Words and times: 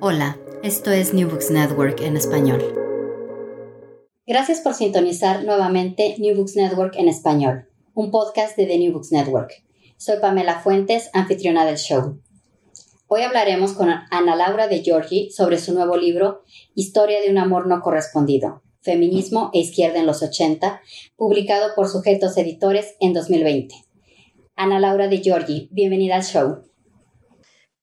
Hola, 0.00 0.38
esto 0.62 0.90
es 0.90 1.14
New 1.14 1.28
Books 1.28 1.50
Network 1.50 2.00
en 2.00 2.16
español. 2.16 2.62
Gracias 4.26 4.60
por 4.60 4.74
sintonizar 4.74 5.44
nuevamente 5.44 6.16
New 6.18 6.36
Books 6.36 6.56
Network 6.56 6.94
en 6.96 7.08
español, 7.08 7.68
un 7.94 8.10
podcast 8.10 8.56
de 8.56 8.66
The 8.66 8.78
New 8.78 8.92
Books 8.92 9.12
Network. 9.12 9.64
Soy 9.96 10.18
Pamela 10.20 10.60
Fuentes, 10.60 11.10
anfitriona 11.12 11.64
del 11.64 11.76
show. 11.76 12.20
Hoy 13.08 13.22
hablaremos 13.22 13.74
con 13.74 13.88
Ana 13.88 14.36
Laura 14.36 14.68
de 14.68 14.82
Giorgi 14.82 15.30
sobre 15.30 15.58
su 15.58 15.74
nuevo 15.74 15.96
libro 15.96 16.42
Historia 16.74 17.20
de 17.20 17.30
un 17.30 17.38
amor 17.38 17.66
no 17.66 17.80
correspondido, 17.80 18.62
Feminismo 18.80 19.50
e 19.52 19.60
Izquierda 19.60 19.98
en 19.98 20.06
los 20.06 20.22
80, 20.22 20.80
publicado 21.16 21.74
por 21.76 21.88
Sujetos 21.88 22.36
Editores 22.36 22.96
en 23.00 23.12
2020. 23.12 23.74
Ana 24.56 24.80
Laura 24.80 25.08
de 25.08 25.20
Giorgi, 25.20 25.68
bienvenida 25.72 26.16
al 26.16 26.24
show. 26.24 26.62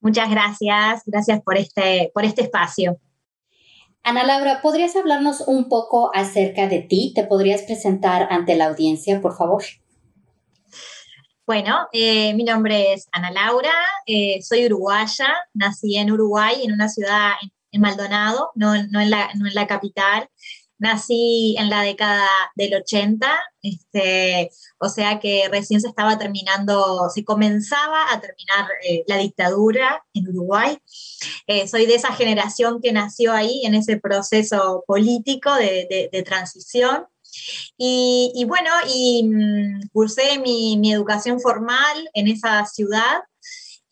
Muchas 0.02 0.30
gracias, 0.30 1.04
gracias 1.05 1.41
por 1.41 1.58
este, 1.58 2.12
por 2.14 2.26
este 2.26 2.41
espacio. 2.41 3.00
Ana 4.04 4.24
Laura, 4.24 4.62
¿podrías 4.64 4.96
hablarnos 4.96 5.41
un 5.41 5.70
poco 5.70 6.10
acerca 6.16 6.68
de 6.68 6.80
ti? 6.80 7.13
¿Te 7.16 7.24
podrías 7.24 7.62
presentar 7.62 8.27
ante 8.32 8.55
la 8.55 8.66
audiencia, 8.66 9.21
por 9.21 9.38
favor? 9.38 9.63
Bueno, 11.46 11.88
eh, 11.91 12.34
mi 12.34 12.43
nombre 12.43 12.93
es 12.93 13.08
Ana 13.12 13.30
Laura, 13.30 13.74
eh, 14.08 14.41
soy 14.41 14.66
uruguaya, 14.66 15.27
nací 15.54 15.98
en 15.98 16.12
Uruguay, 16.12 16.63
en 16.63 16.71
una 16.71 16.90
ciudad 16.90 17.34
en, 17.71 17.82
Maldonado, 17.82 18.52
no, 18.55 18.74
no, 18.90 19.02
en 19.02 19.10
la, 19.12 19.30
no 19.36 19.48
en 19.48 19.54
la 19.54 19.68
capital. 19.68 20.30
Nací 20.82 21.55
en 21.60 21.70
la 21.70 21.84
década 21.84 22.27
del 22.55 22.74
80, 22.74 23.40
este, 23.62 24.49
o 24.79 24.90
sea 24.90 25.20
que 25.20 25.48
recién 25.51 25.79
se 25.79 25.87
estaba 25.87 26.18
terminando, 26.18 27.07
se 27.13 27.24
comenzaba 27.24 28.12
a 28.12 28.20
terminar 28.20 28.68
eh, 28.84 29.04
la 29.05 29.18
dictadura 29.18 30.04
en 30.15 30.27
Uruguay. 30.29 30.79
Eh, 31.46 31.68
soy 31.68 31.85
de 31.85 31.93
esa 31.93 32.13
generación 32.13 32.82
que 32.82 32.91
nació 32.93 33.32
ahí 33.32 33.62
en 33.63 33.76
ese 33.76 33.98
proceso 33.98 34.84
político 34.87 35.54
de, 35.54 36.24
transición. 36.26 37.05
Y, 37.77 38.43
bueno, 38.48 38.71
y 38.91 39.24
mm, 39.24 39.90
cursé 39.93 40.40
mi, 40.40 40.77
mi 40.77 40.91
educación 40.91 41.40
formal 41.40 42.09
en 42.15 42.27
esa 42.27 42.65
ciudad 42.65 43.21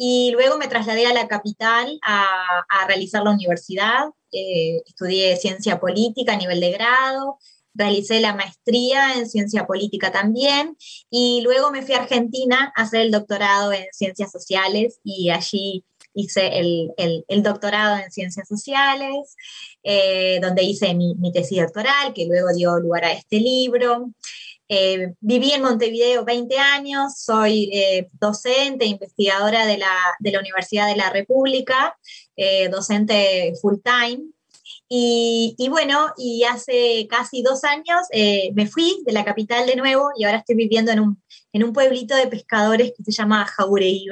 y 0.02 0.32
luego 0.32 0.58
me 0.58 0.70
trasladé 0.70 1.06
a 1.08 1.14
la 1.14 1.28
capital 1.28 2.00
a, 2.02 2.64
realizar 2.88 3.22
la 3.22 3.32
universidad. 3.32 4.06
Eh, 4.32 4.82
estudié 4.86 5.36
ciencia 5.36 5.78
política 5.78 6.34
a 6.34 6.38
nivel 6.38 6.62
de 6.62 6.72
grado, 6.72 7.38
realicé 7.74 8.22
la 8.22 8.34
maestría 8.34 9.16
en 9.16 9.30
ciencia 9.30 9.68
política 9.68 10.10
también 10.12 10.78
y 11.10 11.42
luego 11.42 11.70
me 11.72 11.82
fui 11.82 11.96
a 11.96 12.04
Argentina 12.04 12.72
a 12.76 12.84
hacer 12.84 13.02
el 13.02 13.12
doctorado 13.12 13.74
en 13.74 13.88
ciencias 13.92 14.32
sociales 14.32 15.00
y 15.04 15.32
allí 15.32 15.84
hice 16.14 16.60
el, 16.60 16.94
el, 17.28 17.44
doctorado 17.44 17.98
en 17.98 18.10
ciencias 18.10 18.48
sociales, 18.48 19.36
eh, 19.84 20.40
donde 20.42 20.64
hice 20.64 20.94
mi, 20.94 21.16
mi, 21.16 21.32
tesis 21.32 21.62
doctoral, 21.62 22.14
que 22.14 22.26
luego 22.26 22.48
dio 22.56 22.80
lugar 22.80 23.04
a 23.06 23.12
este 23.12 23.40
libro. 23.40 24.12
Eh, 24.72 25.16
viví 25.20 25.52
en 25.52 25.64
Montevideo 25.64 26.24
20 26.24 26.58
años, 26.60 27.18
soy 27.18 27.72
eh, 27.74 28.08
docente, 28.14 28.86
investigadora 28.86 29.66
de 29.66 29.80
la, 29.80 29.96
de 30.20 30.32
la, 30.32 30.40
Universidad 30.40 30.88
de 30.88 30.96
la 30.96 31.10
República, 31.10 31.98
eh, 32.36 32.70
docente 32.70 33.54
full 33.60 33.78
time. 33.84 34.30
Y, 34.88 35.56
y, 35.58 35.70
bueno, 35.70 36.14
y 36.18 36.44
hace 36.44 37.08
casi 37.10 37.42
dos 37.42 37.64
años 37.64 38.02
me 38.54 38.68
fui 38.68 39.02
de 39.06 39.12
la 39.12 39.26
capital 39.26 39.66
de 39.68 39.76
nuevo 39.76 40.10
y 40.16 40.24
ahora 40.24 40.40
estoy 40.40 40.56
viviendo 40.56 40.92
en 40.92 41.00
un, 41.00 41.24
en 41.54 41.64
un 41.64 41.74
pueblito 41.74 42.16
de 42.16 42.28
pescadores 42.28 42.94
que 42.96 43.04
se 43.04 43.12
llama 43.12 43.46
Jauregui 43.46 44.10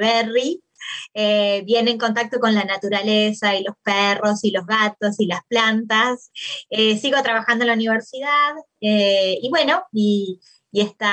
eh, 1.14 1.62
viene 1.66 1.90
en 1.90 1.98
contacto 1.98 2.40
con 2.40 2.54
la 2.54 2.64
naturaleza 2.64 3.56
y 3.56 3.64
los 3.64 3.76
perros 3.82 4.44
y 4.44 4.50
los 4.50 4.66
gatos 4.66 5.18
y 5.20 5.26
las 5.26 5.40
plantas. 5.48 6.30
Eh, 6.70 6.96
sigo 6.98 7.22
trabajando 7.22 7.64
en 7.64 7.68
la 7.68 7.74
universidad 7.74 8.54
eh, 8.80 9.38
y 9.40 9.48
bueno, 9.50 9.82
y, 9.92 10.40
esta 10.70 11.12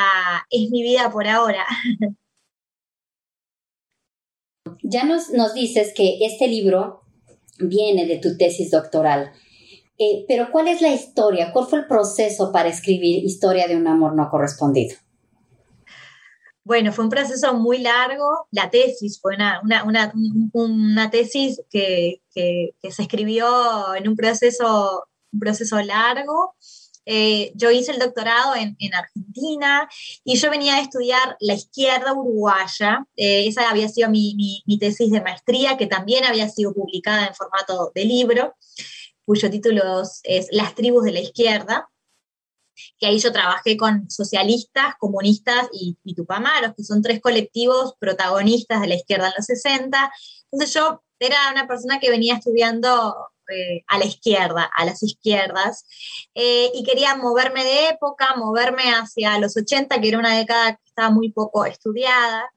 es 0.49 0.69
mi 0.69 0.83
vida 0.83 1.09
por 1.11 1.27
ahora. 1.27 1.65
Ya 4.81 5.03
nos, 5.03 5.29
nos 5.29 5.53
dices 5.53 5.93
que 5.95 6.25
este 6.25 6.47
libro 6.47 7.01
viene 7.59 8.05
de 8.05 8.17
tu 8.17 8.35
tesis 8.37 8.71
doctoral. 8.71 9.31
pero 10.27 10.51
¿cuál 10.51 10.67
es 10.67 10.81
la 10.81 10.89
historia? 10.89 11.51
¿Cuál 11.53 11.67
fue 11.67 11.79
el 11.79 11.87
proceso 11.87 12.51
para 12.51 12.69
escribir 12.69 13.23
Historia 13.23 13.67
de 13.67 13.75
un 13.75 13.87
amor 13.87 14.15
no 14.15 14.29
correspondido? 14.29 14.95
Bueno, 16.65 16.91
fue 16.91 17.03
un 17.03 17.11
proceso 17.11 17.53
muy 17.53 17.77
largo. 17.77 18.47
La 18.49 18.71
tesis 18.71 19.19
fue 19.21 19.35
una, 19.35 19.61
una, 20.63 21.11
tesis 21.11 21.61
que, 21.69 22.21
se 22.33 23.01
escribió 23.03 23.93
en 23.93 24.07
un 24.09 24.15
proceso, 24.15 25.05
un 25.31 25.39
proceso 25.39 25.79
largo. 25.83 26.55
Eh, 27.05 27.51
yo 27.53 27.69
hice 27.69 27.91
el 27.91 27.99
doctorado 27.99 28.55
en, 28.55 28.75
Argentina 28.95 29.87
y 30.23 30.37
yo 30.37 30.49
venía 30.49 30.77
a 30.77 30.81
estudiar 30.81 31.37
la 31.39 31.53
izquierda 31.53 32.13
uruguaya. 32.13 33.05
Eh, 33.15 33.47
esa 33.47 33.69
había 33.69 33.87
sido 33.87 34.09
mi, 34.09 34.33
mi, 34.65 34.79
tesis 34.79 35.11
de 35.11 35.21
maestría, 35.21 35.77
que 35.77 35.85
también 35.85 36.25
había 36.25 36.49
sido 36.49 36.73
publicada 36.73 37.27
en 37.27 37.35
formato 37.35 37.91
de 37.93 38.05
libro, 38.05 38.55
cuyo 39.23 39.51
título 39.51 40.01
es 40.23 40.47
Las 40.49 40.73
tribus 40.73 41.03
de 41.03 41.11
la 41.11 41.19
izquierda 41.19 41.87
que 42.97 43.07
ahí 43.07 43.19
yo 43.19 43.31
trabajé 43.31 43.77
con 43.77 44.09
socialistas, 44.09 44.95
comunistas 44.99 45.67
y, 45.73 45.97
tupamaros, 46.15 46.73
que 46.75 46.83
son 46.83 47.01
tres 47.01 47.21
colectivos 47.21 47.95
protagonistas 47.99 48.81
de 48.81 48.87
la 48.87 48.95
izquierda 48.95 49.27
en 49.27 49.33
los 49.37 49.45
60. 49.45 50.11
Entonces 50.51 50.73
yo 50.73 51.03
era 51.19 51.37
una 51.51 51.67
persona 51.67 51.99
que 51.99 52.09
venía 52.09 52.35
estudiando 52.35 53.15
eh, 53.49 53.83
a 53.87 53.97
la 53.97 54.05
izquierda, 54.05 54.69
a 54.75 54.85
las 54.85 55.03
izquierdas, 55.03 55.85
eh, 56.33 56.71
y 56.73 56.83
quería 56.83 57.15
moverme 57.15 57.63
de 57.63 57.89
época, 57.89 58.35
moverme 58.35 58.83
hacia 58.93 59.37
los 59.39 59.55
80, 59.55 60.01
que 60.01 60.07
era 60.07 60.19
una 60.19 60.37
década 60.37 60.75
que 60.75 60.81
estaba 60.85 61.09
muy 61.09 61.31
poco 61.31 61.65
estudiada. 61.65 62.49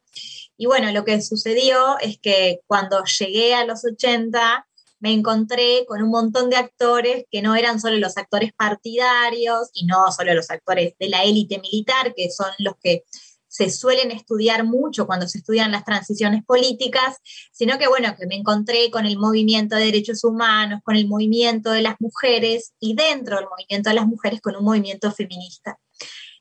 Y 0.57 0.67
bueno, 0.67 0.91
lo 0.93 1.05
que 1.05 1.21
sucedió 1.23 1.99
es 2.01 2.19
que 2.19 2.61
cuando 2.67 3.05
llegué 3.05 3.55
a 3.55 3.65
los 3.65 3.85
80, 3.85 4.68
me 5.01 5.13
encontré 5.13 5.85
con 5.87 6.03
un 6.03 6.11
montón 6.11 6.51
de 6.51 6.57
actores 6.57 7.25
que 7.31 7.43
no 7.43 7.55
eran 7.55 7.81
solo 7.81 7.97
los 7.99 8.17
actores 8.17 8.53
partidarios 8.53 9.71
y 9.73 9.87
no 9.87 10.11
solo 10.13 10.35
los 10.35 10.51
actores 10.51 10.95
de 10.99 11.09
la 11.09 11.25
élite 11.25 11.61
militar, 11.61 12.15
que 12.15 12.31
son 12.31 12.51
los 12.59 12.75
que 12.83 13.05
se 13.49 13.71
suelen 13.71 14.11
estudiar 14.11 14.65
mucho 14.65 15.07
cuando 15.07 15.27
se 15.27 15.39
estudian 15.39 15.73
las 15.73 15.85
transiciones 15.85 16.45
políticas, 16.45 17.17
sino 17.51 17.79
que 17.79 17.89
bueno, 17.89 18.15
que 18.17 18.27
me 18.27 18.37
encontré 18.37 18.91
con 18.91 19.07
el 19.07 19.19
movimiento 19.19 19.75
de 19.75 19.87
derechos 19.87 20.23
humanos, 20.23 20.81
con 20.85 20.97
el 20.97 21.09
movimiento 21.09 21.71
de 21.71 21.83
las 21.83 21.97
mujeres 21.99 22.75
y 22.79 22.95
dentro 22.95 23.37
del 23.37 23.47
movimiento 23.49 23.89
de 23.89 23.97
las 23.97 24.07
mujeres 24.07 24.41
con 24.41 24.55
un 24.55 24.65
movimiento 24.65 25.11
feminista. 25.13 25.79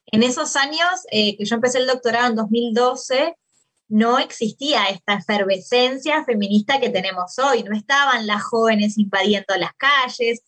En 0.07 0.23
esos 0.23 0.55
años 0.55 0.89
eh, 1.11 1.37
que 1.37 1.45
yo 1.45 1.55
empecé 1.55 1.79
el 1.79 1.87
doctorado 1.87 2.27
en 2.27 2.35
2012, 2.35 3.35
no 3.89 4.19
existía 4.19 4.85
esta 4.85 5.13
efervescencia 5.13 6.23
feminista 6.25 6.79
que 6.79 6.89
tenemos 6.89 7.39
hoy, 7.39 7.63
no 7.63 7.75
estaban 7.75 8.27
las 8.27 8.43
jóvenes 8.43 8.97
invadiendo 8.97 9.55
las 9.57 9.73
calles, 9.73 10.41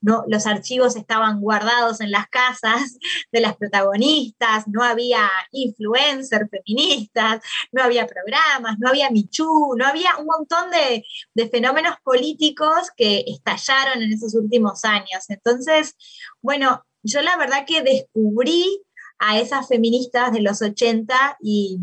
no, 0.00 0.22
los 0.28 0.46
archivos 0.46 0.96
estaban 0.96 1.40
guardados 1.40 2.00
en 2.00 2.10
las 2.10 2.28
casas 2.28 2.98
de 3.32 3.40
las 3.40 3.56
protagonistas, 3.56 4.68
no 4.68 4.82
había 4.82 5.28
influencers 5.50 6.48
feministas, 6.50 7.40
no 7.72 7.82
había 7.82 8.06
programas, 8.06 8.78
no 8.78 8.90
había 8.90 9.10
Michu, 9.10 9.74
no 9.76 9.86
había 9.86 10.16
un 10.18 10.26
montón 10.26 10.70
de, 10.70 11.04
de 11.34 11.48
fenómenos 11.48 11.96
políticos 12.04 12.90
que 12.96 13.24
estallaron 13.26 14.02
en 14.02 14.12
esos 14.12 14.34
últimos 14.34 14.84
años. 14.84 15.24
Entonces, 15.28 15.96
bueno, 16.42 16.84
yo 17.02 17.22
la 17.22 17.36
verdad 17.38 17.64
que 17.66 17.82
descubrí 17.82 18.82
a 19.18 19.38
esas 19.38 19.68
feministas 19.68 20.32
de 20.32 20.42
los 20.42 20.60
80 20.60 21.38
y, 21.40 21.78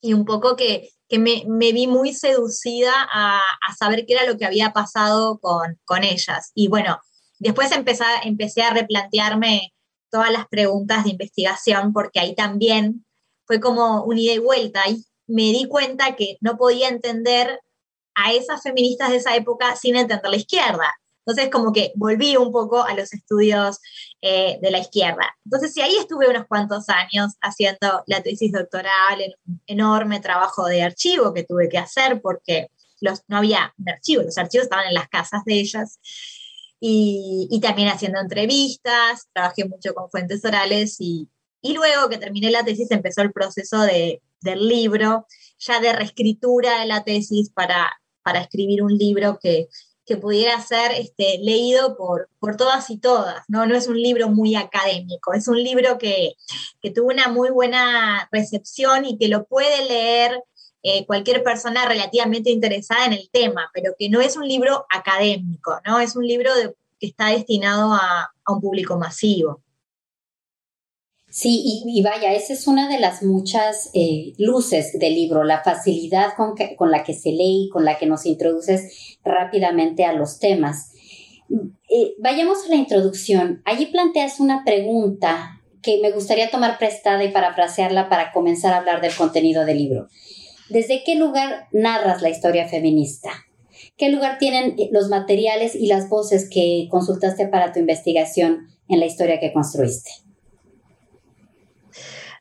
y 0.00 0.12
un 0.12 0.24
poco 0.24 0.56
que, 0.56 0.90
me, 1.10 1.44
vi 1.72 1.86
muy 1.86 2.12
seducida 2.12 2.92
a, 3.12 3.42
saber 3.78 4.06
qué 4.06 4.14
era 4.14 4.26
lo 4.26 4.36
que 4.36 4.46
había 4.46 4.72
pasado 4.72 5.40
con, 5.40 6.04
ellas. 6.04 6.52
Y 6.54 6.68
bueno, 6.68 7.00
después 7.38 7.72
empecé, 7.72 8.04
empecé 8.24 8.62
a 8.62 8.72
replantearme 8.72 9.74
todas 10.10 10.30
las 10.30 10.46
preguntas 10.48 11.04
de 11.04 11.10
investigación 11.10 11.92
porque 11.92 12.20
ahí 12.20 12.34
también 12.34 13.04
fue 13.44 13.60
como 13.60 14.04
un 14.04 14.18
ida 14.18 14.34
y 14.34 14.38
vuelta. 14.38 14.88
Y 14.88 15.04
me 15.26 15.52
di 15.52 15.66
cuenta 15.66 16.16
que 16.16 16.36
no 16.40 16.56
podía 16.56 16.88
entender 16.88 17.60
a 18.14 18.32
esas 18.32 18.62
feministas 18.62 19.10
de 19.10 19.16
esa 19.16 19.34
época 19.36 19.76
sin 19.76 19.96
entender 19.96 20.30
la 20.30 20.36
izquierda. 20.36 20.94
Entonces, 21.30 21.52
como 21.52 21.72
que 21.72 21.92
volví 21.94 22.36
un 22.36 22.50
poco 22.50 22.82
a 22.82 22.92
los 22.94 23.12
estudios 23.12 23.78
eh, 24.20 24.58
de 24.60 24.70
la 24.72 24.80
izquierda. 24.80 25.36
Entonces, 25.44 25.72
sí, 25.72 25.80
ahí 25.80 25.96
estuve 25.96 26.28
unos 26.28 26.46
cuantos 26.48 26.88
años 26.88 27.34
haciendo 27.40 28.02
la 28.06 28.20
tesis 28.20 28.50
doctoral, 28.50 29.36
un 29.46 29.62
enorme 29.68 30.18
trabajo 30.18 30.66
de 30.66 30.82
archivo 30.82 31.32
que 31.32 31.44
tuve 31.44 31.68
que 31.68 31.78
hacer 31.78 32.20
porque 32.20 32.66
los, 33.00 33.20
no 33.28 33.36
había 33.36 33.72
archivos, 33.86 34.24
los 34.24 34.38
archivos 34.38 34.64
estaban 34.64 34.88
en 34.88 34.94
las 34.94 35.08
casas 35.08 35.44
de 35.44 35.54
ellas. 35.54 36.00
Y, 36.80 37.46
y, 37.48 37.60
también 37.60 37.88
haciendo 37.88 38.18
entrevistas, 38.18 39.28
trabajé 39.32 39.66
mucho 39.66 39.94
con 39.94 40.10
fuentes 40.10 40.44
orales 40.44 40.96
y, 40.98 41.28
y 41.62 41.74
luego 41.74 42.08
que 42.08 42.18
terminé 42.18 42.50
la 42.50 42.64
tesis 42.64 42.90
empezó 42.90 43.22
el 43.22 43.32
proceso 43.32 43.82
de, 43.82 44.20
del 44.40 44.66
libro, 44.66 45.26
ya 45.58 45.78
de 45.78 45.92
reescritura 45.92 46.80
de 46.80 46.86
la 46.86 47.04
tesis 47.04 47.50
para, 47.50 48.00
para 48.22 48.40
escribir 48.40 48.82
un 48.82 48.96
libro 48.96 49.38
que, 49.40 49.68
que 50.10 50.16
pudiera 50.16 50.60
ser 50.60 50.90
este, 50.98 51.38
leído 51.38 51.96
por, 51.96 52.28
por 52.40 52.56
todas 52.56 52.90
y 52.90 52.98
todas, 52.98 53.44
¿no? 53.46 53.64
No 53.64 53.76
es 53.76 53.86
un 53.86 53.94
libro 53.96 54.28
muy 54.28 54.56
académico, 54.56 55.34
es 55.34 55.46
un 55.46 55.62
libro 55.62 55.98
que, 55.98 56.34
que 56.82 56.90
tuvo 56.90 57.10
una 57.10 57.28
muy 57.28 57.50
buena 57.50 58.28
recepción 58.32 59.04
y 59.04 59.18
que 59.18 59.28
lo 59.28 59.44
puede 59.44 59.86
leer 59.86 60.42
eh, 60.82 61.06
cualquier 61.06 61.44
persona 61.44 61.86
relativamente 61.86 62.50
interesada 62.50 63.06
en 63.06 63.12
el 63.12 63.30
tema, 63.30 63.70
pero 63.72 63.92
que 63.96 64.08
no 64.08 64.20
es 64.20 64.36
un 64.36 64.48
libro 64.48 64.84
académico, 64.90 65.78
¿no? 65.86 66.00
Es 66.00 66.16
un 66.16 66.26
libro 66.26 66.50
que 66.98 67.06
está 67.06 67.28
destinado 67.28 67.92
a, 67.92 68.32
a 68.44 68.52
un 68.52 68.60
público 68.60 68.98
masivo. 68.98 69.62
Sí, 71.30 71.82
y, 71.86 72.02
vaya, 72.02 72.32
esa 72.32 72.52
es 72.52 72.66
una 72.66 72.88
de 72.88 72.98
las 72.98 73.22
muchas 73.22 73.90
eh, 73.94 74.32
luces 74.36 74.98
del 74.98 75.14
libro, 75.14 75.44
la 75.44 75.62
facilidad 75.62 76.34
con, 76.36 76.54
con, 76.76 76.90
la 76.90 77.04
que 77.04 77.14
se 77.14 77.30
lee 77.30 77.66
y 77.66 77.68
con 77.68 77.84
la 77.84 77.98
que 77.98 78.06
nos 78.06 78.26
introduces 78.26 79.18
rápidamente 79.22 80.04
a 80.04 80.12
los 80.12 80.40
temas. 80.40 80.92
Eh, 81.88 82.14
vayamos 82.18 82.66
a 82.66 82.70
la 82.70 82.76
introducción. 82.76 83.62
Allí 83.64 83.86
planteas 83.86 84.40
una 84.40 84.64
pregunta 84.64 85.60
que 85.82 86.00
me 86.02 86.10
gustaría 86.10 86.50
tomar 86.50 86.78
prestada 86.78 87.22
y 87.22 87.30
parafrasearla 87.30 88.08
para 88.08 88.32
comenzar 88.32 88.74
a 88.74 88.78
hablar 88.78 89.00
del 89.00 89.14
contenido 89.14 89.64
del 89.64 89.78
libro. 89.78 90.08
¿Desde 90.68 91.04
qué 91.04 91.14
lugar 91.14 91.68
narras 91.72 92.22
la 92.22 92.30
historia 92.30 92.68
feminista? 92.68 93.30
¿Qué 93.96 94.08
lugar 94.08 94.38
tienen 94.38 94.76
los 94.90 95.08
materiales 95.08 95.76
y 95.76 95.86
las 95.86 96.08
voces 96.08 96.48
que 96.50 96.88
consultaste 96.90 97.46
para 97.46 97.72
tu 97.72 97.78
investigación 97.78 98.68
en 98.88 98.98
la 98.98 99.06
historia 99.06 99.38
que 99.38 99.52
construiste? 99.52 100.10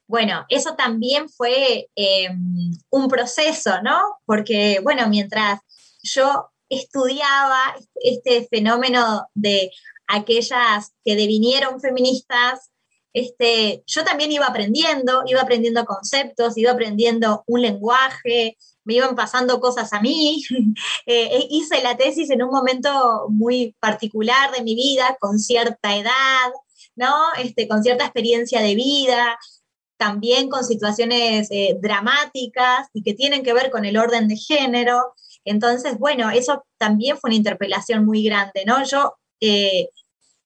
Bueno, 0.10 0.44
eso 0.50 0.74
también 0.74 1.30
fue 1.30 1.88
em, 1.96 2.72
un 2.90 3.08
proceso, 3.10 3.80
¿no? 3.84 4.02
Porque, 4.26 4.80
bueno, 4.82 5.08
mientras 5.08 5.62
yo 6.02 6.50
estudiaba 6.68 7.76
este 7.94 8.48
fenómeno 8.50 9.28
de 9.36 9.70
aquellas 10.08 10.94
que 11.06 11.16
devinieron 11.16 11.80
feministas, 11.80 12.72
este, 13.14 13.84
yo 13.86 14.04
también 14.04 14.32
iba 14.32 14.48
aprendiendo, 14.48 15.22
iba 15.28 15.42
aprendiendo 15.42 15.86
conceptos, 15.86 16.58
iba 16.58 16.72
aprendiendo 16.72 17.44
un 17.46 17.62
lenguaje, 17.62 18.58
me 18.86 18.96
iban 18.96 19.16
pasando 19.16 19.60
cosas 19.60 19.94
a 19.94 20.02
mí. 20.02 20.44
Eh, 21.06 21.48
hice 21.50 21.84
la 21.84 21.98
tesis 21.98 22.30
en 22.32 22.44
un 22.44 22.50
momento 22.50 23.28
muy 23.30 23.76
particular 23.80 24.52
de 24.52 24.64
mi 24.64 24.74
vida, 24.74 25.18
con 25.20 25.38
cierta 25.40 25.96
edad, 25.96 26.52
¿no? 26.96 27.16
Este, 27.38 27.68
con 27.68 27.84
cierta 27.84 28.06
experiencia 28.06 28.62
de 28.62 28.76
vida 28.76 29.38
también 30.00 30.48
con 30.48 30.63
situaciones 30.63 31.50
eh, 31.51 31.78
dramáticas 31.81 32.88
y 32.94 33.04
que 33.04 33.13
tienen 33.13 33.44
que 33.44 33.51
ver 33.54 33.69
con 33.69 33.84
el 33.84 33.98
orden 33.98 34.30
de 34.30 34.38
género. 34.38 35.13
Entonces, 35.44 36.00
bueno, 36.00 36.30
eso 36.31 36.63
también 36.78 37.18
fue 37.18 37.31
una 37.31 37.36
interpelación 37.36 38.06
muy 38.06 38.24
grande, 38.24 38.63
¿no? 38.66 38.81
Yo 38.86 39.16
eh, 39.42 39.90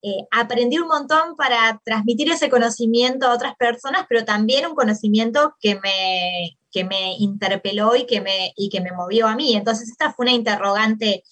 eh, 0.02 0.28
aprendí 0.32 0.80
un 0.80 0.88
montón 0.88 1.36
para 1.38 1.80
transmitir 1.86 2.32
ese 2.32 2.50
conocimiento 2.50 3.28
a 3.28 3.34
otras 3.36 3.56
personas, 3.56 4.08
pero 4.10 4.26
también 4.26 4.66
un 4.66 4.74
conocimiento 4.74 5.54
que 5.62 5.76
me, 5.76 6.58
que 6.72 6.84
me 6.84 7.14
interpeló 7.20 7.96
y 7.96 8.08
que 8.08 8.22
me, 8.22 8.54
y 8.58 8.70
que 8.70 8.82
me 8.82 8.92
movió 8.92 9.28
a 9.28 9.36
mí. 9.36 9.56
Entonces, 9.56 9.88
esta 9.88 10.12
fue 10.14 10.26
una 10.26 10.34
interrogante 10.34 11.24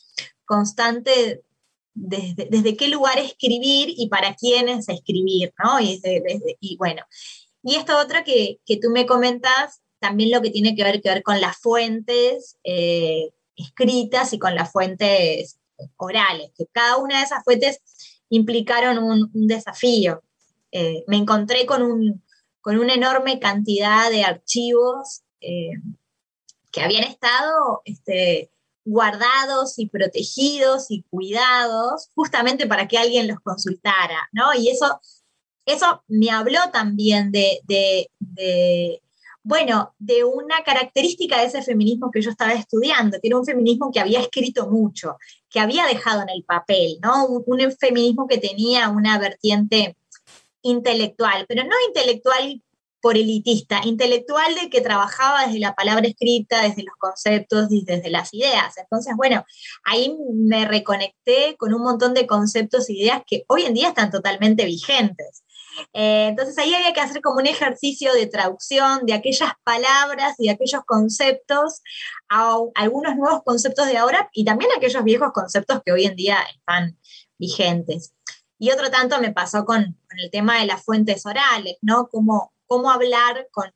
constante 0.46 1.42
desde, 1.96 2.48
desde 2.52 2.78
qué 2.78 2.88
lugar 2.88 3.18
escribir 3.18 3.96
y 3.98 4.10
para 4.10 4.36
quiénes 4.36 4.88
escribir, 4.90 5.52
¿no? 5.64 5.80
Y, 5.80 6.00
y 6.60 6.78
bueno, 6.78 7.02
y 7.64 7.76
esto 7.76 7.98
otro 8.00 8.20
que, 8.26 8.60
que 8.66 8.78
tú 8.78 8.90
me 8.90 9.06
comentas, 9.06 9.82
también 10.00 10.32
lo 10.32 10.42
que 10.42 10.50
tiene 10.50 10.76
que 10.76 10.84
ver, 10.84 11.02
que 11.02 11.10
ver 11.10 11.24
con 11.24 11.40
las 11.40 11.58
fuentes 11.58 12.58
eh, 12.64 13.30
escritas 13.56 14.34
y 14.34 14.40
con 14.40 14.56
las 14.56 14.72
fuentes 14.72 15.60
orales, 15.98 16.52
que 16.58 16.66
cada 16.72 16.98
una 16.98 17.20
de 17.20 17.26
esas 17.26 17.44
fuentes 17.44 17.80
implicaron 18.30 18.98
un, 18.98 19.30
desafío. 19.34 20.24
Eh, 20.72 21.04
me 21.08 21.18
encontré 21.18 21.66
con, 21.66 21.84
un, 21.84 22.24
con, 22.62 22.80
una 22.80 22.94
enorme 22.94 23.40
cantidad 23.40 24.10
de 24.10 24.24
archivos 24.24 25.22
eh, 25.42 25.74
que 26.72 26.82
habían 26.82 27.04
estado 27.04 27.82
este, 27.86 28.52
guardados 28.86 29.78
y 29.78 29.88
protegidos 29.88 30.90
y 30.90 31.04
cuidados 31.10 32.10
justamente 32.16 32.68
para 32.68 32.88
que 32.88 32.98
alguien 32.98 33.28
los 33.28 33.40
consultara, 33.42 34.30
¿no? 34.32 34.54
Y 34.56 34.70
eso 34.70 35.00
eso 35.66 36.04
me 36.08 36.30
habló 36.30 36.60
también 36.72 37.32
de, 37.32 37.62
bueno, 39.44 39.94
de 39.98 40.24
una 40.24 40.64
característica 40.64 41.40
de 41.40 41.48
ese 41.48 41.64
feminismo 41.64 42.12
que 42.12 42.22
yo 42.22 42.32
estaba 42.32 42.54
estudiando, 42.54 43.20
que 43.20 43.28
era 43.28 43.38
un 43.38 43.46
feminismo 43.46 43.92
que 43.92 44.00
había 44.00 44.20
escrito 44.20 44.70
mucho, 44.70 45.18
que 45.50 45.60
había 45.60 45.86
dejado 45.86 46.22
en 46.22 46.30
el 46.30 46.44
papel, 46.44 46.98
¿no? 47.02 47.26
Un, 47.26 47.72
feminismo 47.80 48.28
que 48.28 48.38
tenía 48.38 48.90
una 48.90 49.18
vertiente 49.18 49.98
intelectual, 50.62 51.46
pero 51.48 51.64
no 51.64 51.76
intelectual 51.88 52.62
por 53.02 53.18
elitista, 53.18 53.82
intelectual 53.84 54.54
de 54.54 54.70
que 54.70 54.80
trabajaba 54.80 55.48
desde 55.48 55.60
la 55.60 55.74
palabra 55.74 56.08
escrita, 56.08 56.62
desde 56.62 56.84
los 56.84 56.96
conceptos 57.00 57.72
y 57.72 57.84
desde 57.84 58.12
las 58.12 58.32
ideas. 58.32 58.78
Entonces, 58.78 59.16
bueno, 59.18 59.44
ahí 59.84 60.16
me 60.34 60.66
reconecté 60.66 61.56
con 61.58 61.74
un 61.74 61.82
montón 61.82 62.14
de 62.14 62.28
conceptos 62.28 62.88
e 62.90 62.94
ideas 62.94 63.24
que 63.26 63.44
hoy 63.48 63.64
en 63.64 63.74
día 63.74 63.90
están 63.90 64.12
totalmente 64.12 64.66
vigentes. 64.66 65.44
Eh, 65.94 66.28
entonces 66.30 66.58
ahí 66.58 66.74
había 66.74 66.94
que 66.94 67.02
hacer 67.02 67.22
como 67.22 67.40
un 67.40 67.48
ejercicio 67.48 68.14
de 68.14 68.28
traducción 68.28 69.06
de 69.06 69.14
aquellas 69.14 69.52
palabras 69.64 70.36
y 70.38 70.46
de 70.46 70.52
aquellos 70.52 70.84
conceptos 70.86 71.82
a 72.30 72.58
algunos 72.76 73.16
nuevos 73.16 73.44
conceptos 73.44 73.88
de 73.88 73.98
ahora 73.98 74.30
y 74.34 74.46
también 74.46 74.72
aquellos 74.76 75.04
viejos 75.04 75.32
conceptos 75.34 75.82
que 75.86 75.92
hoy 75.92 76.06
en 76.06 76.16
día 76.16 76.38
están 76.56 76.98
vigentes. 77.38 78.14
Y 78.60 78.72
otro 78.72 78.92
tanto 78.92 79.20
me 79.20 79.32
pasó 79.32 79.66
con, 79.66 79.98
el 80.18 80.30
tema 80.30 80.60
de 80.60 80.68
las 80.68 80.84
fuentes 80.84 81.26
orales, 81.26 81.78
¿no? 81.82 82.08
Cómo, 82.10 82.54
cómo 82.68 82.92
hablar 82.92 83.48
con, 83.52 83.74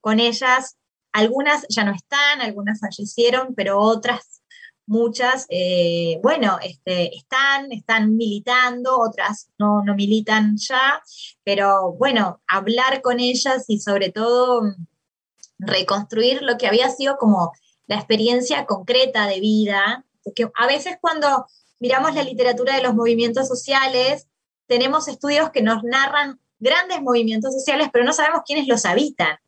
con 0.00 0.20
ellas. 0.20 0.76
Algunas 1.12 1.66
ya 1.68 1.82
no 1.82 1.92
están, 1.92 2.40
algunas 2.40 2.78
fallecieron, 2.78 3.54
pero 3.56 3.80
otras 3.80 4.37
muchas, 4.88 5.46
eh, 5.50 6.18
bueno, 6.22 6.58
este, 6.62 7.14
están, 7.14 7.70
están 7.70 8.16
militando, 8.16 8.98
otras 8.98 9.50
no, 9.58 9.84
no 9.84 9.94
militan 9.94 10.56
ya, 10.56 11.02
pero 11.44 11.92
bueno, 11.92 12.40
hablar 12.46 13.02
con 13.02 13.20
ellas 13.20 13.66
y 13.68 13.80
sobre 13.80 14.10
todo 14.10 14.62
reconstruir 15.58 16.42
lo 16.42 16.56
que 16.56 16.66
había 16.66 16.88
sido 16.88 17.18
como 17.18 17.52
la 17.86 17.96
experiencia 17.96 18.64
concreta 18.64 19.26
de 19.26 19.40
vida, 19.40 20.04
porque 20.24 20.50
a 20.54 20.66
veces 20.66 20.96
cuando 21.00 21.46
miramos 21.80 22.14
la 22.14 22.22
literatura 22.22 22.74
de 22.74 22.82
los 22.82 22.94
movimientos 22.94 23.46
sociales, 23.46 24.26
tenemos 24.66 25.06
estudios 25.06 25.50
que 25.50 25.62
nos 25.62 25.84
narran 25.84 26.40
grandes 26.58 27.02
movimientos 27.02 27.52
sociales, 27.52 27.88
pero 27.92 28.04
no 28.04 28.12
sabemos 28.12 28.42
quiénes 28.46 28.66
los 28.66 28.84
habitan. 28.84 29.38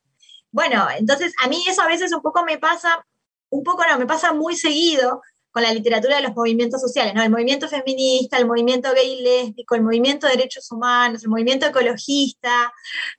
Bueno, 0.52 0.87
entonces 0.97 1.32
a 1.42 1.49
mí 1.49 1.62
eso 1.66 1.82
a 1.82 1.87
veces 1.87 2.12
un 2.12 2.23
poco 2.23 2.44
me 2.44 2.59
pasa, 2.59 3.06
un 3.50 3.62
poco 3.62 3.85
no, 3.85 3.99
me 3.99 4.07
pasa 4.07 4.33
muy 4.33 4.57
seguido 4.57 5.21
con 5.50 5.62
la 5.62 5.73
literatura 5.73 6.16
de 6.16 6.23
los 6.23 6.35
movimientos 6.35 6.80
sociales, 6.80 7.12
¿no? 7.14 7.23
El 7.23 7.30
movimiento 7.30 7.69
feminista, 7.69 8.38
el 8.38 8.47
movimiento 8.47 8.92
gay 8.95 9.19
y 9.19 9.23
lésbico, 9.23 9.75
el 9.75 9.83
movimiento 9.83 10.26
de 10.26 10.37
derechos 10.37 10.71
humanos, 10.71 11.25
el 11.25 11.30
movimiento 11.30 11.66
ecologista, 11.66 12.73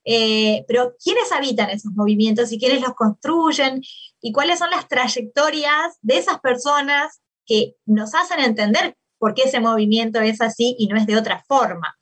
eh, 0.05 0.63
pero 0.67 0.95
¿quiénes 1.03 1.31
habitan 1.31 1.69
esos 1.69 1.91
movimientos 1.93 2.51
y 2.51 2.59
quiénes 2.59 2.81
los 2.81 2.93
construyen? 2.93 3.81
¿Y 4.21 4.31
cuáles 4.31 4.59
son 4.59 4.69
las 4.69 4.87
trayectorias 4.87 5.97
de 6.01 6.17
esas 6.17 6.39
personas 6.39 7.21
que 7.45 7.75
nos 7.85 8.15
hacen 8.15 8.39
entender 8.39 8.95
por 9.17 9.33
qué 9.33 9.43
ese 9.43 9.59
movimiento 9.59 10.21
es 10.21 10.39
así 10.39 10.75
y 10.79 10.87
no 10.87 10.95
es 10.95 11.05
de 11.05 11.17
otra 11.17 11.43
forma? 11.47 11.97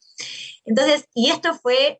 Entonces, 0.63 1.05
y 1.15 1.31
esto 1.31 1.55
fue 1.55 1.99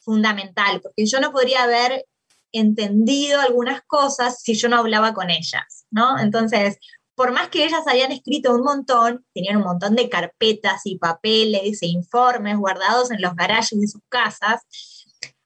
fundamental, 0.00 0.80
porque 0.82 1.06
yo 1.06 1.20
no 1.20 1.32
podría 1.32 1.62
haber 1.62 2.04
entendido 2.52 3.40
algunas 3.40 3.82
cosas 3.82 4.40
si 4.42 4.54
yo 4.54 4.68
no 4.68 4.76
hablaba 4.76 5.14
con 5.14 5.30
ellas, 5.30 5.86
¿no? 5.90 6.18
Entonces, 6.18 6.78
por 7.14 7.32
más 7.32 7.48
que 7.48 7.64
ellas 7.64 7.86
habían 7.86 8.12
escrito 8.12 8.54
un 8.54 8.62
montón, 8.62 9.26
tenían 9.34 9.58
un 9.58 9.64
montón 9.64 9.94
de 9.94 10.08
carpetas 10.08 10.82
y 10.84 10.98
papeles 10.98 11.82
e 11.82 11.86
informes 11.86 12.56
guardados 12.56 13.10
en 13.10 13.20
los 13.20 13.34
garajes 13.34 13.78
de 13.78 13.88
sus 13.88 14.02
casas, 14.08 14.62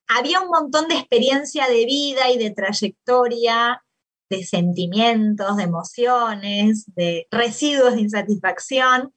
había 0.07 0.41
un 0.41 0.49
montón 0.49 0.89
de 0.89 0.95
experiencia 0.95 1.67
de 1.67 1.85
vida 1.85 2.31
y 2.31 2.39
de 2.39 2.51
trayectoria 2.51 3.83
de 4.31 4.45
sentimientos, 4.45 5.57
de 5.57 5.65
emociones, 5.65 6.85
de 6.95 7.27
residuos 7.31 7.95
de 7.95 8.03
insatisfacción 8.03 9.13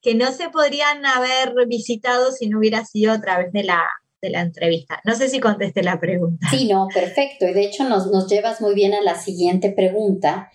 que 0.00 0.14
no 0.14 0.32
se 0.32 0.48
podrían 0.50 1.04
haber 1.04 1.54
visitado 1.66 2.32
si 2.32 2.48
no 2.48 2.58
hubiera 2.58 2.84
sido 2.84 3.12
a 3.12 3.20
través 3.20 3.52
de 3.52 3.64
la, 3.64 3.84
de 4.22 4.30
la 4.30 4.40
entrevista. 4.40 5.00
No 5.04 5.14
sé 5.14 5.28
si 5.28 5.40
contesté 5.40 5.82
la 5.82 6.00
pregunta. 6.00 6.46
Sí, 6.50 6.68
no, 6.68 6.88
perfecto. 6.92 7.46
Y 7.46 7.52
de 7.52 7.64
hecho 7.64 7.84
nos, 7.84 8.06
nos 8.10 8.28
llevas 8.28 8.60
muy 8.60 8.74
bien 8.74 8.94
a 8.94 9.02
la 9.02 9.14
siguiente 9.16 9.70
pregunta, 9.70 10.50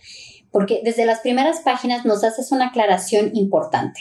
porque 0.50 0.80
desde 0.84 1.06
las 1.06 1.20
primeras 1.20 1.60
páginas 1.60 2.04
nos 2.04 2.24
haces 2.24 2.52
una 2.52 2.68
aclaración 2.68 3.30
importante. 3.34 4.00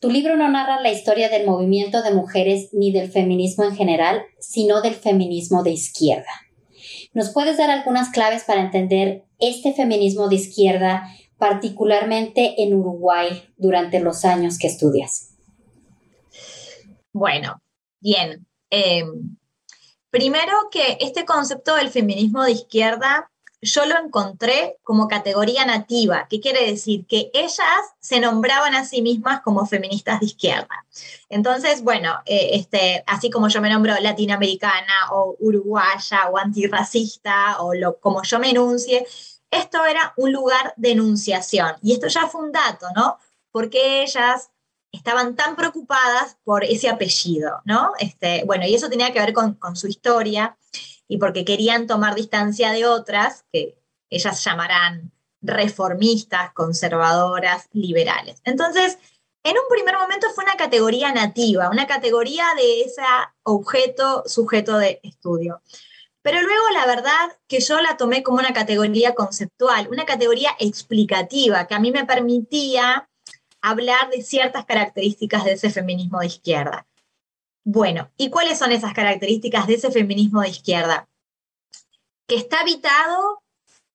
Tu 0.00 0.10
libro 0.10 0.36
no 0.36 0.48
narra 0.48 0.80
la 0.80 0.92
historia 0.92 1.28
del 1.30 1.46
movimiento 1.46 2.02
de 2.02 2.12
mujeres 2.12 2.68
ni 2.72 2.92
del 2.92 3.10
feminismo 3.10 3.64
en 3.64 3.74
general, 3.74 4.22
sino 4.38 4.82
del 4.82 4.94
feminismo 4.94 5.62
de 5.62 5.70
izquierda. 5.70 6.30
¿Nos 7.14 7.30
puedes 7.30 7.56
dar 7.56 7.70
algunas 7.70 8.10
claves 8.10 8.44
para 8.44 8.60
entender 8.60 9.24
este 9.38 9.72
feminismo 9.72 10.28
de 10.28 10.34
izquierda, 10.34 11.08
particularmente 11.38 12.62
en 12.62 12.74
Uruguay, 12.74 13.44
durante 13.56 14.00
los 14.00 14.26
años 14.26 14.58
que 14.58 14.66
estudias? 14.66 15.34
Bueno, 17.14 17.62
bien. 18.00 18.46
Em, 18.70 19.36
primero 20.10 20.68
que 20.70 20.98
este 21.00 21.24
concepto 21.24 21.74
del 21.76 21.90
feminismo 21.90 22.42
de 22.42 22.52
izquierda 22.52 23.30
yo 23.62 23.86
lo 23.86 23.98
encontré 23.98 24.78
como 24.82 25.08
categoría 25.08 25.64
nativa, 25.64 26.26
que 26.28 26.40
quiere 26.40 26.66
decir 26.66 27.06
que 27.06 27.30
ellas 27.32 27.60
se 28.00 28.20
nombraban 28.20 28.74
a 28.74 28.84
sí 28.84 29.02
mismas 29.02 29.40
como 29.40 29.66
feministas 29.66 30.20
de 30.20 30.26
izquierda. 30.26 30.86
Entonces, 31.28 31.82
bueno, 31.82 32.12
eh, 32.26 32.50
este, 32.52 33.02
así 33.06 33.30
como 33.30 33.48
yo 33.48 33.60
me 33.60 33.70
nombro 33.70 33.94
latinoamericana 34.00 35.10
o 35.12 35.36
uruguaya 35.40 36.28
o 36.30 36.38
antirracista 36.38 37.60
o 37.60 37.74
lo, 37.74 37.98
como 37.98 38.22
yo 38.22 38.38
me 38.38 38.50
enuncie, 38.50 39.06
esto 39.50 39.84
era 39.84 40.12
un 40.16 40.32
lugar 40.32 40.74
de 40.76 40.92
enunciación. 40.92 41.76
Y 41.82 41.92
esto 41.92 42.08
ya 42.08 42.26
fue 42.26 42.42
un 42.42 42.52
dato, 42.52 42.86
¿no? 42.94 43.18
Porque 43.50 44.02
ellas 44.02 44.50
estaban 44.96 45.36
tan 45.36 45.56
preocupadas 45.56 46.38
por 46.44 46.64
ese 46.64 46.88
apellido, 46.88 47.60
¿no? 47.64 47.92
Este, 47.98 48.44
bueno, 48.44 48.66
y 48.66 48.74
eso 48.74 48.88
tenía 48.88 49.12
que 49.12 49.20
ver 49.20 49.32
con, 49.32 49.54
con 49.54 49.76
su 49.76 49.86
historia 49.86 50.56
y 51.08 51.18
porque 51.18 51.44
querían 51.44 51.86
tomar 51.86 52.14
distancia 52.14 52.72
de 52.72 52.86
otras 52.86 53.44
que 53.52 53.78
ellas 54.10 54.44
llamarán 54.44 55.12
reformistas, 55.40 56.52
conservadoras, 56.52 57.68
liberales. 57.72 58.40
Entonces, 58.44 58.98
en 59.44 59.52
un 59.52 59.68
primer 59.70 59.96
momento 59.96 60.28
fue 60.34 60.44
una 60.44 60.56
categoría 60.56 61.12
nativa, 61.12 61.70
una 61.70 61.86
categoría 61.86 62.46
de 62.56 62.80
ese 62.82 63.02
objeto, 63.44 64.24
sujeto 64.26 64.78
de 64.78 64.98
estudio. 65.04 65.62
Pero 66.22 66.42
luego 66.42 66.70
la 66.72 66.86
verdad 66.86 67.38
que 67.46 67.60
yo 67.60 67.80
la 67.80 67.96
tomé 67.96 68.24
como 68.24 68.38
una 68.38 68.52
categoría 68.52 69.14
conceptual, 69.14 69.86
una 69.88 70.04
categoría 70.04 70.50
explicativa 70.58 71.68
que 71.68 71.76
a 71.76 71.78
mí 71.78 71.92
me 71.92 72.04
permitía 72.04 73.08
hablar 73.60 74.10
de 74.10 74.22
ciertas 74.22 74.64
características 74.64 75.44
de 75.44 75.52
ese 75.52 75.70
feminismo 75.70 76.20
de 76.20 76.26
izquierda. 76.26 76.86
Bueno, 77.64 78.10
¿y 78.16 78.30
cuáles 78.30 78.58
son 78.58 78.70
esas 78.72 78.94
características 78.94 79.66
de 79.66 79.74
ese 79.74 79.90
feminismo 79.90 80.40
de 80.40 80.50
izquierda? 80.50 81.08
Que 82.26 82.36
está 82.36 82.60
habitado 82.60 83.42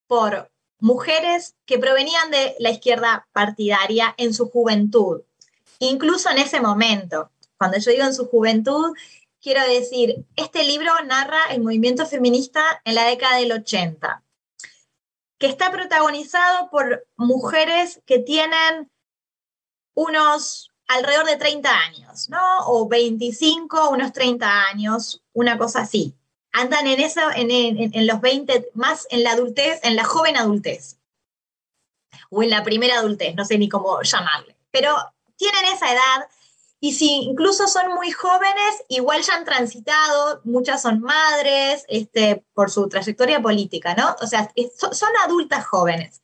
por 0.07 0.51
mujeres 0.79 1.55
que 1.65 1.79
provenían 1.79 2.31
de 2.31 2.55
la 2.59 2.71
izquierda 2.71 3.27
partidaria 3.31 4.13
en 4.17 4.33
su 4.33 4.49
juventud, 4.49 5.21
incluso 5.79 6.29
en 6.29 6.39
ese 6.39 6.59
momento. 6.59 7.31
Cuando 7.57 7.77
yo 7.77 7.91
digo 7.91 8.03
en 8.03 8.13
su 8.13 8.27
juventud, 8.27 8.93
quiero 9.41 9.65
decir, 9.67 10.25
este 10.35 10.63
libro 10.63 10.91
narra 11.05 11.39
el 11.51 11.61
movimiento 11.61 12.05
feminista 12.05 12.61
en 12.83 12.95
la 12.95 13.05
década 13.05 13.37
del 13.37 13.51
80, 13.51 14.23
que 15.37 15.47
está 15.47 15.71
protagonizado 15.71 16.69
por 16.69 17.07
mujeres 17.15 18.01
que 18.05 18.19
tienen 18.19 18.91
unos 19.93 20.71
alrededor 20.88 21.25
de 21.25 21.38
30 21.38 21.69
años, 21.69 22.29
¿no? 22.29 22.39
O 22.67 22.88
25, 22.88 23.89
unos 23.89 24.12
30 24.12 24.67
años, 24.67 25.24
una 25.33 25.57
cosa 25.57 25.81
así. 25.81 26.15
Andan 26.51 26.86
en 26.88 27.00
eso, 27.00 27.21
en, 27.33 28.07
los 28.07 28.19
20, 28.19 28.71
más 28.74 29.07
en 29.10 29.24
la 29.24 29.31
adultez, 29.31 29.79
en 29.83 29.95
la 29.95 30.03
joven 30.03 30.36
adultez. 30.36 30.98
O 32.29 32.43
en 32.43 32.50
la 32.50 32.63
primera 32.63 33.00
adultez, 33.00 33.36
no 33.36 33.45
sé 33.45 33.57
ni 33.57 33.69
cómo 33.69 34.01
llamarle. 34.01 34.57
Pero 34.69 34.95
tienen 35.38 35.65
esa 35.74 35.91
edad 35.91 36.27
y 36.83 36.93
si 36.93 37.24
incluso 37.24 37.67
son 37.67 37.93
muy 37.93 38.12
jóvenes, 38.12 38.83
igual 38.89 39.21
ya 39.21 39.36
han 39.36 39.45
transitado, 39.45 40.41
muchas 40.43 40.81
son 40.81 41.00
madres, 41.00 41.86
este, 41.88 42.43
por 42.53 42.71
su 42.71 42.89
trayectoria 42.89 43.41
política, 43.41 43.93
¿no? 43.95 44.15
O 44.19 44.27
sea, 44.27 44.51
son 44.91 45.10
adultas 45.24 45.65
jóvenes. 45.67 46.24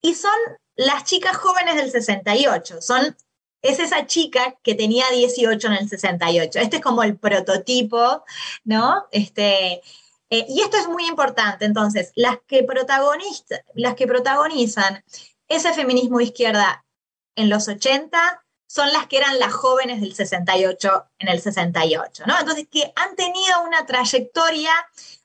Y 0.00 0.14
son 0.14 0.30
las 0.76 1.04
chicas 1.04 1.36
jóvenes 1.36 1.76
del 1.76 1.90
68, 1.90 2.80
son 2.80 3.16
es 3.62 3.78
esa 3.78 4.06
chica 4.06 4.58
que 4.62 4.74
tenía 4.74 5.08
18 5.10 5.68
en 5.68 5.72
el 5.74 5.88
68. 5.88 6.58
Este 6.58 6.76
es 6.76 6.82
como 6.82 7.04
el 7.04 7.16
prototipo, 7.16 8.24
¿no? 8.64 9.06
Este, 9.12 9.80
eh, 10.30 10.46
y 10.48 10.60
esto 10.62 10.76
es 10.76 10.88
muy 10.88 11.06
importante. 11.06 11.64
Entonces, 11.64 12.10
las 12.16 12.38
que, 12.46 12.66
las 13.74 13.94
que 13.94 14.06
protagonizan 14.06 15.04
ese 15.48 15.72
feminismo 15.74 16.18
de 16.18 16.24
izquierda 16.24 16.84
en 17.36 17.48
los 17.48 17.68
80 17.68 18.44
son 18.66 18.92
las 18.92 19.06
que 19.06 19.18
eran 19.18 19.38
las 19.38 19.52
jóvenes 19.52 20.00
del 20.00 20.14
68 20.14 21.10
en 21.18 21.28
el 21.28 21.40
68, 21.40 22.24
¿no? 22.26 22.38
Entonces, 22.40 22.66
que 22.68 22.92
han 22.96 23.14
tenido 23.14 23.62
una 23.64 23.86
trayectoria 23.86 24.72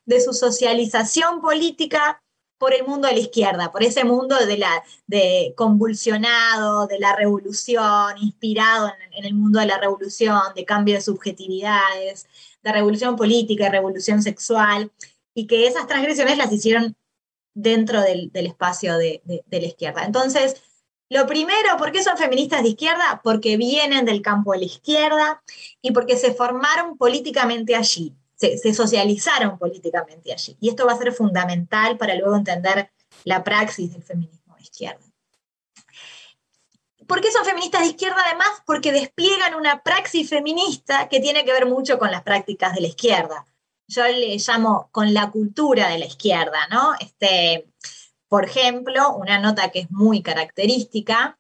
de 0.05 0.21
su 0.21 0.33
socialización 0.33 1.41
política 1.41 2.21
por 2.57 2.73
el 2.73 2.85
mundo 2.85 3.07
de 3.07 3.13
la 3.13 3.19
izquierda, 3.19 3.71
por 3.71 3.83
ese 3.83 4.03
mundo 4.03 4.35
de 4.37 4.57
la, 4.57 4.83
de 5.05 5.53
convulsionado, 5.55 6.87
de 6.87 6.99
la 6.99 7.15
revolución, 7.15 8.17
inspirado 8.19 8.91
en, 9.11 9.25
el 9.25 9.33
mundo 9.33 9.59
de 9.59 9.67
la 9.67 9.77
revolución, 9.77 10.41
de 10.55 10.65
cambio 10.65 10.95
de 10.95 11.01
subjetividades, 11.01 12.27
de 12.63 12.71
revolución 12.71 13.15
política, 13.15 13.67
y 13.67 13.69
revolución 13.69 14.21
sexual, 14.21 14.91
y 15.33 15.47
que 15.47 15.67
esas 15.67 15.87
transgresiones 15.87 16.37
las 16.37 16.51
hicieron 16.51 16.95
dentro 17.53 18.01
del, 18.01 18.31
espacio 18.33 18.97
de, 18.97 19.21
de, 19.25 19.61
la 19.61 19.67
izquierda. 19.67 20.05
Entonces, 20.05 20.61
lo 21.09 21.25
primero, 21.25 21.77
¿por 21.77 21.91
qué 21.91 22.03
son 22.03 22.17
feministas 22.17 22.63
de 22.63 22.69
izquierda? 22.69 23.21
Porque 23.23 23.57
vienen 23.57 24.05
del 24.05 24.21
campo 24.21 24.53
de 24.53 24.59
la 24.59 24.65
izquierda 24.65 25.43
y 25.81 25.91
porque 25.91 26.17
se 26.17 26.33
formaron 26.33 26.97
políticamente 26.97 27.75
allí 27.75 28.15
se, 28.37 28.73
socializaron 28.73 29.57
políticamente 29.57 30.31
allí. 30.31 30.55
Y 30.59 30.69
esto 30.69 30.85
va 30.85 30.93
a 30.93 30.97
ser 30.97 31.11
fundamental 31.11 31.97
para 31.97 32.15
luego 32.15 32.35
entender 32.35 32.91
la 33.23 33.43
praxis 33.43 33.91
del 33.91 34.03
feminismo 34.03 34.55
de 34.55 34.63
izquierda. 34.63 35.03
¿Por 37.07 37.21
qué 37.21 37.31
son 37.31 37.45
feministas 37.45 37.81
de 37.81 37.87
izquierda 37.87 38.21
además? 38.25 38.49
Porque 38.65 38.91
despliegan 38.91 39.55
una 39.55 39.81
praxis 39.81 40.29
feminista 40.29 41.07
que 41.09 41.19
tiene 41.19 41.45
que 41.45 41.53
ver 41.53 41.65
mucho 41.65 41.97
con 41.97 42.11
las 42.11 42.23
prácticas 42.23 42.75
de 42.75 42.81
la 42.81 42.87
izquierda. 42.87 43.45
Yo 43.87 44.03
le 44.03 44.37
llamo 44.37 44.89
con 44.91 45.13
la 45.13 45.31
cultura 45.31 45.87
de 45.89 45.99
la 45.99 46.05
izquierda, 46.05 46.67
¿no? 46.69 46.93
Este, 46.99 47.69
por 48.27 48.43
ejemplo, 48.45 49.15
una 49.15 49.39
nota 49.39 49.71
que 49.71 49.79
es 49.79 49.91
muy 49.91 50.21
característica 50.21 51.37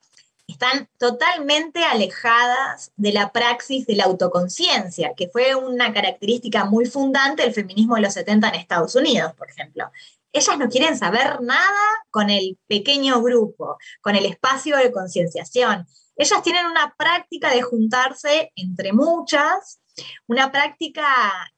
están 0.47 0.89
totalmente 0.97 1.83
alejadas 1.83 2.91
de 2.95 3.11
la 3.11 3.31
praxis 3.31 3.85
de 3.85 3.95
la 3.97 4.05
autoconciencia, 4.05 5.13
que 5.15 5.27
fue 5.27 5.55
una 5.55 5.93
característica 5.93 6.63
muy 6.65 6.85
fundante 6.85 7.43
del 7.43 7.53
feminismo 7.53 7.95
de 7.95 8.01
los 8.01 8.13
70 8.13 8.49
en 8.49 8.55
Estados 8.55 8.95
Unidos, 8.95 9.33
por 9.33 9.49
ejemplo. 9.49 9.91
Ellas 10.31 10.57
no 10.57 10.69
quieren 10.69 10.97
saber 10.97 11.41
nada 11.41 11.85
con 12.09 12.29
el 12.29 12.57
pequeño 12.67 13.21
grupo, 13.21 13.77
con 14.01 14.15
el 14.15 14.25
espacio 14.25 14.77
de 14.77 14.91
concienciación. 14.91 15.85
Ellas 16.15 16.41
tienen 16.43 16.65
una 16.65 16.95
práctica 16.97 17.53
de 17.53 17.61
juntarse 17.61 18.51
entre 18.55 18.93
muchas, 18.93 19.79
una 20.27 20.51
práctica 20.51 21.05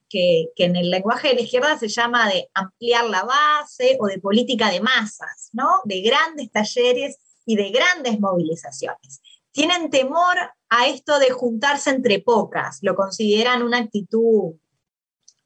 que, 0.10 0.48
que, 0.56 0.66
en 0.66 0.76
el 0.76 0.90
lenguaje 0.90 1.30
de 1.30 1.36
la 1.36 1.42
izquierda 1.42 1.78
se 1.78 1.88
llama 1.88 2.28
de 2.28 2.50
ampliar 2.56 3.06
la 3.06 3.24
base 3.24 3.98
o 4.00 4.08
de 4.08 4.20
política 4.20 4.72
de 4.72 4.82
masas, 4.82 5.50
¿no? 5.54 5.82
De 5.86 6.02
grandes 6.02 6.52
talleres 6.52 7.18
y 7.50 7.56
de 7.56 7.72
grandes 7.72 8.20
movilizaciones. 8.20 9.24
Tienen 9.52 9.90
temor 9.90 10.38
a 10.70 10.88
esto 10.88 11.18
de 11.18 11.32
juntarse 11.32 11.90
entre 11.90 12.20
pocas, 12.20 12.78
lo 12.84 12.94
consideran 12.94 13.64
una 13.64 13.80
actitud 13.80 14.54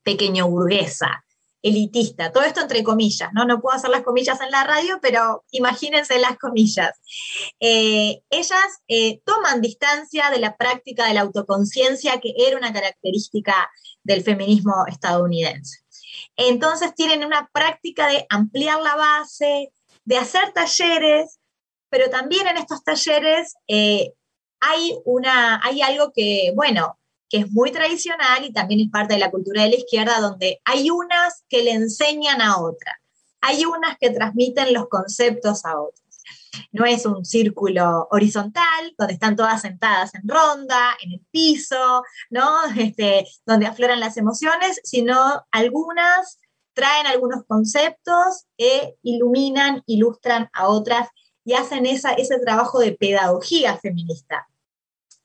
pequeño 0.03 0.49
burguesa, 0.49 1.23
elitista, 1.61 2.33
todo 2.33 2.43
esto 2.43 2.59
entre 2.59 2.83
comillas, 2.83 3.29
¿no? 3.31 3.45
No 3.45 3.61
puedo 3.61 3.77
hacer 3.77 3.89
las 3.89 4.03
comillas 4.03 4.41
en 4.41 4.51
la 4.51 4.65
radio, 4.65 4.99
pero 5.01 5.45
imagínense 5.51 6.19
las 6.19 6.37
comillas. 6.37 6.91
Eh, 7.61 8.21
ellas 8.29 8.81
eh, 8.89 9.21
toman 9.23 9.61
distancia 9.61 10.29
de 10.29 10.39
la 10.39 10.57
práctica 10.57 11.07
de 11.07 11.13
la 11.13 11.21
autoconciencia, 11.21 12.19
que 12.19 12.33
era 12.37 12.57
una 12.57 12.73
característica 12.73 13.71
del 14.03 14.23
feminismo 14.23 14.73
estadounidense. 14.87 15.79
Entonces 16.35 16.93
tienen 16.95 17.23
una 17.23 17.49
práctica 17.53 18.09
de 18.09 18.25
ampliar 18.29 18.81
la 18.81 18.97
base, 18.97 19.71
de 20.03 20.17
hacer 20.17 20.51
talleres, 20.51 21.39
pero 21.93 22.09
también 22.09 22.47
en 22.47 22.57
estos 22.57 22.83
talleres 22.83 23.53
eh, 23.67 24.13
hay, 24.59 24.97
una, 25.05 25.61
hay 25.63 25.83
algo 25.83 26.11
que, 26.11 26.51
bueno, 26.55 26.97
que 27.29 27.37
es 27.37 27.51
muy 27.51 27.71
tradicional 27.71 28.43
y 28.43 28.51
también 28.51 28.79
es 28.79 28.89
parte 28.89 29.13
de 29.13 29.19
la 29.19 29.29
cultura 29.29 29.61
de 29.61 29.69
la 29.69 29.75
izquierda, 29.75 30.19
donde 30.19 30.59
hay 30.65 30.89
unas 30.89 31.43
que 31.47 31.61
le 31.61 31.73
enseñan 31.73 32.41
a 32.41 32.57
otras. 32.57 32.95
hay 33.41 33.63
unas 33.65 33.99
que 33.99 34.09
transmiten 34.09 34.73
los 34.73 34.87
conceptos 34.87 35.65
a 35.65 35.79
otros. 35.79 36.01
No 36.71 36.83
es 36.83 37.05
un 37.05 37.23
círculo 37.25 38.07
horizontal 38.09 38.95
donde 38.97 39.13
están 39.13 39.35
todas 39.35 39.61
sentadas 39.61 40.15
en 40.15 40.27
ronda, 40.27 40.97
en 40.99 41.11
el 41.11 41.21
piso, 41.29 42.01
¿no? 42.31 42.57
Este, 42.75 43.27
donde 43.45 43.67
afloran 43.67 43.99
las 43.99 44.17
emociones, 44.17 44.81
sino 44.83 45.45
algunas 45.51 46.39
traen 46.73 47.05
algunos 47.05 47.43
conceptos 47.45 48.45
e 48.57 48.95
iluminan, 49.03 49.83
ilustran 49.85 50.49
a 50.53 50.69
otras 50.69 51.07
y 51.45 51.53
hacen 51.53 51.85
esa, 51.85 52.13
ese 52.13 52.39
trabajo 52.39 52.79
de 52.79 52.93
pedagogía 52.93 53.77
feminista 53.77 54.47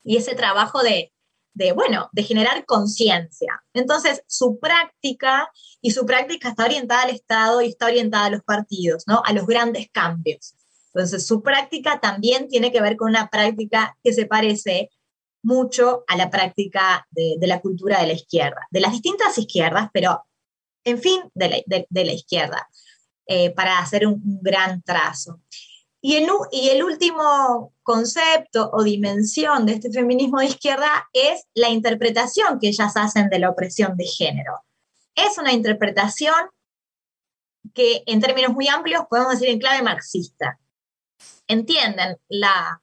y 0.03 0.17
ese 0.17 0.35
trabajo 0.35 0.81
de, 0.81 1.13
de 1.53 1.71
bueno, 1.71 2.09
de 2.11 2.23
generar 2.23 2.65
conciencia. 2.65 3.63
Entonces, 3.73 4.23
su 4.27 4.59
práctica, 4.59 5.51
y 5.81 5.91
su 5.91 6.05
práctica 6.05 6.49
está 6.49 6.65
orientada 6.65 7.03
al 7.03 7.09
Estado 7.11 7.61
y 7.61 7.69
está 7.69 7.85
orientada 7.87 8.25
a 8.25 8.29
los 8.29 8.43
partidos, 8.43 9.03
¿no? 9.07 9.21
A 9.25 9.33
los 9.33 9.45
grandes 9.45 9.89
cambios. 9.91 10.55
Entonces, 10.93 11.25
su 11.25 11.41
práctica 11.41 11.99
también 11.99 12.47
tiene 12.47 12.71
que 12.71 12.81
ver 12.81 12.97
con 12.97 13.09
una 13.09 13.29
práctica 13.29 13.97
que 14.03 14.13
se 14.13 14.25
parece 14.25 14.89
mucho 15.41 16.03
a 16.07 16.17
la 16.17 16.29
práctica 16.29 17.07
de, 17.11 17.37
la 17.41 17.61
cultura 17.61 18.01
de 18.01 18.07
la 18.07 18.13
izquierda, 18.13 18.67
de 18.71 18.81
las 18.81 18.91
distintas 18.91 19.37
izquierdas, 19.37 19.89
pero 19.93 20.25
en 20.83 20.99
fin, 20.99 21.21
de 21.33 21.65
la, 21.89 22.13
izquierda, 22.13 22.67
eh, 23.27 23.51
para 23.51 23.79
hacer 23.79 24.07
un, 24.07 24.21
gran 24.41 24.81
trazo. 24.81 25.39
Y 26.01 26.15
el, 26.15 26.29
y 26.51 26.69
el, 26.69 26.83
último 26.83 27.73
concepto 27.83 28.69
o 28.71 28.83
dimensión 28.83 29.65
de 29.65 29.73
este 29.73 29.91
feminismo 29.91 30.39
de 30.39 30.45
izquierda 30.45 31.09
es 31.11 31.45
la 31.53 31.69
interpretación 31.69 32.59
que 32.59 32.69
ellas 32.69 32.95
hacen 32.95 33.29
de 33.29 33.39
la 33.39 33.49
opresión 33.49 33.97
de 33.97 34.05
género. 34.05 34.61
Es 35.13 35.37
una 35.37 35.51
interpretación 35.51 36.33
que 37.73 38.03
en 38.05 38.21
términos 38.21 38.53
muy 38.53 38.69
amplios 38.69 39.03
podemos 39.09 39.33
decir 39.33 39.49
en 39.49 39.59
clave 39.59 39.83
marxista 39.83 40.57
entienden 41.49 42.17
la, 42.29 42.81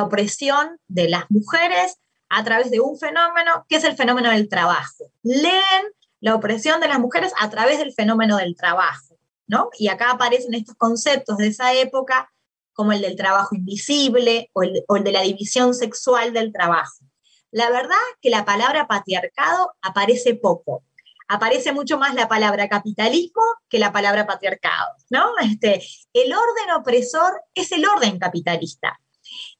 opresión 0.00 0.80
de 0.88 1.08
las 1.08 1.30
mujeres 1.30 1.98
a 2.28 2.42
través 2.42 2.72
de 2.72 2.80
un 2.80 2.98
fenómeno 2.98 3.64
que 3.68 3.76
es 3.76 3.84
el 3.84 3.94
fenómeno 3.94 4.30
del 4.30 4.48
trabajo. 4.48 5.12
Leen 5.22 5.92
la 6.20 6.34
opresión 6.34 6.80
de 6.80 6.88
las 6.88 6.98
mujeres 6.98 7.32
a 7.38 7.48
través 7.50 7.78
del 7.78 7.92
fenómeno 7.92 8.38
del 8.38 8.56
trabajo, 8.56 9.16
¿no? 9.46 9.70
Y 9.78 9.88
acá 9.88 10.10
aparecen 10.10 10.54
estos 10.54 10.74
conceptos 10.74 11.36
de 11.36 11.48
esa 11.48 11.72
época 11.74 12.32
como 12.76 12.92
el 12.92 13.00
del 13.00 13.16
trabajo 13.16 13.56
invisible 13.56 14.50
o 14.52 14.62
el, 14.62 14.84
o 14.86 14.96
el 14.96 15.02
de 15.02 15.12
la 15.12 15.22
división 15.22 15.74
sexual 15.74 16.32
del 16.32 16.52
trabajo. 16.52 17.04
La 17.50 17.70
verdad 17.70 17.96
que 18.20 18.30
la 18.30 18.44
palabra 18.44 18.86
patriarcado 18.86 19.72
aparece 19.82 20.34
poco 20.34 20.84
aparece 21.28 21.72
mucho 21.72 21.98
más 21.98 22.14
la 22.14 22.28
palabra 22.28 22.68
capitalismo 22.68 23.42
que 23.68 23.78
la 23.78 23.92
palabra 23.92 24.26
patriarcado, 24.26 24.92
¿no? 25.10 25.32
Este, 25.42 25.82
el 26.12 26.32
orden 26.32 26.70
opresor 26.78 27.42
es 27.54 27.72
el 27.72 27.86
orden 27.86 28.18
capitalista. 28.18 29.00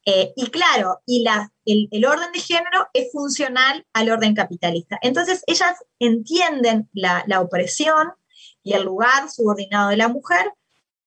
Eh, 0.05 0.33
y 0.37 0.47
claro, 0.51 1.01
y 1.05 1.23
la, 1.23 1.53
el, 1.65 2.05
orden 2.05 2.31
de 2.33 2.39
género 2.39 2.87
es 2.93 3.11
funcional 3.11 3.85
al 3.93 4.11
orden 4.11 4.35
capitalista. 4.35 4.99
Entonces, 5.03 5.43
ellas 5.47 5.77
entienden 5.99 6.89
la, 6.93 7.25
opresión 7.41 8.13
y 8.63 8.75
el 8.75 8.85
lugar 8.85 9.29
subordinado 9.31 9.91
de 9.91 9.97
la 9.97 10.09
mujer, 10.09 10.53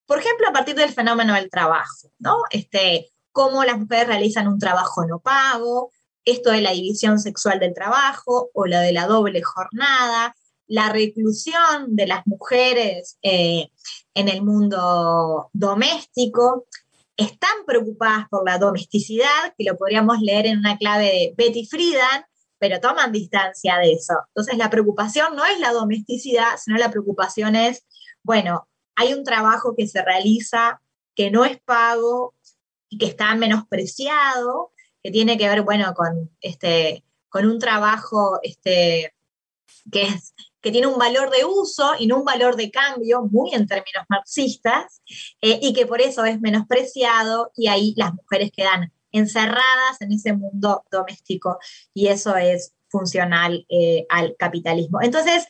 por 0.09 0.17
ejemplo, 0.17 0.47
a 0.49 0.51
partir 0.51 0.73
del 0.73 0.89
fenómeno 0.89 1.35
del 1.35 1.51
trabajo, 1.51 2.11
¿no? 2.17 2.37
Este, 2.49 3.11
cómo 3.31 3.63
las 3.63 3.77
mujeres 3.77 4.07
realizan 4.07 4.47
un 4.47 4.57
trabajo 4.57 5.05
no 5.05 5.19
pago, 5.19 5.91
esto 6.25 6.49
de 6.49 6.61
la 6.61 6.71
división 6.71 7.19
sexual 7.19 7.59
del 7.59 7.75
trabajo 7.75 8.49
o 8.55 8.65
la 8.65 8.81
de 8.81 8.91
la 8.91 9.05
doble 9.05 9.43
jornada, 9.43 10.35
la 10.65 10.89
reclusión 10.89 11.95
de 11.95 12.07
las 12.07 12.25
mujeres 12.25 13.19
eh, 13.21 13.69
en 14.15 14.29
el 14.29 14.41
mundo 14.41 15.51
doméstico, 15.53 16.65
están 17.15 17.65
preocupadas 17.67 18.27
por 18.31 18.49
la 18.49 18.57
domesticidad, 18.57 19.53
que 19.59 19.65
lo 19.65 19.77
podríamos 19.77 20.21
leer 20.21 20.47
en 20.47 20.57
una 20.57 20.79
clave 20.79 21.05
de 21.05 21.33
Betty 21.37 21.67
Friedan, 21.67 22.25
pero 22.57 22.79
toman 22.79 23.11
distancia 23.11 23.77
de 23.77 23.91
eso. 23.91 24.15
Entonces 24.29 24.57
la 24.57 24.71
preocupación 24.71 25.35
no 25.35 25.45
es 25.45 25.59
la 25.59 25.71
domesticidad, 25.71 26.57
sino 26.57 26.77
la 26.77 26.89
preocupación 26.89 27.55
es, 27.55 27.85
bueno, 28.23 28.68
hay 28.99 29.13
un 29.13 29.23
trabajo 29.23 29.75
que 29.77 29.87
se 29.87 30.03
realiza 30.03 30.81
que 31.15 31.31
no 31.31 31.45
es 31.45 31.57
pago 31.61 32.35
y 32.89 32.97
que 32.97 33.05
está 33.05 33.33
menospreciado, 33.35 34.73
que 35.01 35.09
tiene 35.09 35.37
que 35.37 35.47
ver, 35.47 35.61
bueno, 35.61 35.93
con, 35.93 36.29
este, 36.41 37.05
con 37.29 37.45
un 37.45 37.59
trabajo 37.59 38.39
este, 38.43 39.13
que 39.89 40.71
tiene 40.71 40.87
un 40.87 40.99
valor 40.99 41.29
de 41.29 41.45
uso 41.45 41.93
y 41.97 42.07
no 42.07 42.17
un 42.17 42.25
valor 42.25 42.57
de 42.57 42.71
cambio, 42.71 43.21
muy 43.23 43.53
en 43.53 43.67
términos 43.67 44.03
marxistas, 44.09 45.01
eh, 45.41 45.59
y 45.61 45.71
que 45.71 45.85
por 45.85 46.01
eso 46.01 46.25
es 46.25 46.41
menospreciado 46.41 47.53
y 47.55 47.67
ahí 47.67 47.93
las 47.95 48.13
mujeres 48.13 48.51
quedan 48.51 48.91
encerradas 49.13 50.01
en 50.01 50.11
ese 50.11 50.33
mundo 50.33 50.83
doméstico 50.91 51.57
y 51.93 52.07
eso 52.07 52.35
es 52.35 52.73
funcional 52.89 53.65
eh, 53.69 54.05
al 54.09 54.35
capitalismo. 54.37 55.01
Entonces, 55.01 55.47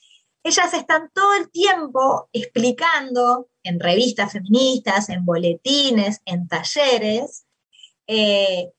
ellas 0.49 0.73
están 0.73 1.09
todo 1.13 1.33
el 1.35 1.49
tiempo 1.51 2.27
explicando 2.33 3.47
en 3.63 3.79
revistas 3.79 4.33
feministas, 4.33 5.09
en 5.09 5.23
boletines, 5.23 6.21
en 6.25 6.47
talleres, 6.47 7.45
eh, 8.07 8.71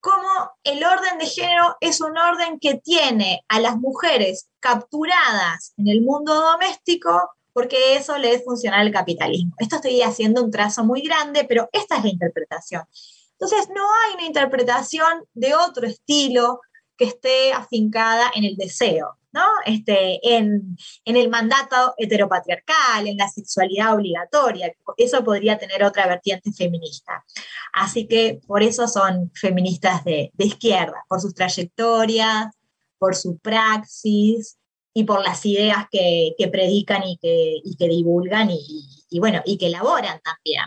cómo 0.00 0.52
el 0.64 0.84
orden 0.84 1.18
de 1.18 1.26
género 1.26 1.76
es 1.80 2.02
un 2.02 2.16
orden 2.18 2.58
que 2.60 2.74
tiene 2.74 3.42
a 3.48 3.58
las 3.58 3.78
mujeres 3.78 4.50
capturadas 4.60 5.72
en 5.78 5.88
el 5.88 6.02
mundo 6.02 6.34
doméstico 6.34 7.30
porque 7.54 7.96
eso 7.96 8.18
le 8.18 8.34
es 8.34 8.44
funcionar 8.44 8.80
al 8.80 8.92
capitalismo. 8.92 9.54
Esto 9.58 9.76
estoy 9.76 10.02
haciendo 10.02 10.42
un 10.42 10.50
trazo 10.50 10.84
muy 10.84 11.00
grande, 11.00 11.44
pero 11.48 11.68
esta 11.72 11.96
es 11.96 12.04
la 12.04 12.10
interpretación. 12.10 12.82
Entonces, 13.38 13.68
no 13.74 13.82
hay 13.82 14.14
una 14.14 14.26
interpretación 14.26 15.24
de 15.34 15.54
otro 15.54 15.86
estilo 15.86 16.60
que 16.96 17.04
esté 17.06 17.52
afincada 17.52 18.30
en 18.34 18.44
el 18.44 18.56
deseo. 18.56 19.16
¿No? 19.34 19.44
Este, 19.66 20.20
en, 20.36 20.76
el 21.04 21.28
mandato 21.28 21.94
heteropatriarcal, 21.98 23.08
en 23.08 23.16
la 23.16 23.28
sexualidad 23.28 23.94
obligatoria. 23.94 24.72
Eso 24.96 25.24
podría 25.24 25.58
tener 25.58 25.82
otra 25.82 26.06
vertiente 26.06 26.52
feminista. 26.52 27.24
Así 27.72 28.06
que 28.06 28.40
por 28.46 28.62
eso 28.62 28.86
son 28.86 29.32
feministas 29.34 30.04
de, 30.04 30.30
izquierda, 30.38 31.04
por 31.08 31.20
sus 31.20 31.34
trayectorias, 31.34 32.46
por 32.96 33.16
su 33.16 33.36
praxis 33.38 34.56
y 34.94 35.02
por 35.02 35.22
las 35.22 35.44
ideas 35.44 35.86
que, 35.90 36.34
predican 36.52 37.02
y 37.02 37.18
que, 37.18 37.60
que 37.76 37.88
divulgan 37.88 38.50
y, 38.50 39.18
bueno, 39.18 39.42
y 39.44 39.58
que 39.58 39.66
elaboran 39.66 40.20
también, 40.22 40.62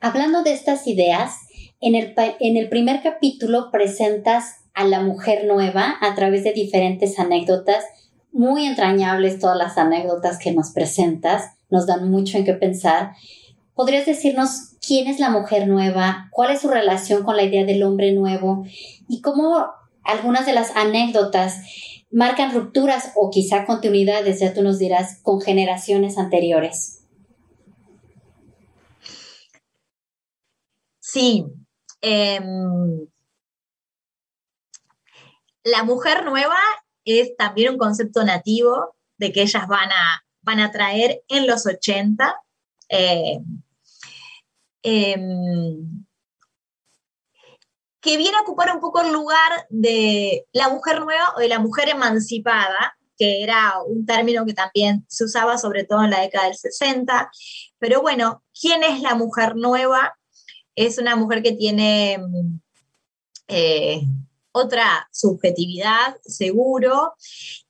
Hablando 0.00 0.42
de 0.42 0.52
estas 0.52 0.86
ideas, 0.86 1.45
en 1.86 1.94
el, 1.94 2.14
en 2.40 2.56
el 2.56 2.68
primer 2.68 3.00
capítulo 3.00 3.70
presentas 3.70 4.56
a 4.74 4.84
la 4.84 5.00
mujer 5.00 5.46
nueva 5.46 5.94
a 6.00 6.16
través 6.16 6.42
de 6.42 6.52
diferentes 6.52 7.16
anécdotas, 7.20 7.84
muy 8.32 8.66
entrañables 8.66 9.38
todas 9.38 9.56
las 9.56 9.78
anécdotas 9.78 10.38
que 10.38 10.52
nos 10.52 10.72
presentas, 10.72 11.52
nos 11.70 11.86
dan 11.86 12.10
mucho 12.10 12.38
en 12.38 12.44
qué 12.44 12.54
pensar. 12.54 13.12
¿Podrías 13.74 14.04
decirnos 14.04 14.74
quién 14.84 15.06
es 15.06 15.20
la 15.20 15.30
mujer 15.30 15.68
nueva? 15.68 16.28
¿Cuál 16.32 16.50
es 16.50 16.60
su 16.60 16.68
relación 16.68 17.22
con 17.22 17.36
la 17.36 17.44
idea 17.44 17.64
del 17.64 17.84
hombre 17.84 18.12
nuevo? 18.12 18.64
Y 19.08 19.20
cómo 19.20 19.66
algunas 20.02 20.44
de 20.44 20.54
las 20.54 20.74
anécdotas 20.74 21.60
marcan 22.10 22.52
rupturas 22.52 23.12
o 23.14 23.30
quizá 23.30 23.64
continuidades, 23.64 24.40
ya 24.40 24.52
tú 24.52 24.62
nos 24.62 24.80
dirás, 24.80 25.20
con 25.22 25.40
generaciones 25.40 26.18
anteriores. 26.18 27.04
Sí. 30.98 31.46
Em, 32.08 33.08
la 35.64 35.82
mujer 35.82 36.24
nueva 36.24 36.56
es 37.04 37.36
también 37.36 37.72
un 37.72 37.78
concepto 37.78 38.22
nativo 38.22 38.94
de 39.18 39.32
que 39.32 39.42
ellas 39.42 39.66
van 39.66 39.90
a, 39.90 40.24
van 40.42 40.60
a 40.60 40.70
traer 40.70 41.24
en 41.26 41.48
los 41.48 41.66
80. 41.66 42.32
Eh, 42.90 43.40
em, 44.84 46.06
que 48.00 48.16
viene 48.16 48.36
a 48.36 48.42
ocupar 48.42 48.72
un 48.72 48.80
poco 48.80 49.00
el 49.00 49.12
lugar 49.12 49.66
de 49.68 50.46
la 50.52 50.68
mujer 50.68 51.00
nueva 51.00 51.34
o 51.36 51.40
de 51.40 51.48
la 51.48 51.58
mujer 51.58 51.88
emancipada, 51.88 52.96
que 53.18 53.42
era 53.42 53.82
un 53.84 54.06
término 54.06 54.46
que 54.46 54.54
también 54.54 55.04
se 55.08 55.24
usaba 55.24 55.58
sobre 55.58 55.82
todo 55.82 56.04
en 56.04 56.10
la 56.10 56.20
década 56.20 56.44
del 56.44 56.54
60. 56.54 57.32
Pero 57.80 58.00
bueno, 58.00 58.44
¿quién 58.60 58.84
es 58.84 59.00
la 59.00 59.16
mujer 59.16 59.56
nueva? 59.56 60.15
Es 60.76 60.98
una 60.98 61.16
mujer 61.16 61.42
que 61.42 61.52
tiene 61.52 62.18
eh, 63.48 64.02
otra 64.52 65.08
subjetividad, 65.12 66.16
seguro, 66.24 67.14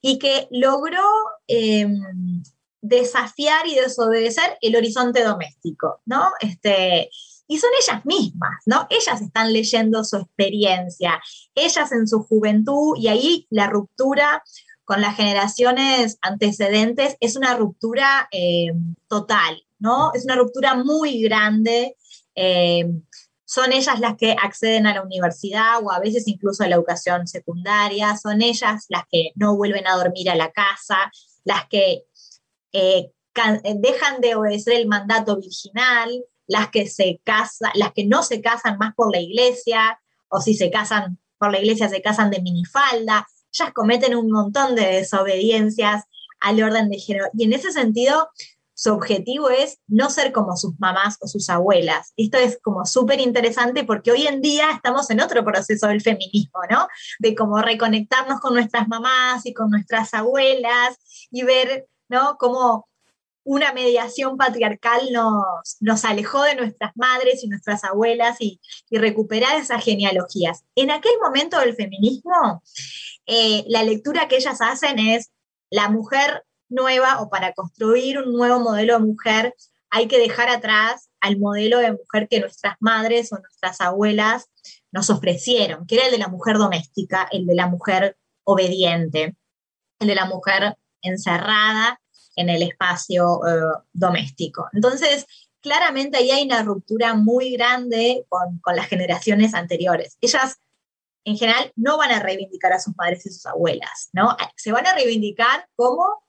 y 0.00 0.18
que 0.18 0.48
logró 0.50 1.02
em, 1.46 2.42
desafiar 2.80 3.66
y 3.66 3.74
desobedecer 3.74 4.58
el 4.60 4.76
horizonte 4.76 5.24
doméstico, 5.24 6.00
¿no? 6.04 6.30
Este, 6.40 7.10
y 7.48 7.58
son 7.58 7.70
ellas 7.80 8.04
mismas, 8.04 8.62
¿no? 8.66 8.86
Ellas 8.90 9.20
están 9.20 9.52
leyendo 9.52 10.04
su 10.04 10.16
experiencia, 10.16 11.20
ellas 11.54 11.92
en 11.92 12.06
su 12.06 12.22
juventud, 12.22 12.96
y 12.96 13.08
ahí 13.08 13.46
la 13.50 13.68
ruptura 13.68 14.42
con 14.84 15.00
las 15.00 15.16
generaciones 15.16 16.18
antecedentes 16.22 17.16
es 17.18 17.36
una 17.36 17.56
ruptura 17.56 18.28
eh, 18.30 18.72
total, 19.08 19.60
¿no? 19.80 20.12
Es 20.14 20.24
una 20.24 20.36
ruptura 20.36 20.74
muy 20.74 21.20
grande. 21.22 21.96
Eh, 22.36 22.86
son 23.44 23.72
ellas 23.72 24.00
las 24.00 24.16
que 24.16 24.32
acceden 24.32 24.86
a 24.86 24.94
la 24.94 25.02
universidad 25.02 25.82
o 25.82 25.90
a 25.90 26.00
veces 26.00 26.28
incluso 26.28 26.62
a 26.62 26.68
la 26.68 26.76
educación 26.76 27.26
secundaria, 27.26 28.16
son 28.16 28.42
ellas 28.42 28.86
las 28.88 29.04
que 29.10 29.30
no 29.34 29.56
vuelven 29.56 29.86
a 29.86 29.96
dormir 29.96 30.30
a 30.30 30.34
la 30.34 30.50
casa, 30.50 31.10
las 31.44 31.66
que 31.68 32.04
eh, 32.72 33.10
dejan 33.76 34.20
de 34.20 34.34
obedecer 34.34 34.74
el 34.74 34.88
mandato 34.88 35.36
virginal, 35.36 36.24
las 36.46 36.70
que 36.70 36.86
se 36.86 37.20
casan, 37.24 37.70
las 37.74 37.92
que 37.92 38.06
no 38.06 38.22
se 38.22 38.40
casan 38.40 38.78
más 38.78 38.94
por 38.94 39.12
la 39.12 39.20
iglesia, 39.20 40.00
o 40.28 40.40
si 40.40 40.54
se 40.54 40.70
casan 40.70 41.18
por 41.38 41.52
la 41.52 41.58
iglesia 41.58 41.88
se 41.88 42.02
casan 42.02 42.30
de 42.30 42.40
minifalda, 42.40 43.26
ellas 43.52 43.72
cometen 43.72 44.16
un 44.16 44.30
montón 44.30 44.74
de 44.74 44.86
desobediencias 44.86 46.04
al 46.40 46.62
orden 46.62 46.90
de 46.90 46.98
género. 46.98 47.26
Y 47.34 47.44
en 47.44 47.52
ese 47.52 47.72
sentido, 47.72 48.28
su 48.76 48.92
objetivo 48.92 49.48
es 49.48 49.78
no 49.86 50.10
ser 50.10 50.32
como 50.32 50.54
sus 50.54 50.78
mamás 50.78 51.16
o 51.20 51.26
sus 51.26 51.48
abuelas. 51.48 52.12
Esto 52.14 52.36
es 52.36 52.58
como 52.62 52.84
súper 52.84 53.20
interesante 53.20 53.84
porque 53.84 54.12
hoy 54.12 54.26
en 54.26 54.42
día 54.42 54.70
estamos 54.70 55.08
en 55.08 55.22
otro 55.22 55.42
proceso 55.46 55.88
del 55.88 56.02
feminismo, 56.02 56.60
¿no? 56.70 56.86
De 57.18 57.34
cómo 57.34 57.62
reconectarnos 57.62 58.38
con 58.38 58.52
nuestras 58.52 58.86
mamás 58.86 59.46
y 59.46 59.54
con 59.54 59.70
nuestras 59.70 60.12
abuelas 60.12 60.98
y 61.30 61.42
ver, 61.42 61.86
¿no? 62.10 62.36
Cómo 62.38 62.86
una 63.44 63.72
mediación 63.72 64.36
patriarcal 64.36 65.10
nos, 65.10 65.76
nos 65.80 66.04
alejó 66.04 66.42
de 66.42 66.56
nuestras 66.56 66.92
madres 66.96 67.44
y 67.44 67.48
nuestras 67.48 67.82
abuelas 67.82 68.36
y, 68.40 68.60
recuperar 68.90 69.56
esas 69.56 69.82
genealogías. 69.82 70.64
En 70.74 70.90
aquel 70.90 71.12
momento 71.22 71.58
del 71.60 71.74
feminismo, 71.74 72.62
eh, 73.24 73.64
la 73.68 73.84
lectura 73.84 74.28
que 74.28 74.36
ellas 74.36 74.60
hacen 74.60 74.98
es 74.98 75.30
la 75.70 75.88
mujer 75.88 76.44
nueva 76.68 77.20
o 77.20 77.30
para 77.30 77.52
construir 77.52 78.18
un 78.18 78.32
nuevo 78.32 78.60
modelo 78.60 78.94
de 78.94 79.04
mujer 79.04 79.54
hay 79.90 80.08
que 80.08 80.18
dejar 80.18 80.48
atrás 80.48 81.08
al 81.20 81.38
modelo 81.38 81.78
de 81.78 81.92
mujer 81.92 82.28
que 82.28 82.40
nuestras 82.40 82.76
madres 82.80 83.32
o 83.32 83.38
nuestras 83.38 83.80
abuelas 83.80 84.50
nos 84.92 85.10
ofrecieron, 85.10 85.86
que 85.86 85.96
era 85.96 86.06
el 86.06 86.12
de 86.12 86.18
la 86.18 86.28
mujer 86.28 86.58
doméstica, 86.58 87.28
el 87.30 87.46
de 87.46 87.54
la 87.54 87.66
mujer 87.66 88.16
obediente, 88.44 89.36
el 89.98 90.08
de 90.08 90.14
la 90.14 90.26
mujer 90.26 90.76
encerrada 91.02 92.00
en 92.36 92.50
el 92.50 92.62
espacio 92.62 93.40
eh, 93.46 93.82
doméstico. 93.92 94.68
Entonces, 94.72 95.26
claramente 95.60 96.18
ahí 96.18 96.30
hay 96.30 96.44
una 96.44 96.62
ruptura 96.62 97.14
muy 97.14 97.52
grande 97.52 98.24
con, 98.28 98.60
las 98.74 98.86
generaciones 98.86 99.54
anteriores. 99.54 100.16
Ellas, 100.20 100.58
en 101.24 101.36
general, 101.36 101.72
no 101.74 101.96
van 101.96 102.12
a 102.12 102.20
reivindicar 102.20 102.72
a 102.72 102.78
sus 102.78 102.94
madres 102.96 103.26
y 103.26 103.30
sus 103.30 103.46
abuelas, 103.46 104.10
¿no? 104.12 104.36
Se 104.56 104.72
van 104.72 104.86
a 104.86 104.94
reivindicar 104.94 105.68
como 105.74 106.22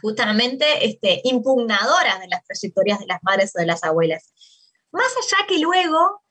justamente 0.00 0.86
este, 0.86 1.20
impugnadoras 1.24 2.20
de 2.20 2.28
las 2.28 2.44
trayectorias 2.44 2.98
de 2.98 3.06
las 3.06 3.22
madres 3.22 3.52
o 3.54 3.60
de 3.60 3.66
las 3.66 3.84
abuelas. 3.84 4.32
Más 4.92 5.12
allá 5.16 5.46
que 5.46 5.58
luego, 5.58 6.22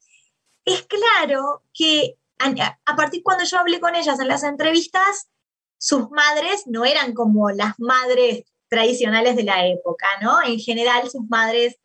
es 0.66 0.84
claro 0.84 1.64
que 1.74 2.16
a, 2.40 2.80
a 2.86 2.96
partir 2.96 3.22
cuando 3.24 3.44
yo 3.44 3.60
hablé 3.60 3.80
con 3.80 3.96
ellas 3.96 4.20
en 4.20 4.28
las 4.28 4.44
entrevistas, 4.44 5.30
sus 5.78 6.10
madres 6.12 6.64
no 6.66 6.86
eran 6.86 7.14
como 7.14 7.52
las 7.52 7.78
madres 7.78 8.46
tradicionales 8.70 9.36
de 9.36 9.44
la 9.44 9.68
época, 9.68 10.08
¿no? 10.22 10.42
En 10.42 10.60
general 10.60 11.10
sus 11.10 11.28
madres, 11.30 11.78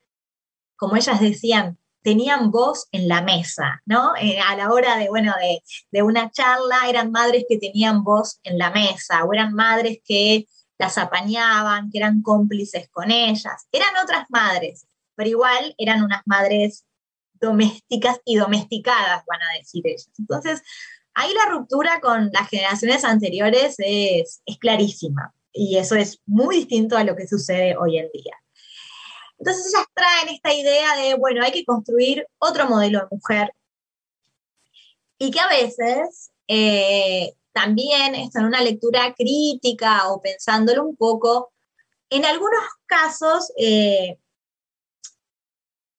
como 0.76 0.96
ellas 0.96 1.20
decían, 1.20 1.78
tenían 2.02 2.50
voz 2.50 2.88
en 2.92 3.08
la 3.08 3.22
mesa, 3.22 3.82
¿no? 3.84 4.12
Eh, 4.16 4.38
a 4.40 4.56
la 4.56 4.72
hora 4.72 4.96
de, 4.96 5.08
bueno, 5.08 5.34
de, 5.38 5.62
de, 5.90 6.02
una 6.02 6.30
charla 6.30 6.88
eran 6.88 7.10
madres 7.10 7.44
que 7.48 7.58
tenían 7.58 8.04
voz 8.04 8.38
en 8.44 8.56
la 8.56 8.70
mesa, 8.70 9.24
o 9.24 9.32
eran 9.34 9.52
madres 9.52 9.98
que 10.04 10.46
las 10.78 10.96
apañaban, 10.96 11.90
que 11.90 11.98
eran 11.98 12.22
cómplices 12.22 12.88
con 12.88 13.10
ellas. 13.10 13.66
Eran 13.72 13.96
otras 14.02 14.26
madres, 14.30 14.86
pero 15.14 15.28
igual 15.28 15.74
eran 15.76 16.02
unas 16.02 16.22
madres 16.24 16.84
domésticas 17.34 18.20
y 18.24 18.36
domesticadas, 18.36 19.24
van 19.26 19.42
a 19.42 19.58
decir 19.58 19.86
ellas. 19.86 20.10
Entonces, 20.18 20.62
ahí 21.14 21.32
la 21.34 21.50
ruptura 21.50 22.00
con 22.00 22.30
las 22.32 22.48
generaciones 22.48 23.04
anteriores 23.04 23.74
es, 23.78 24.40
es 24.46 24.58
clarísima 24.58 25.34
y 25.52 25.76
eso 25.78 25.96
es 25.96 26.20
muy 26.26 26.56
distinto 26.56 26.96
a 26.96 27.04
lo 27.04 27.16
que 27.16 27.26
sucede 27.26 27.76
hoy 27.76 27.98
en 27.98 28.08
día. 28.12 28.36
Entonces 29.38 29.72
ellas 29.72 29.86
traen 29.94 30.28
esta 30.34 30.52
idea 30.52 30.96
de, 30.96 31.14
bueno, 31.14 31.42
hay 31.44 31.52
que 31.52 31.64
construir 31.64 32.26
otro 32.38 32.68
modelo 32.68 33.00
de 33.00 33.06
mujer 33.10 33.52
y 35.18 35.30
que 35.30 35.40
a 35.40 35.48
veces 35.48 36.30
eh, 36.48 37.34
también, 37.60 38.14
esto 38.14 38.38
en 38.38 38.46
una 38.46 38.60
lectura 38.60 39.14
crítica 39.14 40.08
o 40.08 40.20
pensándolo 40.20 40.84
un 40.84 40.96
poco, 40.96 41.52
en 42.10 42.24
algunos 42.24 42.60
casos 42.86 43.52
eh, 43.58 44.18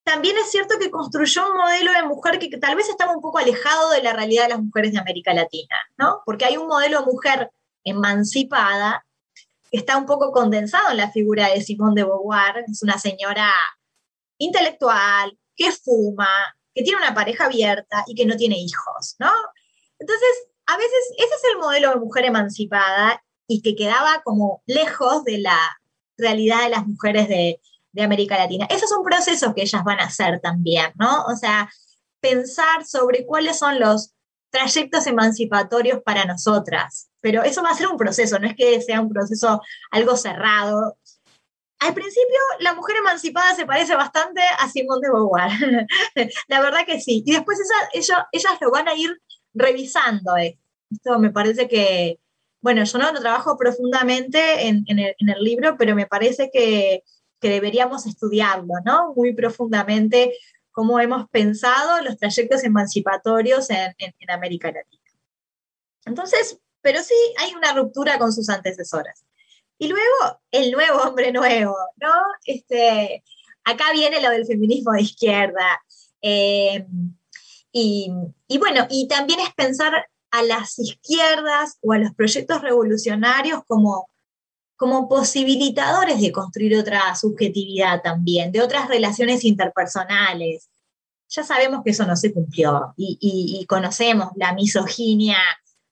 también 0.04 0.38
es 0.38 0.50
cierto 0.50 0.80
que 0.80 0.89
construyó 0.89 1.52
un 1.52 1.58
modelo 1.58 1.91
de 1.91 2.04
mujer 2.04 2.39
que 2.39 2.50
tal 2.58 2.76
vez 2.76 2.89
estaba 2.89 3.13
un 3.13 3.22
poco 3.22 3.38
alejado 3.38 3.91
de 3.91 4.02
la 4.02 4.13
realidad 4.13 4.43
de 4.43 4.50
las 4.50 4.63
mujeres 4.63 4.91
de 4.91 5.00
América 5.00 5.34
Latina, 5.34 5.76
¿no? 5.98 6.22
Porque 6.26 6.45
hay 6.45 6.58
un 6.58 6.67
modelo 6.67 7.00
de 7.00 7.06
mujer 7.06 7.52
emancipada 7.84 9.06
está 9.72 9.98
un 9.98 10.06
poco 10.06 10.32
condensado 10.32 10.91
en 10.91 10.98
la 10.98 11.12
figura 11.12 11.50
de 11.50 11.62
Simone 11.62 12.02
de 12.02 12.04
Beauvoir. 12.04 12.65
Es 12.67 12.82
una 12.84 12.98
señora 12.98 13.52
intelectual, 14.38 15.38
que 15.56 15.72
fuma, 15.72 16.30
que 16.74 16.84
tiene 16.84 17.00
una 17.00 17.13
pareja 17.13 17.45
abierta 17.45 18.04
y 18.08 18.15
que 18.15 18.26
no 18.26 18.36
tiene 18.36 18.58
hijos, 18.58 19.15
¿no? 19.19 19.32
Entonces, 20.00 20.48
a 20.69 20.77
veces 20.77 21.13
ese 21.17 21.36
es 21.36 21.43
el 21.51 21.60
modelo 21.60 21.89
de 21.89 21.99
mujer 21.99 22.25
emancipada 22.25 23.23
y 23.47 23.63
que 23.63 23.75
quedaba 23.75 24.21
como 24.23 24.62
lejos 24.67 25.23
de 25.23 25.39
la 25.39 25.58
realidad 26.15 26.63
de 26.63 26.69
las 26.69 26.86
mujeres 26.86 27.27
de, 27.27 27.60
América 28.01 28.38
Latina. 28.38 28.65
Esos 28.69 28.89
son 28.89 29.03
procesos 29.03 29.53
que 29.53 29.63
ellas 29.63 29.84
van 29.84 29.99
a 29.99 30.05
hacer 30.05 30.39
también, 30.39 30.93
¿no? 30.95 31.25
O 31.25 31.36
sea, 31.36 31.69
pensar 32.21 32.86
sobre 32.86 33.25
cuáles 33.25 33.60
son 33.60 33.77
los 33.77 34.13
trayectos 34.51 35.05
emancipatorios 35.05 36.01
para 36.01 36.23
nosotras. 36.23 37.10
Pero 37.19 37.43
eso 37.43 37.62
va 37.62 37.71
a 37.71 37.75
ser 37.75 37.88
un 37.88 37.97
proceso, 37.97 38.39
no 38.39 38.47
es 38.47 38.55
que 38.55 38.82
sea 38.82 39.01
un 39.01 39.10
proceso 39.10 39.62
algo 39.91 40.15
cerrado. 40.15 40.97
Al 41.79 41.93
principio, 41.93 42.39
la 42.60 42.73
mujer 42.73 42.95
emancipada 42.97 43.53
se 43.53 43.65
parece 43.65 43.95
bastante 43.95 44.41
a 44.60 44.69
Simone 44.69 45.01
de 45.05 45.12
Beauvoir. 45.12 45.88
la 46.47 46.62
verdad 46.62 46.86
que 46.86 47.01
sí. 47.01 47.21
Y 47.25 47.34
después 47.34 47.60
ellas 47.91 48.58
lo 48.62 48.71
van 48.71 48.88
a 48.88 48.95
ir 48.95 49.19
revisando. 49.53 50.35
Esto 50.38 51.19
me 51.19 51.31
parece 51.31 51.67
que, 51.67 52.19
bueno, 52.62 52.83
yo 52.83 52.97
no 52.97 53.12
lo 53.12 53.19
trabajo 53.19 53.57
profundamente 53.57 54.67
en, 54.67 54.85
el, 54.88 55.15
libro, 55.43 55.77
pero 55.77 55.95
me 55.95 56.07
parece 56.07 56.49
que, 56.51 57.03
que 57.39 57.49
deberíamos 57.49 58.05
estudiarlo, 58.05 58.73
¿no? 58.85 59.13
Muy 59.15 59.33
profundamente 59.33 60.33
cómo 60.71 60.99
hemos 60.99 61.29
pensado 61.29 62.01
los 62.03 62.17
trayectos 62.17 62.63
emancipatorios 62.63 63.69
en, 63.69 63.93
América 64.29 64.71
Latina. 64.71 65.03
Entonces, 66.05 66.57
pero 66.81 67.03
sí 67.03 67.15
hay 67.38 67.53
una 67.53 67.73
ruptura 67.73 68.17
con 68.17 68.31
sus 68.31 68.47
antecesoras. 68.49 69.25
Y 69.77 69.89
luego 69.89 70.41
el 70.51 70.71
nuevo 70.71 70.99
hombre 70.99 71.33
nuevo, 71.33 71.75
¿no? 71.97 72.13
Este, 72.45 73.23
acá 73.65 73.91
viene 73.91 74.21
lo 74.21 74.29
del 74.29 74.45
feminismo 74.45 74.93
de 74.93 75.01
izquierda. 75.01 75.81
Eh, 76.21 76.85
y, 77.71 78.12
bueno, 78.58 78.88
y 78.89 79.08
también 79.08 79.39
es 79.39 79.53
pensar 79.53 80.08
a 80.32 80.43
las 80.43 80.77
izquierdas 80.79 81.77
o 81.82 81.93
a 81.93 81.97
los 81.97 82.13
proyectos 82.13 82.62
revolucionarios 82.62 83.62
como 83.67 84.10
como 84.79 85.10
posibilitadores 85.10 86.21
de 86.21 86.32
construir 86.32 86.77
otra 86.77 87.13
subjetividad 87.13 88.01
también, 88.01 88.53
de 88.53 88.62
otras 88.62 88.88
relaciones 88.88 89.43
interpersonales. 89.43 90.69
Ya 91.27 91.43
sabemos 91.43 91.82
que 91.84 91.89
eso 91.89 92.05
no 92.05 92.15
se 92.15 92.32
cumplió 92.32 92.93
y, 92.95 93.65
conocemos 93.67 94.29
la 94.38 94.53
misoginia 94.53 95.38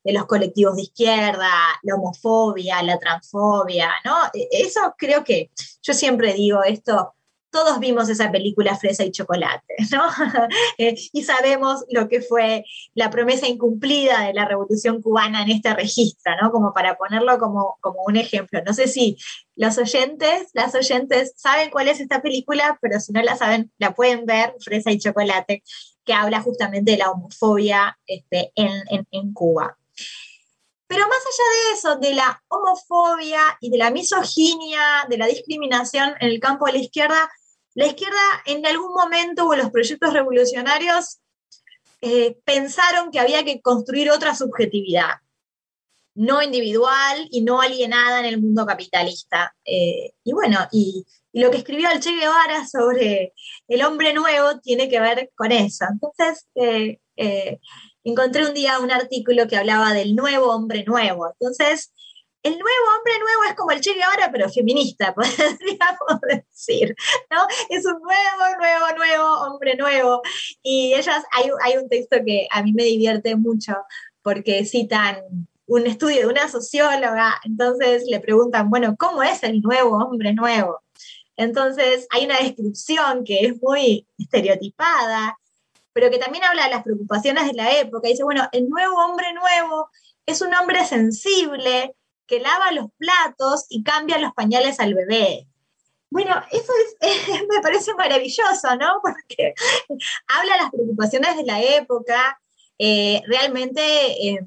de 0.06 0.14
los 0.14 0.26
colectivos 0.26 0.78
de 0.78 0.84
izquierda, 0.84 1.50
la 1.84 1.96
homofobia, 1.96 2.82
la 2.82 2.98
transfobia, 2.98 3.92
¿no? 4.06 4.16
E, 4.34 4.48
eso 4.52 4.96
creo 4.98 5.22
que, 5.26 5.52
yo 5.82 5.94
siempre 5.94 6.34
digo 6.34 6.64
esto, 6.64 7.14
todos 7.58 7.80
vimos 7.80 8.08
esa 8.08 8.30
película 8.30 8.78
Fresa 8.78 9.04
y 9.04 9.10
Chocolate, 9.10 9.74
¿no? 9.92 10.04
Eh, 10.78 10.94
y 11.12 11.24
sabemos 11.24 11.86
lo 11.90 12.08
que 12.08 12.22
fue 12.22 12.64
la 12.94 13.10
promesa 13.10 13.48
incumplida 13.48 14.28
de 14.28 14.34
la 14.34 14.46
Revolución 14.46 15.02
Cubana 15.02 15.42
en 15.42 15.50
este 15.50 15.74
registro, 15.74 16.34
¿no? 16.40 16.52
Como 16.52 16.72
para 16.72 16.98
ponerlo 16.98 17.40
como, 17.40 17.78
como 17.82 18.04
un 18.06 18.16
ejemplo. 18.16 18.62
No 18.64 18.76
sé 18.76 18.88
si 18.88 19.18
los 19.56 19.76
oyentes, 19.80 20.50
las 20.54 20.76
oyentes 20.76 21.34
saben 21.36 21.72
cuál 21.72 21.88
es 21.88 22.00
esta 22.00 22.22
película, 22.22 22.78
pero 22.80 23.00
si 23.00 23.12
no 23.12 23.24
la 23.24 23.36
saben, 23.36 23.72
la 23.80 23.96
pueden 23.96 24.28
ver, 24.28 24.54
Fresa 24.60 24.92
y 24.92 25.00
Chocolate, 25.00 25.64
que 26.06 26.14
habla 26.14 26.42
justamente 26.42 26.92
de 26.92 26.98
la 26.98 27.10
homofobia 27.10 27.98
este, 28.06 28.52
en, 28.54 28.72
en, 28.92 29.08
en 29.10 29.34
Cuba. 29.34 29.76
Pero 30.86 31.08
más 31.08 31.20
allá 31.20 31.50
de 31.50 31.74
eso, 31.74 31.96
de 31.96 32.14
la 32.14 32.44
homofobia 32.50 33.42
y 33.62 33.72
de 33.72 33.80
la 33.80 33.90
misoginia, 33.90 35.08
de 35.10 35.18
la 35.18 35.26
discriminación 35.26 36.14
en 36.20 36.30
el 36.30 36.40
campo 36.40 36.68
de 36.68 36.74
la 36.74 36.78
izquierda, 36.78 37.30
la 37.78 37.86
izquierda 37.86 38.18
en 38.48 38.66
algún 38.66 38.92
momento 38.92 39.46
o 39.46 39.56
los 39.56 39.70
proyectos 39.70 40.12
revolucionarios 40.12 41.20
eh, 42.02 42.36
pensaron 42.44 43.12
que 43.12 43.20
había 43.20 43.46
que 43.46 43.62
construir 43.62 44.10
otra 44.10 44.36
subjetividad. 44.36 45.18
no 46.16 46.42
individual 46.42 47.28
y 47.30 47.42
no 47.42 47.62
alienada 47.62 48.22
en 48.22 48.26
el 48.26 48.42
mundo 48.42 48.66
capitalista. 48.66 49.56
Eh, 49.64 50.14
y 50.24 50.34
bueno, 50.34 50.58
y, 50.72 51.06
lo 51.34 51.52
que 51.52 51.58
escribió 51.58 51.92
el 51.92 52.00
Che 52.00 52.16
Guevara 52.16 52.66
sobre 52.68 53.36
el 53.68 53.86
hombre 53.86 54.12
nuevo 54.16 54.60
tiene 54.60 54.90
que 54.90 55.00
ver 55.00 55.30
con 55.36 55.52
eso. 55.52 55.86
Entonces, 55.92 56.48
eh, 56.56 57.60
encontré 58.04 58.48
un 58.48 58.56
día 58.56 58.80
un 58.80 58.92
artículo 58.92 59.48
que 59.48 59.58
hablaba 59.58 59.94
del 59.94 60.16
nuevo 60.16 60.48
hombre 60.48 60.84
nuevo. 60.84 61.28
Entonces, 61.40 61.94
el 62.48 62.54
nuevo 62.54 62.86
hombre 62.98 63.14
nuevo 63.20 63.44
es 63.50 63.56
como 63.56 63.72
el 63.72 63.82
Che 63.82 63.94
Guevara, 63.94 64.32
pero 64.32 64.50
feminista, 64.50 65.14
podríamos 65.16 66.22
decir, 66.28 66.96
¿no? 67.30 67.46
Es 67.70 67.86
un 67.86 68.00
nuevo, 68.02 68.58
nuevo, 68.58 68.86
nuevo 68.96 69.42
hombre 69.42 69.76
nuevo. 69.76 70.22
Y 70.64 70.94
ellas, 70.94 71.24
hay, 71.34 71.50
hay 71.64 71.78
un 71.78 71.90
texto 71.90 72.18
que 72.26 72.48
a 72.50 72.64
mí 72.64 72.72
me 72.72 72.84
divierte 72.84 73.36
mucho 73.36 73.74
porque 74.22 74.64
citan 74.66 75.18
un 75.66 75.86
estudio 75.86 76.22
de 76.22 76.28
una 76.28 76.48
socióloga, 76.48 77.36
entonces 77.44 78.06
le 78.08 78.22
preguntan, 78.22 78.70
bueno, 78.70 78.96
¿cómo 78.98 79.22
es 79.24 79.44
el 79.44 79.60
nuevo 79.62 79.98
hombre 79.98 80.34
nuevo? 80.34 80.80
Entonces 81.36 82.08
hay 82.10 82.26
una 82.26 82.38
descripción 82.38 83.26
que 83.26 83.46
es 83.46 83.62
muy 83.62 84.08
estereotipada, 84.18 85.38
pero 85.92 86.10
que 86.10 86.18
también 86.18 86.46
habla 86.46 86.64
de 86.64 86.70
las 86.70 86.84
preocupaciones 86.84 87.48
de 87.48 87.54
la 87.54 87.78
época. 87.78 88.08
Dice, 88.08 88.24
bueno, 88.24 88.48
el 88.54 88.70
nuevo 88.70 88.96
hombre 89.04 89.34
nuevo 89.34 89.90
es 90.26 90.42
un 90.42 90.54
hombre 90.54 90.86
sensible 90.86 91.94
que 92.28 92.40
lava 92.40 92.72
los 92.72 92.88
platos 92.98 93.66
y 93.70 93.84
cambia 93.84 94.20
los 94.20 94.34
pañales 94.34 94.80
al 94.80 94.94
bebé. 94.94 95.48
Bueno, 96.10 96.36
eso 96.52 96.72
es, 97.02 97.28
me 97.50 97.62
parece 97.62 97.94
maravilloso, 97.96 98.76
¿no? 98.80 99.00
Porque 99.04 99.54
habla 100.28 100.58
las 100.58 100.72
preocupaciones 100.72 101.36
de 101.38 101.44
la 101.44 101.62
época. 101.62 102.40
Eh, 102.80 103.22
realmente 103.28 103.82
eh, 104.28 104.40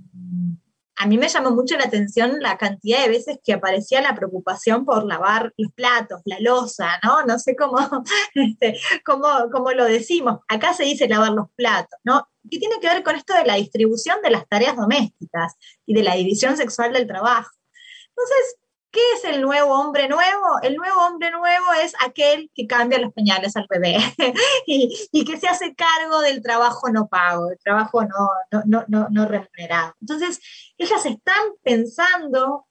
a 1.00 1.06
mí 1.06 1.16
me 1.16 1.28
llamó 1.28 1.50
mucho 1.50 1.78
la 1.78 1.84
atención 1.84 2.40
la 2.40 2.58
cantidad 2.58 3.02
de 3.02 3.08
veces 3.08 3.38
que 3.42 3.54
aparecía 3.54 4.02
la 4.02 4.14
preocupación 4.14 4.84
por 4.84 5.06
lavar 5.06 5.54
los 5.56 5.72
platos, 5.72 6.20
la 6.26 6.38
losa, 6.40 7.00
¿no? 7.02 7.24
No 7.24 7.38
sé 7.38 7.56
cómo, 7.56 7.78
este, 8.34 8.78
cómo, 9.04 9.26
cómo, 9.50 9.70
lo 9.72 9.86
decimos. 9.86 10.40
Acá 10.46 10.74
se 10.74 10.84
dice 10.84 11.08
lavar 11.08 11.32
los 11.32 11.46
platos, 11.56 11.98
¿no? 12.04 12.28
¿Qué 12.50 12.58
tiene 12.58 12.78
que 12.80 12.88
ver 12.88 13.02
con 13.02 13.16
esto 13.16 13.32
de 13.32 13.46
la 13.46 13.54
distribución 13.54 14.20
de 14.22 14.30
las 14.30 14.46
tareas 14.46 14.76
domésticas 14.76 15.54
y 15.86 15.94
de 15.94 16.02
la 16.02 16.16
división 16.16 16.58
sexual 16.58 16.92
del 16.92 17.06
trabajo? 17.06 17.50
Entonces, 18.20 18.60
¿Qué 18.92 19.00
es 19.14 19.24
el 19.24 19.40
nuevo 19.40 19.78
hombre 19.78 20.08
nuevo? 20.08 20.60
El 20.62 20.74
nuevo 20.74 21.06
hombre 21.06 21.30
nuevo 21.30 21.72
es 21.80 21.94
aquel 22.04 22.50
que 22.54 22.66
cambia 22.66 22.98
los 22.98 23.12
pañales 23.12 23.54
al 23.54 23.66
bebé 23.70 23.98
y, 24.66 25.24
que 25.24 25.38
se 25.38 25.46
hace 25.46 25.76
cargo 25.76 26.20
del 26.20 26.42
trabajo 26.42 26.90
no 26.90 27.06
pago, 27.06 27.46
del 27.46 27.58
trabajo 27.60 28.02
no, 28.02 28.64
no, 28.66 28.84
no, 28.88 29.06
no 29.08 29.26
remunerado. 29.26 29.94
Entonces, 30.00 30.40
ellas 30.76 31.06
están 31.06 31.40
pensando 31.62 32.66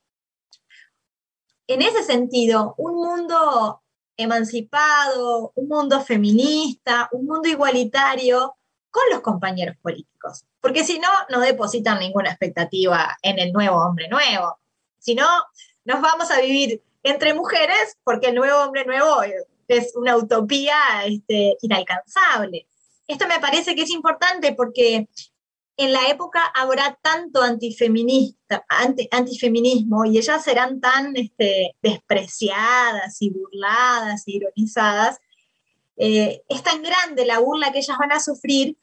en 1.68 1.82
ese 1.84 2.04
sentido 2.04 2.76
un 2.78 2.96
mundo 2.96 3.82
emancipado, 4.18 5.54
un 5.56 5.68
mundo 5.70 6.02
feminista, 6.02 7.08
un 7.14 7.28
mundo 7.28 7.48
igualitario 7.48 8.58
con 8.92 9.04
los 9.10 9.22
compañeros 9.22 9.78
políticos. 9.82 10.44
Porque 10.60 10.84
si 10.84 11.00
no, 11.00 11.08
no 11.30 11.40
depositan 11.40 12.00
ninguna 12.00 12.32
expectativa 12.32 13.18
en 13.22 13.40
el 13.40 13.54
nuevo 13.54 13.78
hombre 13.78 14.10
nuevo. 14.10 14.60
Si 15.00 15.16
no, 15.16 15.28
nos 15.86 16.02
vamos 16.02 16.30
a 16.32 16.42
vivir 16.42 16.82
entre 17.04 17.34
mujeres 17.34 17.98
porque 18.04 18.28
el 18.28 18.36
nuevo 18.36 18.60
hombre 18.60 18.86
nuevo 18.86 19.22
es 19.68 19.96
una 19.96 20.18
utopía 20.18 20.76
este, 21.06 21.58
inalcanzable. 21.62 22.68
Esto 23.08 23.28
me 23.28 23.40
parece 23.40 23.76
que 23.76 23.84
es 23.84 23.90
importante 23.90 24.54
porque 24.54 25.08
en 25.78 25.94
la 25.94 26.10
época 26.10 26.44
habrá 26.54 27.00
tanto 27.02 27.42
antifeminista, 27.42 28.66
antifeminismo 29.12 30.06
y 30.06 30.18
ellas 30.18 30.44
serán 30.44 30.82
tan 30.82 31.16
este, 31.16 31.76
despreciadas 31.82 33.22
y 33.22 33.30
burladas 33.30 34.28
y 34.28 34.36
ironizadas. 34.38 35.20
Eh, 35.96 36.44
es 36.50 36.64
tan 36.64 36.82
grande 36.82 37.26
la 37.26 37.40
burla 37.40 37.72
que 37.72 37.80
ellas 37.80 37.98
van 37.98 38.12
a 38.12 38.20
sufrir 38.20 38.78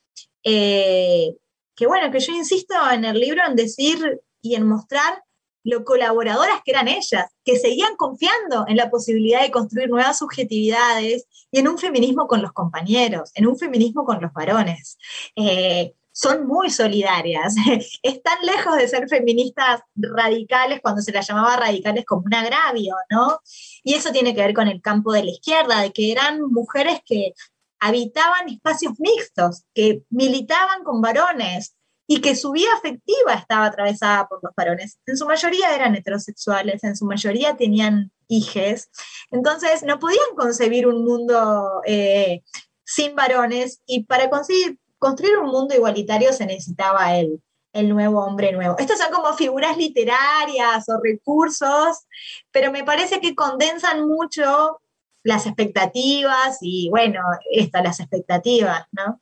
eh, 0.49 1.37
que 1.75 1.87
bueno, 1.87 2.11
que 2.11 2.21
yo 2.21 2.33
insisto 2.33 2.75
en 2.91 3.05
el 3.05 3.19
libro 3.19 3.43
en 3.47 3.57
decir 3.57 4.23
y 4.41 4.55
en 4.55 4.67
mostrar 4.67 5.23
lo 5.67 5.85
colaboradoras 5.85 6.61
que 6.65 6.71
eran 6.71 6.89
ellas, 6.89 7.27
que 7.45 7.59
seguían 7.59 7.97
confiando 7.97 8.65
en 8.69 8.77
la 8.77 8.89
posibilidad 8.89 9.43
de 9.43 9.51
construir 9.51 9.91
nuevas 9.91 10.19
subjetividades 10.19 11.27
y 11.51 11.59
en 11.59 11.69
un 11.69 11.77
feminismo 11.77 12.29
con 12.29 12.41
los 12.41 12.53
compañeros, 12.53 13.33
en 13.35 13.47
un 13.47 13.59
feminismo 13.59 14.05
con 14.05 14.21
los 14.21 14.33
varones. 14.33 14.97
Eh, 15.35 15.93
son 16.13 16.47
muy 16.47 16.71
solidarias. 16.71 17.55
Están 18.03 18.39
lejos 18.43 18.77
de 18.77 18.89
ser 18.89 19.09
feministas 19.09 19.81
radicales 19.97 20.81
cuando 20.81 21.03
se 21.03 21.13
las 21.13 21.27
llamaba 21.27 21.57
radicales 21.57 22.07
como 22.07 22.23
un 22.25 22.35
agravio, 22.35 22.95
¿no? 23.11 23.41
Y 23.83 23.95
eso 23.95 24.13
tiene 24.13 24.35
que 24.35 24.43
ver 24.43 24.55
con 24.55 24.69
el 24.69 24.81
campo 24.81 25.13
de 25.13 25.25
la 25.25 25.33
izquierda, 25.33 25.83
de 25.83 25.93
que 25.93 26.13
eran 26.13 26.41
mujeres 26.41 27.01
que 27.05 27.35
habitaban 27.81 28.49
espacios 28.49 28.95
mixtos, 28.99 29.65
que 29.75 30.05
militaban 30.09 30.85
con 30.85 31.03
varones, 31.03 31.76
y 32.07 32.21
que 32.21 32.37
su 32.37 32.53
vida 32.53 32.69
afectiva 32.77 33.35
estaba 33.35 33.67
atravesada 33.67 34.29
por 34.29 34.41
los 34.43 34.53
varones. 34.57 34.99
En 35.07 35.17
su 35.17 35.27
mayoría 35.27 35.75
eran 35.75 35.95
heterosexuales, 35.95 36.85
en 36.85 36.97
su 36.97 37.05
mayoría 37.05 37.57
tenían 37.57 38.13
hijes, 38.29 38.91
entonces 39.31 39.83
no 39.83 39.99
podían 39.99 40.35
concebir 40.37 40.87
un 40.87 41.05
mundo 41.05 41.83
eh, 41.85 42.43
sin 42.85 43.15
varones 43.15 43.81
y 43.87 44.05
para 44.05 44.31
conseguir, 44.31 44.79
construir 44.99 45.37
un 45.39 45.51
mundo 45.51 45.75
igualitario 45.75 46.33
se 46.33 46.47
necesitaba 46.47 47.17
el, 47.17 47.43
el 47.73 47.89
nuevo 47.89 48.25
hombre 48.25 48.53
nuevo. 48.53 48.77
Estas 48.79 48.99
son 48.99 49.13
como 49.13 49.35
figuras 49.35 49.77
literarias 49.77 50.89
o 50.89 51.01
recursos, 51.03 52.07
pero 52.51 52.73
me 52.73 52.85
parece 52.85 53.21
que 53.21 53.35
condensan 53.35 54.07
mucho 54.07 54.81
las 55.23 55.47
expectativas 55.47 56.59
y 56.61 56.89
bueno, 56.89 57.21
estas 57.51 57.83
las 57.83 58.01
expectativas, 58.01 58.87
¿no? 58.93 59.21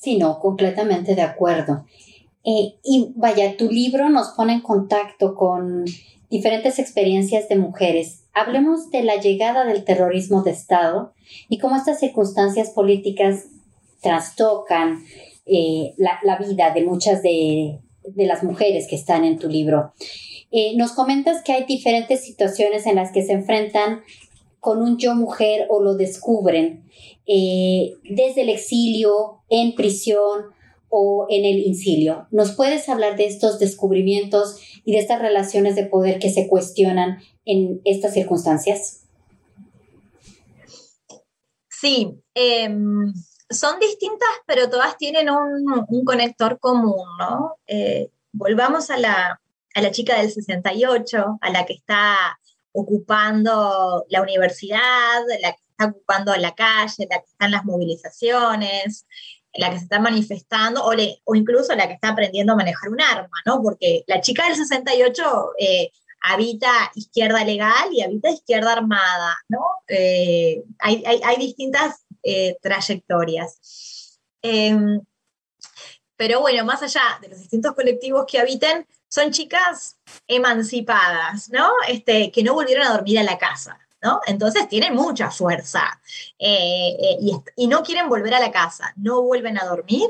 Sí, 0.00 0.16
no, 0.16 0.40
completamente 0.40 1.14
de 1.14 1.20
acuerdo. 1.20 1.84
Eh, 2.42 2.76
y 2.82 3.12
vaya, 3.16 3.58
tu 3.58 3.70
libro 3.70 4.08
nos 4.08 4.28
pone 4.30 4.54
en 4.54 4.62
contacto 4.62 5.34
con 5.34 5.84
diferentes 6.30 6.78
experiencias 6.78 7.50
de 7.50 7.56
mujeres. 7.56 8.24
Hablemos 8.32 8.90
de 8.90 9.02
la 9.02 9.16
llegada 9.16 9.66
del 9.66 9.84
terrorismo 9.84 10.42
de 10.42 10.52
Estado 10.52 11.12
y 11.50 11.58
cómo 11.58 11.76
estas 11.76 12.00
circunstancias 12.00 12.70
políticas 12.70 13.48
trastocan 14.00 15.04
eh, 15.44 15.92
la, 15.98 16.38
vida 16.38 16.70
de 16.70 16.82
muchas 16.82 17.22
de, 17.22 17.80
las 18.16 18.42
mujeres 18.42 18.86
que 18.88 18.96
están 18.96 19.24
en 19.24 19.38
tu 19.38 19.50
libro. 19.50 19.92
Eh, 20.50 20.74
nos 20.76 20.92
comentas 20.92 21.42
que 21.42 21.52
hay 21.52 21.64
diferentes 21.64 22.24
situaciones 22.24 22.86
en 22.86 22.94
las 22.94 23.12
que 23.12 23.22
se 23.22 23.32
enfrentan 23.32 24.00
con 24.60 24.80
un 24.80 24.96
yo 24.96 25.14
mujer 25.14 25.66
o 25.68 25.82
lo 25.82 25.94
descubren 25.94 26.84
eh, 27.32 27.94
desde 28.02 28.40
el 28.40 28.48
exilio, 28.48 29.44
en 29.48 29.76
prisión 29.76 30.46
o 30.88 31.28
en 31.30 31.44
el 31.44 31.58
incilio. 31.60 32.26
¿Nos 32.32 32.56
puedes 32.56 32.88
hablar 32.88 33.16
de 33.16 33.26
estos 33.26 33.60
descubrimientos 33.60 34.60
y 34.84 34.90
de 34.90 34.98
estas 34.98 35.22
relaciones 35.22 35.76
de 35.76 35.86
poder 35.86 36.18
que 36.18 36.30
se 36.30 36.48
cuestionan 36.48 37.22
en 37.44 37.80
estas 37.84 38.14
circunstancias? 38.14 39.04
Sí, 41.68 42.20
em, 42.34 43.12
son 43.48 43.78
distintas, 43.78 44.28
pero 44.44 44.68
todas 44.68 44.96
tienen 44.96 45.30
un, 45.30 46.04
conector 46.04 46.58
común, 46.58 47.06
¿no? 47.20 47.54
Eh, 47.68 48.10
volvamos 48.32 48.90
a 48.90 48.98
la, 48.98 49.40
a 49.76 49.80
la 49.80 49.90
chica 49.92 50.20
del 50.20 50.32
68, 50.32 51.38
a 51.40 51.50
la 51.50 51.64
que 51.64 51.74
está 51.74 52.40
ocupando 52.72 54.04
la 54.08 54.20
universidad, 54.20 55.22
la 55.40 55.52
que 55.52 55.69
está 55.80 55.90
ocupando 55.90 56.34
la 56.36 56.54
calle, 56.54 57.06
la 57.08 57.18
que 57.18 57.26
está 57.26 57.46
en 57.46 57.52
las 57.52 57.64
movilizaciones, 57.64 59.06
la 59.54 59.70
que 59.70 59.78
se 59.78 59.84
está 59.84 59.98
manifestando, 59.98 60.84
o, 60.84 61.34
incluso 61.34 61.74
la 61.74 61.86
que 61.86 61.94
está 61.94 62.10
aprendiendo 62.10 62.52
a 62.52 62.56
manejar 62.56 62.90
un 62.90 63.00
arma, 63.00 63.36
¿no? 63.46 63.62
Porque 63.62 64.04
la 64.06 64.20
chica 64.20 64.44
del 64.44 64.56
68 64.56 65.52
eh, 65.58 65.90
habita 66.22 66.92
izquierda 66.94 67.44
legal 67.44 67.88
y 67.92 68.02
habita 68.02 68.30
izquierda 68.30 68.72
armada, 68.72 69.36
¿no? 69.48 69.64
Eh, 69.88 70.62
hay, 70.78 71.36
distintas 71.38 72.04
eh, 72.22 72.56
trayectorias. 72.62 74.18
Em, 74.42 75.00
pero 76.16 76.40
bueno, 76.40 76.64
más 76.64 76.82
allá 76.82 77.18
de 77.22 77.28
los 77.28 77.38
distintos 77.38 77.74
colectivos 77.74 78.26
que 78.30 78.38
habiten, 78.38 78.86
son 79.08 79.32
chicas 79.32 79.98
emancipadas, 80.28 81.48
¿no? 81.50 81.70
Este, 81.88 82.30
que 82.30 82.42
no 82.42 82.54
volvieron 82.54 82.86
a 82.86 82.92
dormir 82.92 83.18
a 83.18 83.24
la 83.24 83.38
casa, 83.38 83.78
Entonces 84.26 84.68
tienen 84.68 84.94
mucha 84.94 85.30
fuerza 85.30 86.00
eh, 86.38 86.96
eh, 86.98 87.18
y, 87.56 87.66
no 87.66 87.82
quieren 87.82 88.08
volver 88.08 88.34
a 88.34 88.40
la 88.40 88.50
casa, 88.50 88.94
no 88.96 89.22
vuelven 89.22 89.58
a 89.58 89.66
dormir 89.66 90.08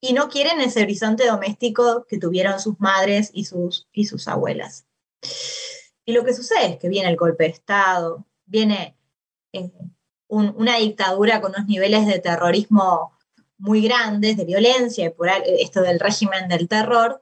y 0.00 0.12
no 0.12 0.28
quieren 0.28 0.60
ese 0.60 0.82
horizonte 0.82 1.26
doméstico 1.26 2.06
que 2.08 2.18
tuvieron 2.18 2.60
sus 2.60 2.78
madres 2.78 3.30
y 3.32 3.44
sus, 3.44 3.88
y 3.92 4.04
sus 4.04 4.28
abuelas. 4.28 4.86
Y 6.04 6.12
lo 6.12 6.24
que 6.24 6.34
sucede 6.34 6.72
es 6.72 6.78
que 6.78 6.88
viene 6.88 7.08
el 7.08 7.16
golpe 7.16 7.44
de 7.44 7.50
Estado, 7.50 8.26
viene 8.44 8.96
eh, 9.52 9.72
una 10.28 10.76
dictadura 10.76 11.40
con 11.40 11.52
unos 11.52 11.66
niveles 11.66 12.06
de 12.06 12.18
terrorismo 12.18 13.12
muy 13.56 13.82
grandes, 13.82 14.36
de 14.36 14.44
violencia, 14.44 15.06
y 15.06 15.10
por 15.10 15.28
esto 15.28 15.80
del 15.80 16.00
régimen 16.00 16.48
del 16.48 16.68
terror, 16.68 17.20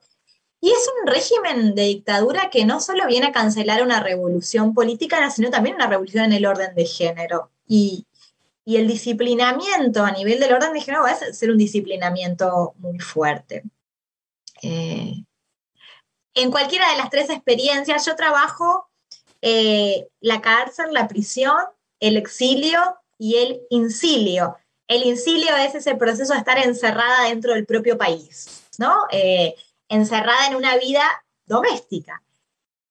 Y 0.62 0.70
es 0.70 0.88
un 1.00 1.08
régimen 1.08 1.74
de 1.74 1.82
dictadura 1.82 2.48
que 2.48 2.64
no 2.64 2.80
solo 2.80 3.04
viene 3.08 3.26
a 3.26 3.32
cancelar 3.32 3.82
una 3.82 3.98
revolución 3.98 4.74
política, 4.74 5.28
sino 5.28 5.50
también 5.50 5.74
una 5.74 5.88
revolución 5.88 6.26
en 6.26 6.32
el 6.34 6.46
orden 6.46 6.72
de 6.76 6.86
género. 6.86 7.50
Y, 7.66 8.06
el 8.64 8.86
disciplinamiento 8.86 10.04
a 10.04 10.12
nivel 10.12 10.38
del 10.38 10.52
orden 10.52 10.72
de 10.72 10.80
género 10.80 11.02
va 11.02 11.10
a 11.10 11.16
ser 11.16 11.50
un 11.50 11.58
disciplinamiento 11.58 12.74
muy 12.78 13.00
fuerte. 13.00 13.64
Eh, 14.62 15.24
en 16.34 16.50
cualquiera 16.52 16.88
de 16.92 16.96
las 16.96 17.10
tres 17.10 17.28
experiencias, 17.28 18.06
yo 18.06 18.14
trabajo 18.14 18.88
eh, 19.40 20.06
la 20.20 20.40
cárcel, 20.40 20.92
la 20.92 21.08
prisión, 21.08 21.58
el 21.98 22.16
exilio 22.16 22.80
y 23.18 23.38
el 23.38 23.62
incilio. 23.70 24.56
El 24.86 25.02
incilio 25.02 25.56
es 25.56 25.74
ese 25.74 25.96
proceso 25.96 26.34
de 26.34 26.38
estar 26.38 26.58
encerrada 26.58 27.28
dentro 27.28 27.52
del 27.52 27.66
propio 27.66 27.98
país, 27.98 28.62
¿no? 28.78 28.94
Eh, 29.10 29.56
encerrada 29.92 30.46
en 30.48 30.56
una 30.56 30.76
vida 30.76 31.02
doméstica. 31.46 32.22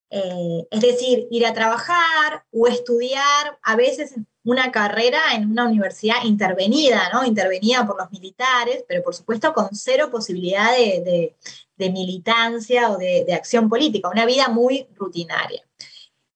Eh, 0.09 0.67
es 0.69 0.81
decir, 0.81 1.27
ir 1.31 1.45
a 1.45 1.53
trabajar 1.53 2.45
o 2.51 2.67
estudiar, 2.67 3.57
a 3.63 3.75
veces 3.75 4.13
una 4.43 4.71
carrera 4.71 5.19
en 5.33 5.49
una 5.49 5.65
universidad 5.65 6.23
intervenida. 6.25 7.09
Intervenida 7.25 7.85
por 7.87 7.97
los 7.97 8.11
militares, 8.11 8.83
pero 8.87 9.03
por 9.03 9.15
supuesto 9.15 9.53
con 9.53 9.69
cero 9.73 10.09
posibilidad 10.11 10.71
de, 10.73 11.35
militancia 11.77 12.91
o 12.91 12.97
de, 12.97 13.23
de, 13.25 13.33
acción 13.33 13.67
política, 13.67 14.09
una 14.09 14.25
vida 14.25 14.49
muy 14.49 14.87
rutinaria. 14.95 15.63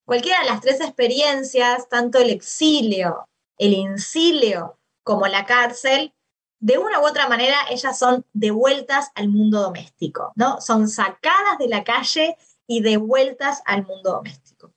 Cualquiera 0.03 0.39
de 0.39 0.45
las 0.47 0.61
tres 0.61 0.81
experiencias, 0.81 1.87
tanto 1.87 2.17
el 2.17 2.31
exilio, 2.31 3.27
el 3.59 3.73
incilio 3.73 4.79
como 5.03 5.27
la 5.27 5.45
cárcel, 5.45 6.14
de 6.59 6.77
una 6.77 6.99
u 6.99 7.05
otra 7.05 7.27
manera 7.27 7.57
ellas 7.69 7.97
son 7.97 8.25
devueltas 8.33 9.11
al 9.15 9.29
mundo 9.29 9.61
doméstico, 9.61 10.33
¿no? 10.35 10.61
Son 10.61 10.87
sacadas 10.87 11.57
de 11.59 11.67
la 11.67 11.83
calle 11.83 12.37
y 12.67 12.81
devueltas 12.81 13.61
al 13.65 13.85
mundo 13.85 14.13
doméstico. 14.13 14.73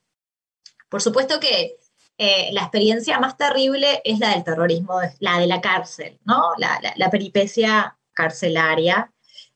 Por 0.89 1.03
supuesto 1.03 1.41
que 1.41 1.79
eh, 2.19 2.51
la 2.53 2.63
experiencia 2.63 3.19
más 3.21 3.37
terrible 3.37 4.03
es 4.05 4.19
la 4.19 4.31
del 4.31 4.45
terrorismo, 4.45 5.01
la 5.21 5.39
de 5.39 5.47
la 5.47 5.61
cárcel, 5.61 6.19
¿no? 6.25 6.51
La, 6.57 7.11
peripecia 7.11 7.97
carcelaria. 8.13 9.13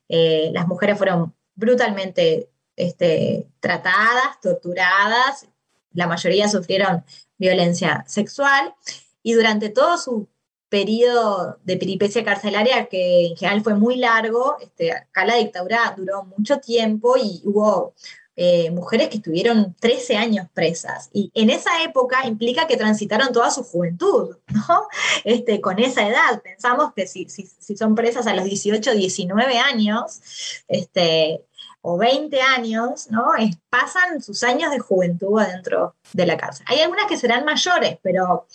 Eh, 0.09 0.51
las 0.53 0.69
mujeres 0.69 0.97
fueron 0.97 1.35
brutalmente 1.55 2.51
este, 2.77 3.49
tratadas, 3.61 4.41
torturadas, 4.41 5.49
la 5.93 6.07
mayoría 6.07 6.49
sufrieron 6.49 7.05
violencia 7.37 8.05
sexual 8.07 8.75
y 9.23 9.35
durante 9.35 9.69
todo 9.69 9.99
su 9.99 10.29
periodo 10.73 11.59
de 11.65 11.77
peripecia 11.77 12.25
carcelaria, 12.25 12.87
que 12.87 13.27
en 13.27 13.37
general 13.37 13.63
fue 13.63 13.75
muy 13.75 13.97
largo, 13.97 14.57
este, 14.59 14.91
acá 14.91 15.27
la 15.27 15.37
dictadura 15.37 15.93
duró 15.99 16.25
mucho 16.25 16.61
tiempo 16.61 17.15
y 17.23 17.43
hubo 17.45 17.93
eh, 18.37 18.71
mujeres 18.71 19.11
que 19.11 19.19
estuvieron 19.19 19.77
13 19.79 20.17
años 20.17 20.47
presas. 20.55 21.11
Y 21.13 21.31
en 21.35 21.51
esa 21.51 21.83
época 21.83 22.27
implica 22.27 22.67
que 22.67 22.79
transitaron 22.79 23.35
toda 23.35 23.51
su 23.51 23.65
juventud, 23.65 24.39
¿no? 24.49 24.89
Este, 25.25 25.61
con 25.61 25.79
esa 25.79 26.09
edad. 26.09 26.41
Pensamos 26.43 26.95
que 26.97 27.07
si, 27.07 27.29
si, 27.29 27.77
son 27.77 27.95
presas 27.95 28.27
a 28.27 28.35
los 28.35 28.47
18, 28.47 28.95
19 28.95 29.59
años, 29.59 30.23
este, 30.69 31.45
o 31.83 31.99
20 31.99 32.41
años, 32.41 33.11
¿no? 33.11 33.27
pasan 33.69 34.23
sus 34.23 34.43
años 34.43 34.71
de 34.71 34.79
juventud 34.79 35.39
adentro 35.39 35.97
de 36.15 36.25
la 36.25 36.39
cárcel. 36.39 36.65
Hay 36.71 36.81
algunas 36.81 37.07
que 37.07 37.19
serán 37.19 37.45
mayores, 37.45 37.99
pero 38.03 38.47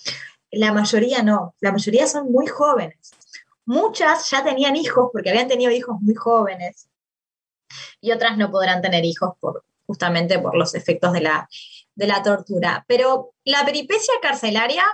la 0.52 0.74
mayoría 0.74 1.24
no, 1.24 1.56
la 1.60 1.72
mayoría 1.72 2.08
son 2.08 2.32
muy 2.32 2.48
jóvenes. 2.48 3.12
Muchas 3.66 4.30
ya 4.30 4.44
tenían 4.44 4.76
hijos 4.76 5.10
porque 5.12 5.30
habían 5.30 5.48
tenido 5.48 5.72
hijos 5.72 5.98
muy 6.00 6.16
jóvenes 6.16 6.90
y 8.00 8.12
otras 8.12 8.38
no 8.38 8.50
podrán 8.50 8.82
tener 8.82 9.04
hijos 9.04 9.34
por, 9.40 9.66
justamente 9.86 10.40
por 10.40 10.56
los 10.56 10.74
efectos 10.76 11.14
de 11.14 11.22
la, 11.22 11.50
de 11.96 12.08
la 12.08 12.24
tortura. 12.24 12.86
Pero 12.88 13.34
la 13.44 13.66
peripecia 13.66 14.14
carcelaria 14.22 14.86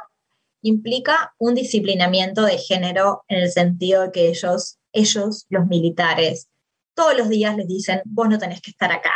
implica 0.61 1.35
un 1.37 1.55
disciplinamiento 1.55 2.43
de 2.43 2.57
género 2.57 3.25
en 3.27 3.43
el 3.43 3.51
sentido 3.51 4.03
de 4.03 4.11
que 4.11 4.29
ellos, 4.29 4.79
ellos, 4.91 5.45
los 5.49 5.67
militares, 5.67 6.49
todos 6.95 7.17
los 7.17 7.29
días 7.29 7.55
les 7.57 7.67
dicen, 7.67 8.01
vos 8.05 8.29
no 8.29 8.37
tenés 8.37 8.61
que 8.61 8.71
estar 8.71 8.91
acá, 8.91 9.13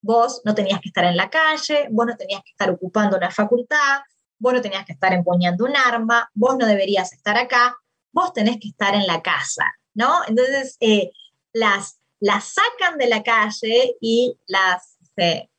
vos 0.00 0.40
no 0.44 0.54
tenías 0.54 0.80
que 0.80 0.88
estar 0.88 1.04
en 1.04 1.16
la 1.16 1.30
calle, 1.30 1.88
vos 1.90 2.06
no 2.06 2.16
tenías 2.16 2.42
que 2.42 2.50
estar 2.50 2.70
ocupando 2.70 3.16
una 3.16 3.30
facultad, 3.30 4.00
vos 4.38 4.52
no 4.52 4.60
tenías 4.60 4.84
que 4.84 4.92
estar 4.92 5.12
empuñando 5.12 5.64
un 5.64 5.76
arma, 5.76 6.30
vos 6.34 6.56
no 6.58 6.66
deberías 6.66 7.12
estar 7.12 7.36
acá, 7.36 7.76
vos 8.12 8.32
tenés 8.32 8.58
que 8.58 8.68
estar 8.68 8.94
en 8.94 9.06
la 9.06 9.22
casa, 9.22 9.64
¿no? 9.94 10.20
Entonces, 10.26 10.76
eh, 10.80 11.10
las, 11.52 11.98
las 12.20 12.44
sacan 12.54 12.98
de 12.98 13.08
la 13.08 13.22
calle 13.22 13.96
y 14.00 14.36
las, 14.46 14.96
este, 15.02 15.50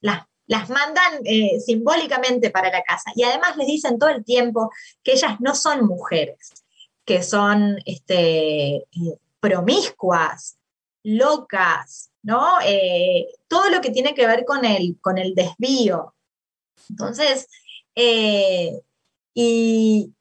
las, 0.00 0.24
las 0.46 0.70
mandan 0.70 1.20
eh, 1.24 1.58
simbólicamente 1.60 2.50
para 2.50 2.70
la 2.70 2.82
casa. 2.82 3.10
Y 3.14 3.24
además 3.24 3.56
les 3.56 3.66
dicen 3.66 3.98
todo 3.98 4.10
el 4.10 4.24
tiempo 4.24 4.70
que 5.02 5.12
ellas 5.12 5.40
no 5.40 5.54
son 5.54 5.86
mujeres, 5.86 6.64
que 7.04 7.22
son 7.22 7.78
este, 7.84 8.76
eh, 8.76 9.18
promiscuas, 9.40 10.58
locas, 11.02 12.10
¿no? 12.22 12.58
todo 13.46 13.70
lo 13.70 13.80
que 13.80 13.92
tiene 13.92 14.12
que 14.12 14.26
ver 14.26 14.44
con 14.44 14.64
el, 14.64 14.98
con 15.00 15.18
el 15.18 15.36
desvío. 15.36 16.14
Entonces, 16.90 17.46
eh, 17.96 18.82
y, 19.34 20.12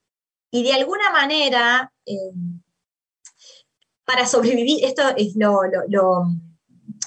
de 0.52 0.74
alguna 0.74 1.12
manera, 1.12 1.92
eh, 2.06 2.32
para 4.06 4.26
sobrevivir, 4.26 4.86
esto 4.86 5.04
es 5.18 5.36
lo, 5.36 5.62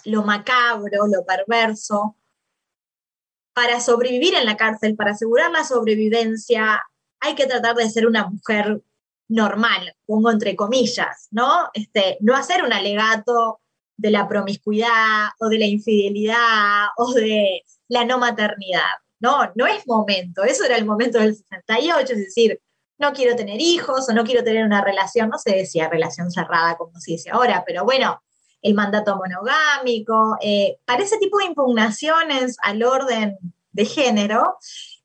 lo, 0.05 0.23
macabro, 0.23 1.07
lo 1.07 1.25
perverso, 1.25 2.17
para 3.55 3.81
sobrevivir 3.81 4.35
en 4.35 4.45
la 4.45 4.57
cárcel, 4.57 4.95
para 4.95 5.13
asegurar 5.13 5.51
la 5.51 5.65
sobrevivencia, 5.65 6.85
hay 7.21 7.35
que 7.35 7.47
tratar 7.47 7.75
de 7.75 7.91
ser 7.91 8.07
una 8.07 8.29
mujer 8.29 8.83
normal, 9.29 9.97
pongo 10.07 10.31
entre 10.31 10.55
comillas, 10.55 11.29
¿no? 11.31 11.71
Este, 11.75 12.19
no 12.21 12.37
hacer 12.37 12.63
un 12.63 12.73
alegato 12.73 13.61
de 13.97 14.11
la 14.11 14.29
promiscuidad 14.29 15.31
o 15.41 15.49
de 15.49 15.59
la 15.59 15.67
infidelidad 15.67 16.87
o 16.97 17.13
de 17.13 17.65
la 17.89 18.05
no 18.05 18.19
maternidad. 18.19 18.85
No, 19.21 19.51
no 19.55 19.67
es 19.67 19.87
momento. 19.87 20.45
Eso 20.45 20.65
era 20.65 20.77
el 20.77 20.85
momento 20.85 21.19
del 21.19 21.35
68, 21.35 22.13
es 22.13 22.19
decir, 22.19 22.61
no 22.99 23.13
quiero 23.13 23.37
tener 23.37 23.61
hijos 23.61 24.09
o 24.09 24.13
no 24.13 24.25
quiero 24.25 24.45
tener 24.45 24.65
una 24.65 24.83
relación, 24.83 25.31
no 25.31 25.39
se 25.39 25.55
decía 25.55 25.89
relación 25.89 26.31
cerrada 26.31 26.77
como 26.77 26.99
se 26.99 27.13
dice 27.13 27.31
ahora, 27.31 27.63
pero 27.67 27.85
bueno, 27.85 28.21
el 28.61 28.75
mandato 28.75 29.17
monogámico, 29.17 30.37
eh, 30.41 30.79
para 30.85 31.05
ese 31.05 31.19
tipo 31.19 31.39
de 31.39 31.47
impugnaciones 31.47 32.57
al 32.63 32.83
orden 32.83 33.39
de 33.73 33.85
género, 33.85 34.59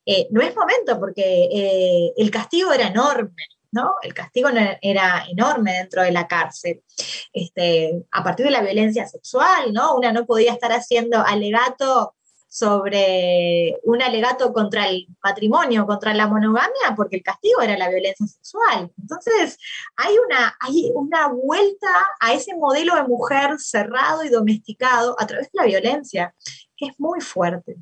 eh, 0.06 0.26
no 0.30 0.42
es 0.42 0.54
momento 0.56 0.98
porque 0.98 1.48
eh, 1.52 2.12
el 2.16 2.30
castigo 2.30 2.72
era 2.72 2.88
enorme. 2.88 3.44
¿no? 3.70 3.94
El 4.02 4.14
castigo 4.14 4.48
era 4.80 5.24
enorme 5.28 5.72
dentro 5.72 6.02
de 6.02 6.12
la 6.12 6.28
cárcel. 6.28 6.84
Este, 7.32 8.04
a 8.12 8.22
partir 8.22 8.46
de 8.46 8.52
la 8.52 8.62
violencia 8.62 9.04
sexual, 9.08 9.72
¿no? 9.72 9.96
Una 9.96 10.12
no 10.12 10.26
podía 10.26 10.52
estar 10.52 10.70
haciendo 10.70 11.18
alegato 11.18 12.14
sobre 12.54 13.80
un 13.82 14.00
alegato 14.00 14.52
contra 14.52 14.88
el 14.88 15.08
matrimonio, 15.24 15.86
contra 15.86 16.14
la 16.14 16.28
monogamia, 16.28 16.94
porque 16.94 17.16
el 17.16 17.22
castigo 17.24 17.60
era 17.60 17.76
la 17.76 17.88
violencia 17.88 18.28
sexual. 18.28 18.92
Entonces, 18.96 19.58
hay 19.96 20.14
una, 20.24 20.56
hay 20.60 20.92
una 20.94 21.26
vuelta 21.26 21.88
a 22.20 22.32
ese 22.32 22.54
modelo 22.54 22.94
de 22.94 23.08
mujer 23.08 23.58
cerrado 23.58 24.22
y 24.22 24.28
domesticado 24.28 25.16
a 25.18 25.26
través 25.26 25.50
de 25.50 25.58
la 25.60 25.64
violencia, 25.64 26.32
que 26.76 26.86
es 26.86 27.00
muy 27.00 27.20
fuerte. 27.20 27.74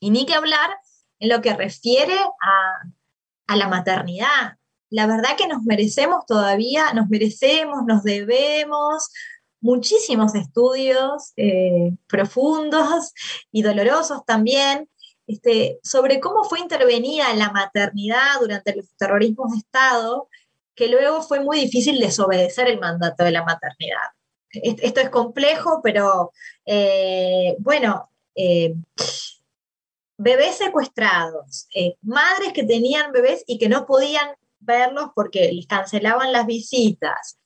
Y 0.00 0.08
ni 0.08 0.24
que 0.24 0.32
hablar 0.32 0.70
en 1.18 1.28
lo 1.28 1.42
que 1.42 1.52
refiere 1.52 2.16
a, 2.16 2.88
a 3.48 3.56
la 3.56 3.68
maternidad. 3.68 4.56
La 4.88 5.06
verdad 5.06 5.36
que 5.36 5.46
nos 5.46 5.62
merecemos 5.62 6.24
todavía, 6.24 6.94
nos 6.94 7.10
merecemos, 7.10 7.84
nos 7.86 8.02
debemos 8.02 9.10
muchísimos 9.64 10.34
estudios 10.34 11.32
eh, 11.38 11.92
profundos 12.06 13.14
y 13.50 13.62
dolorosos 13.62 14.22
también 14.26 14.90
este, 15.26 15.80
sobre 15.82 16.20
cómo 16.20 16.44
fue 16.44 16.60
intervenida 16.60 17.32
la 17.32 17.50
maternidad 17.50 18.40
durante 18.40 18.76
los 18.76 18.94
terrorismos 18.98 19.52
de 19.52 19.58
Estado, 19.58 20.28
que 20.74 20.88
luego 20.88 21.22
fue 21.22 21.40
muy 21.40 21.58
difícil 21.60 21.98
desobedecer 21.98 22.68
el 22.68 22.78
mandato 22.78 23.24
de 23.24 23.30
la 23.30 23.42
maternidad. 23.42 24.10
Esto 24.50 25.00
es 25.00 25.08
complejo, 25.08 25.80
pero 25.82 26.32
eh, 26.66 27.56
bueno, 27.58 28.10
eh, 28.34 28.74
bebés 30.18 30.56
secuestrados, 30.56 31.68
madres 32.02 32.52
que 32.52 32.64
tenían 32.64 33.12
bebés 33.12 33.42
y 33.46 33.56
que 33.56 33.70
no 33.70 33.86
podían 33.86 34.28
verlos 34.60 35.08
porque 35.14 35.50
les 35.52 35.66
cancelaban 35.66 36.32
las 36.32 36.44
visitas, 36.44 37.38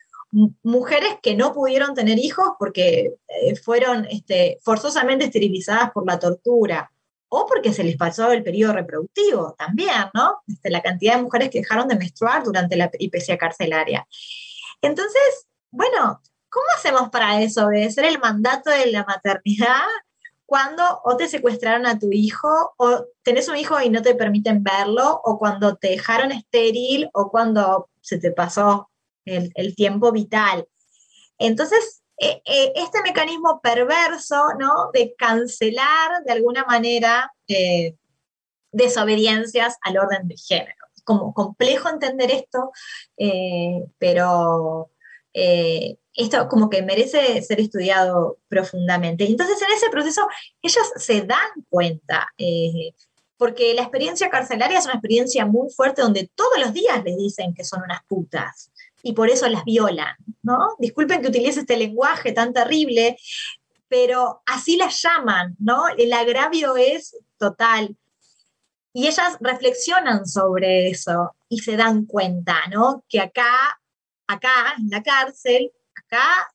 mujeres 0.62 1.16
que 1.22 1.34
no 1.34 1.54
pudieron 1.54 1.94
tener 1.94 2.18
hijos 2.18 2.50
porque 2.58 3.14
eh, 3.28 3.56
fueron 3.56 4.06
este, 4.10 4.58
forzosamente 4.62 5.26
esterilizadas 5.26 5.90
por 5.92 6.06
la 6.06 6.18
tortura 6.18 6.90
o 7.30 7.46
porque 7.46 7.72
se 7.72 7.84
les 7.84 7.96
pasó 7.96 8.32
el 8.32 8.42
periodo 8.42 8.72
reproductivo 8.74 9.54
también, 9.58 10.10
¿no? 10.14 10.42
Este, 10.46 10.70
la 10.70 10.82
cantidad 10.82 11.16
de 11.16 11.22
mujeres 11.22 11.50
que 11.50 11.60
dejaron 11.60 11.88
de 11.88 11.96
menstruar 11.96 12.42
durante 12.42 12.76
la 12.76 12.90
peripecia 12.90 13.36
carcelaria. 13.36 14.06
Entonces, 14.80 15.46
bueno, 15.70 16.20
¿cómo 16.48 16.66
hacemos 16.76 17.10
para 17.10 17.38
desobedecer 17.38 18.04
el 18.06 18.18
mandato 18.18 18.70
de 18.70 18.90
la 18.90 19.04
maternidad 19.04 19.82
cuando 20.46 20.82
o 21.04 21.14
te 21.16 21.28
secuestraron 21.28 21.84
a 21.84 21.98
tu 21.98 22.10
hijo, 22.10 22.72
o 22.78 23.04
tenés 23.22 23.48
un 23.48 23.56
hijo 23.58 23.78
y 23.82 23.90
no 23.90 24.00
te 24.00 24.14
permiten 24.14 24.62
verlo, 24.64 25.20
o 25.22 25.38
cuando 25.38 25.76
te 25.76 25.88
dejaron 25.88 26.32
estéril, 26.32 27.10
o 27.12 27.30
cuando 27.30 27.90
se 28.00 28.16
te 28.16 28.30
pasó 28.30 28.87
el, 29.54 29.74
tiempo 29.74 30.12
vital. 30.12 30.66
Entonces, 31.38 32.02
eh, 32.18 32.42
eh, 32.44 32.72
este 32.74 33.00
mecanismo 33.02 33.60
perverso, 33.62 34.54
¿no? 34.58 34.90
De 34.92 35.14
cancelar 35.16 36.24
de 36.24 36.32
alguna 36.32 36.64
manera 36.64 37.32
eh, 37.46 37.94
desobediencias 38.72 39.76
al 39.82 39.98
orden 39.98 40.26
de 40.26 40.36
género. 40.36 40.74
Como 41.04 41.32
complejo 41.32 41.88
entender 41.88 42.30
esto, 42.30 42.70
pero 43.98 44.90
esto 45.32 46.48
como 46.48 46.68
que 46.68 46.82
merece 46.82 47.40
ser 47.40 47.60
estudiado 47.60 48.38
profundamente. 48.48 49.24
Entonces, 49.24 49.62
en 49.62 49.72
ese 49.74 49.88
proceso, 49.88 50.28
ellas 50.60 50.92
se 50.96 51.22
dan 51.22 51.48
cuenta, 51.70 52.28
porque 53.38 53.72
la 53.72 53.82
experiencia 53.82 54.28
carcelaria 54.28 54.78
es 54.78 54.84
una 54.84 54.94
experiencia 54.94 55.46
muy 55.46 55.70
fuerte 55.70 56.02
donde 56.02 56.30
todos 56.34 56.58
los 56.58 56.74
días 56.74 57.02
les 57.04 57.16
dicen 57.16 57.54
que 57.54 57.64
son 57.64 57.82
unas 57.82 58.02
putas 58.06 58.70
y 59.02 59.12
por 59.12 59.30
eso 59.30 59.48
las 59.48 59.64
violan, 59.64 60.16
¿no? 60.42 60.74
Disculpen 60.78 61.22
que 61.22 61.28
utilice 61.28 61.60
este 61.60 61.76
lenguaje 61.76 62.32
tan 62.32 62.52
terrible, 62.52 63.16
pero 63.88 64.42
así 64.46 64.76
las 64.76 65.00
llaman, 65.02 65.56
¿no? 65.58 65.88
El 65.96 66.12
agravio 66.12 66.76
es 66.76 67.16
total. 67.38 67.96
Y 68.92 69.06
ellas 69.06 69.36
reflexionan 69.40 70.26
sobre 70.26 70.88
eso 70.88 71.36
y 71.48 71.60
se 71.60 71.76
dan 71.76 72.04
cuenta, 72.04 72.66
¿no? 72.70 73.04
Que 73.08 73.20
acá, 73.20 73.80
acá, 74.26 74.74
en 74.78 74.90
la 74.90 75.02
cárcel, 75.02 75.72
acá 75.96 76.52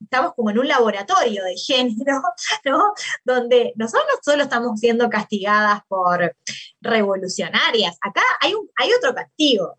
estamos 0.00 0.34
como 0.34 0.50
en 0.50 0.58
un 0.58 0.68
laboratorio 0.68 1.44
de 1.44 1.56
género, 1.56 2.22
¿no? 2.64 2.92
Donde 3.24 3.72
nosotros 3.76 4.06
no 4.12 4.32
solo 4.32 4.42
estamos 4.42 4.80
siendo 4.80 5.08
castigadas 5.08 5.82
por 5.88 6.36
revolucionarias, 6.80 7.96
acá 8.00 8.22
hay, 8.40 8.54
un, 8.54 8.68
hay 8.76 8.92
otro 8.92 9.14
castigo. 9.14 9.78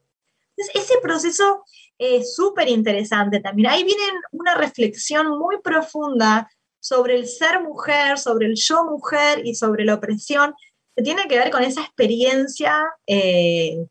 Ese 0.58 0.98
proceso 1.02 1.66
es 1.98 2.36
súper 2.36 2.68
interesante 2.68 3.40
también. 3.40 3.70
Ahí 3.70 3.84
viene 3.84 4.04
una 4.32 4.56
reflexión 4.56 5.38
muy 5.38 5.60
profunda 5.62 6.50
sobre 6.80 7.16
el 7.16 7.28
ser 7.28 7.62
mujer, 7.62 8.20
sobre 8.20 8.48
el 8.48 8.56
yo 8.56 8.84
mujer 8.86 9.46
y 9.46 9.56
sobre 9.56 9.86
la 9.86 9.96
opresión, 9.96 10.54
que 10.96 11.04
tiene 11.04 11.28
que 11.28 11.38
ver 11.38 11.50
con 11.50 11.64
esa 11.64 11.82
experiencia 11.82 12.84
eh, 13.08 13.88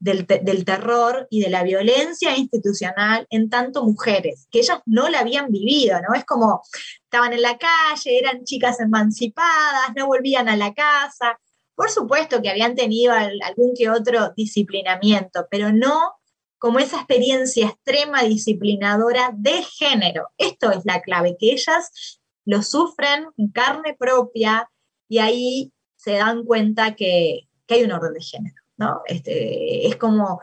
del, 0.00 0.64
terror 0.64 1.26
y 1.30 1.40
de 1.40 1.50
la 1.50 1.62
violencia 1.62 2.36
institucional 2.36 3.26
en 3.30 3.50
tanto 3.50 3.84
mujeres, 3.84 4.46
que 4.50 4.60
ellas 4.60 4.78
no 4.86 5.08
la 5.08 5.20
habían 5.20 5.50
vivido, 5.50 5.98
¿no? 6.00 6.14
Es 6.14 6.24
como 6.24 6.62
estaban 7.02 7.32
en 7.32 7.42
la 7.42 7.58
calle, 7.58 8.18
eran 8.18 8.44
chicas 8.44 8.80
emancipadas, 8.80 9.92
no 9.96 10.06
volvían 10.06 10.48
a 10.48 10.56
la 10.56 10.72
casa. 10.72 11.38
Por 11.74 11.90
supuesto 11.90 12.40
que 12.42 12.50
habían 12.50 12.74
tenido 12.74 13.12
algún 13.12 13.74
que 13.76 13.90
otro 13.90 14.32
disciplinamiento, 14.36 15.46
pero 15.50 15.72
no 15.72 16.17
como 16.58 16.78
esa 16.78 16.96
experiencia 16.96 17.66
extrema 17.68 18.22
disciplinadora 18.24 19.30
de 19.34 19.62
género. 19.62 20.28
Esto 20.38 20.70
es 20.72 20.84
la 20.84 21.00
clave, 21.00 21.36
que 21.38 21.52
ellas 21.52 22.20
lo 22.44 22.62
sufren 22.62 23.26
en 23.36 23.48
carne 23.48 23.94
propia 23.94 24.70
y 25.08 25.18
ahí 25.18 25.72
se 25.96 26.12
dan 26.12 26.44
cuenta 26.44 26.94
que, 26.96 27.48
que 27.66 27.74
hay 27.74 27.84
un 27.84 27.92
orden 27.92 28.14
de 28.14 28.22
género. 28.22 28.62
¿no? 28.78 29.02
Este, 29.06 29.86
es 29.86 29.96
como 29.96 30.40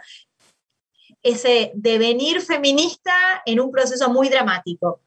ese 1.24 1.72
devenir 1.74 2.42
feminista 2.42 3.14
en 3.46 3.60
un 3.60 3.72
proceso 3.72 4.10
muy 4.10 4.30
dramático, 4.30 5.02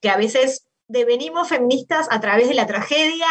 que 0.00 0.10
a 0.10 0.16
veces 0.16 0.66
devenimos 0.88 1.48
feministas 1.48 2.06
a 2.10 2.20
través 2.20 2.48
de 2.48 2.54
la 2.54 2.66
tragedia, 2.66 3.26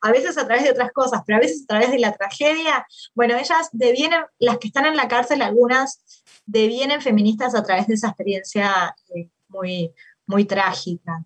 a 0.00 0.12
veces 0.12 0.38
a 0.38 0.46
través 0.46 0.64
de 0.64 0.70
otras 0.70 0.92
cosas, 0.92 1.22
pero 1.26 1.38
a 1.38 1.40
veces 1.40 1.64
a 1.64 1.66
través 1.66 1.90
de 1.90 1.98
la 1.98 2.12
tragedia. 2.12 2.86
Bueno, 3.14 3.36
ellas 3.36 3.68
devienen, 3.72 4.22
las 4.38 4.58
que 4.58 4.68
están 4.68 4.86
en 4.86 4.96
la 4.96 5.08
cárcel, 5.08 5.42
algunas 5.42 6.02
devienen 6.46 7.00
feministas 7.00 7.54
a 7.54 7.62
través 7.62 7.86
de 7.86 7.94
esa 7.94 8.08
experiencia 8.08 8.94
eh, 9.14 9.28
muy, 9.48 9.92
muy 10.26 10.44
trágica. 10.44 11.24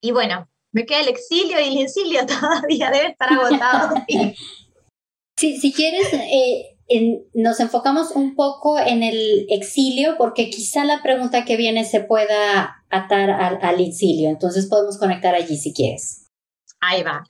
Y 0.00 0.12
bueno, 0.12 0.48
me 0.72 0.86
queda 0.86 1.00
el 1.00 1.08
exilio 1.08 1.60
y 1.60 1.76
el 1.76 1.82
exilio 1.84 2.26
todavía 2.26 2.90
debe 2.90 3.08
estar 3.08 3.32
agotado. 3.32 3.94
Sí, 5.38 5.56
si 5.60 5.72
quieres, 5.72 6.12
eh, 6.12 6.77
nos 7.34 7.60
enfocamos 7.60 8.12
un 8.12 8.34
poco 8.34 8.78
en 8.78 9.02
el 9.02 9.46
exilio, 9.50 10.16
porque 10.16 10.50
quizá 10.50 10.84
la 10.84 11.02
pregunta 11.02 11.44
que 11.44 11.56
viene 11.56 11.84
se 11.84 12.00
pueda 12.00 12.82
atar 12.90 13.30
al, 13.30 13.80
exilio. 13.80 14.28
Entonces 14.30 14.66
podemos 14.66 14.98
conectar 14.98 15.34
allí 15.34 15.56
si 15.56 15.74
quieres. 15.74 16.30
Ahí 16.80 17.02
va. 17.02 17.24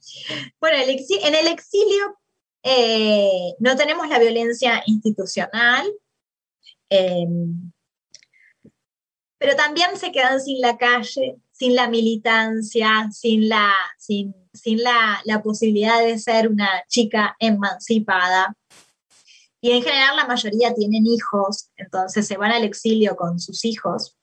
Bueno, 0.61 0.79
en 0.79 1.35
el 1.35 1.47
exilio 1.49 2.19
eh, 2.63 3.55
no 3.59 3.77
tenemos 3.77 4.09
la 4.09 4.19
violencia 4.19 4.83
institucional, 4.87 5.87
em, 6.91 7.73
pero 9.39 9.57
también 9.57 9.97
se 9.97 10.13
quedan 10.13 10.41
sin 10.41 10.61
la 10.61 10.77
calle, 10.77 11.37
sin 11.53 11.75
la 11.75 11.89
militancia, 11.89 13.09
sin 13.13 13.49
la, 13.49 13.73
sin 13.97 14.35
sin 14.59 14.83
la, 14.83 15.43
posibilidad 15.43 16.03
de 16.05 16.19
ser 16.19 16.49
una 16.49 16.69
chica 16.89 17.37
emancipada. 17.39 18.55
Y 19.61 19.73
en 19.73 19.83
general 19.83 20.17
la 20.17 20.27
mayoría 20.27 20.75
tienen 20.75 21.07
hijos, 21.07 21.71
entonces 21.77 22.27
se 22.27 22.37
van 22.37 22.53
al 22.53 22.65
exilio 22.65 23.17
con 23.17 23.41
sus 23.41 23.65
hijos. 23.65 24.17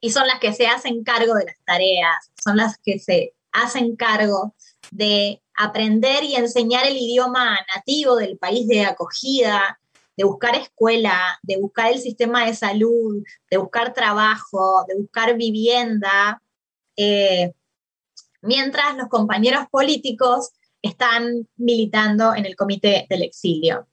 Y 0.00 0.10
son 0.10 0.26
las 0.26 0.40
que 0.40 0.52
se 0.52 0.66
hacen 0.66 1.04
cargo 1.04 1.34
de 1.34 1.44
las 1.44 1.56
tareas, 1.64 2.30
son 2.42 2.56
las 2.56 2.78
que 2.78 2.98
se 2.98 3.34
hacen 3.52 3.96
cargo 3.96 4.54
de 4.90 5.42
aprender 5.54 6.24
y 6.24 6.36
enseñar 6.36 6.86
el 6.86 6.96
idioma 6.96 7.58
nativo 7.74 8.16
del 8.16 8.38
país 8.38 8.66
de 8.66 8.84
acogida, 8.84 9.80
de 10.16 10.24
buscar 10.24 10.54
escuela, 10.56 11.38
de 11.42 11.58
buscar 11.58 11.92
el 11.92 12.00
sistema 12.00 12.46
de 12.46 12.54
salud, 12.54 13.22
de 13.50 13.56
buscar 13.58 13.92
trabajo, 13.92 14.84
de 14.88 14.96
buscar 14.96 15.36
vivienda. 15.36 16.42
Eh, 16.96 17.52
mientras 18.42 18.96
los 18.96 19.08
compañeros 19.08 19.66
políticos 19.70 20.50
están 20.82 21.48
militando 21.56 22.34
en 22.34 22.46
el 22.46 22.56
comité 22.56 23.06
del 23.08 23.22
exilio. 23.22 23.86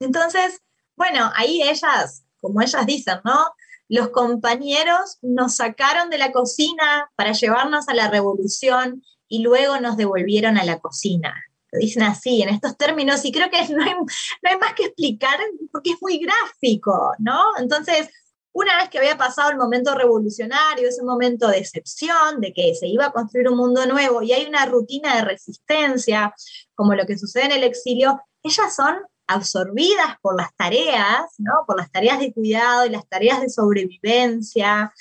Entonces, 0.00 0.60
bueno, 0.96 1.30
ahí 1.36 1.62
ellas, 1.62 2.24
como 2.40 2.60
ellas 2.62 2.86
dicen, 2.86 3.20
¿no? 3.24 3.52
Los 3.88 4.10
compañeros 4.10 5.18
nos 5.22 5.56
sacaron 5.56 6.10
de 6.10 6.18
la 6.18 6.32
cocina 6.32 7.10
para 7.16 7.32
llevarnos 7.32 7.88
a 7.88 7.94
la 7.94 8.08
revolución 8.08 9.02
y 9.28 9.42
luego 9.42 9.80
nos 9.80 9.96
devolvieron 9.96 10.58
a 10.58 10.64
la 10.64 10.78
cocina. 10.78 11.34
Lo 11.70 11.78
dicen 11.78 12.02
así, 12.02 12.42
en 12.42 12.48
estos 12.48 12.76
términos, 12.76 13.24
y 13.24 13.32
creo 13.32 13.50
que 13.50 13.66
no 13.74 13.84
hay, 13.84 13.92
no 13.94 14.58
más 14.58 14.74
que 14.74 14.84
explicar 14.84 15.38
porque 15.70 15.90
es 15.90 15.98
muy 16.00 16.18
gráfico, 16.18 17.12
¿no? 17.18 17.42
Entonces, 17.58 18.08
una 18.52 18.76
vez 18.78 18.88
que 18.88 18.98
había 18.98 19.16
pasado 19.16 19.50
el 19.50 19.56
momento 19.56 19.94
revolucionario, 19.94 20.88
ese 20.88 21.02
momento 21.02 21.48
de 21.48 21.58
excepción, 21.58 22.40
de 22.40 22.52
que 22.52 22.74
se 22.74 22.88
iba 22.88 23.06
a 23.06 23.12
construir 23.12 23.48
un 23.48 23.56
mundo 23.56 23.86
nuevo 23.86 24.22
y 24.22 24.32
hay 24.32 24.46
una 24.46 24.66
rutina 24.66 25.16
de 25.16 25.22
resistencia, 25.22 26.34
como 26.74 26.94
lo 26.94 27.06
que 27.06 27.18
sucede 27.18 27.44
en 27.44 27.52
el 27.52 27.64
exilio, 27.64 28.20
ellas 28.42 28.74
son 28.74 28.96
absorbidas 29.28 30.16
por 30.20 30.36
las 30.36 30.54
tareas, 30.56 31.34
¿no? 31.38 31.64
por 31.66 31.76
las 31.78 31.90
tareas 31.92 32.18
de 32.18 32.32
cuidado 32.32 32.86
y 32.86 32.90
las 32.90 33.06
tareas 33.08 33.40
de 33.40 33.50
sobrevivencia. 33.50 34.92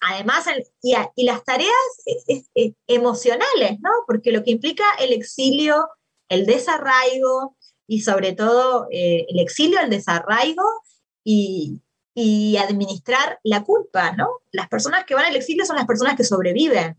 Además, 0.00 0.46
y, 0.82 0.94
las 1.24 1.44
tareas 1.44 1.70
emocionales, 2.86 3.80
¿no? 3.80 3.90
porque 4.06 4.32
lo 4.32 4.42
que 4.42 4.50
implica 4.50 4.84
el 4.98 5.12
exilio, 5.12 5.88
el 6.28 6.44
desarraigo 6.44 7.56
y 7.86 8.00
sobre 8.00 8.32
todo 8.32 8.88
eh, 8.90 9.26
el 9.28 9.38
exilio, 9.38 9.80
el 9.80 9.90
desarraigo 9.90 10.64
y, 11.24 11.82
y 12.14 12.56
administrar 12.56 13.38
la 13.42 13.64
culpa, 13.64 14.12
¿no? 14.12 14.28
Las 14.50 14.68
personas 14.68 15.04
que 15.04 15.14
van 15.14 15.24
al 15.26 15.36
exilio 15.36 15.64
son 15.64 15.76
las 15.76 15.86
personas 15.86 16.16
que 16.16 16.24
sobreviven, 16.24 16.96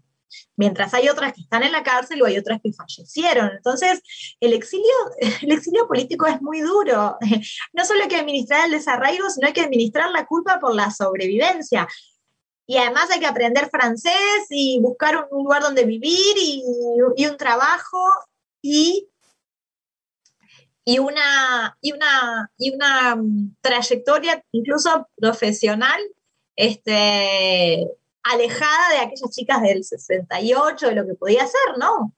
mientras 0.55 0.93
hay 0.93 1.09
otras 1.09 1.33
que 1.33 1.41
están 1.41 1.63
en 1.63 1.71
la 1.71 1.83
cárcel 1.83 2.21
o 2.21 2.25
hay 2.25 2.37
otras 2.37 2.59
que 2.63 2.71
fallecieron. 2.73 3.51
Entonces, 3.55 4.01
el 4.39 4.53
exilio, 4.53 4.85
el 5.41 5.51
exilio 5.51 5.87
político 5.87 6.27
es 6.27 6.41
muy 6.41 6.61
duro. 6.61 7.17
No 7.73 7.85
solo 7.85 8.03
hay 8.03 8.07
que 8.07 8.17
administrar 8.17 8.65
el 8.65 8.71
desarraigo, 8.71 9.29
sino 9.29 9.47
hay 9.47 9.53
que 9.53 9.61
administrar 9.61 10.11
la 10.11 10.25
culpa 10.25 10.59
por 10.59 10.75
la 10.75 10.91
sobrevivencia. 10.91 11.87
Y 12.67 12.77
además 12.77 13.09
hay 13.09 13.19
que 13.19 13.25
aprender 13.25 13.69
francés 13.69 14.45
y 14.49 14.79
buscar 14.79 15.27
un 15.31 15.43
lugar 15.43 15.61
donde 15.61 15.85
vivir 15.85 16.37
y, 16.37 16.63
y 17.17 17.25
un 17.25 17.37
trabajo 17.37 17.99
y 18.61 19.09
y 20.85 20.99
una, 20.99 21.77
y 21.81 21.93
una, 21.93 22.51
y 22.57 22.73
una 22.73 23.15
mm, 23.15 23.55
trayectoria 23.61 24.43
incluso 24.51 25.07
profesional 25.15 26.01
este, 26.55 27.87
alejada 28.23 28.89
de 28.91 28.97
aquellas 28.99 29.29
chicas 29.31 29.61
del 29.61 29.83
68, 29.83 30.87
de 30.87 30.95
lo 30.95 31.05
que 31.05 31.15
podía 31.15 31.45
ser, 31.45 31.77
¿no? 31.77 32.13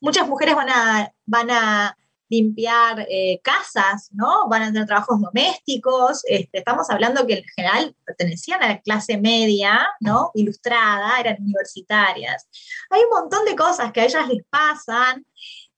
Muchas 0.00 0.26
mujeres 0.28 0.54
van 0.54 0.70
a, 0.70 1.12
van 1.26 1.50
a 1.50 1.96
limpiar 2.32 3.06
eh, 3.10 3.40
casas, 3.44 4.08
¿no? 4.12 4.48
Van 4.48 4.62
a 4.62 4.66
tener 4.72 4.86
trabajos 4.86 5.20
domésticos. 5.20 6.22
Este, 6.24 6.58
estamos 6.58 6.88
hablando 6.88 7.26
que 7.26 7.34
en 7.34 7.44
general 7.54 7.94
pertenecían 8.06 8.62
a 8.62 8.68
la 8.68 8.80
clase 8.80 9.18
media, 9.18 9.86
¿no? 10.00 10.30
Ilustrada, 10.34 11.20
eran 11.20 11.36
universitarias. 11.42 12.48
Hay 12.88 13.02
un 13.02 13.20
montón 13.20 13.44
de 13.44 13.54
cosas 13.54 13.92
que 13.92 14.00
a 14.00 14.04
ellas 14.06 14.26
les 14.28 14.42
pasan 14.48 15.26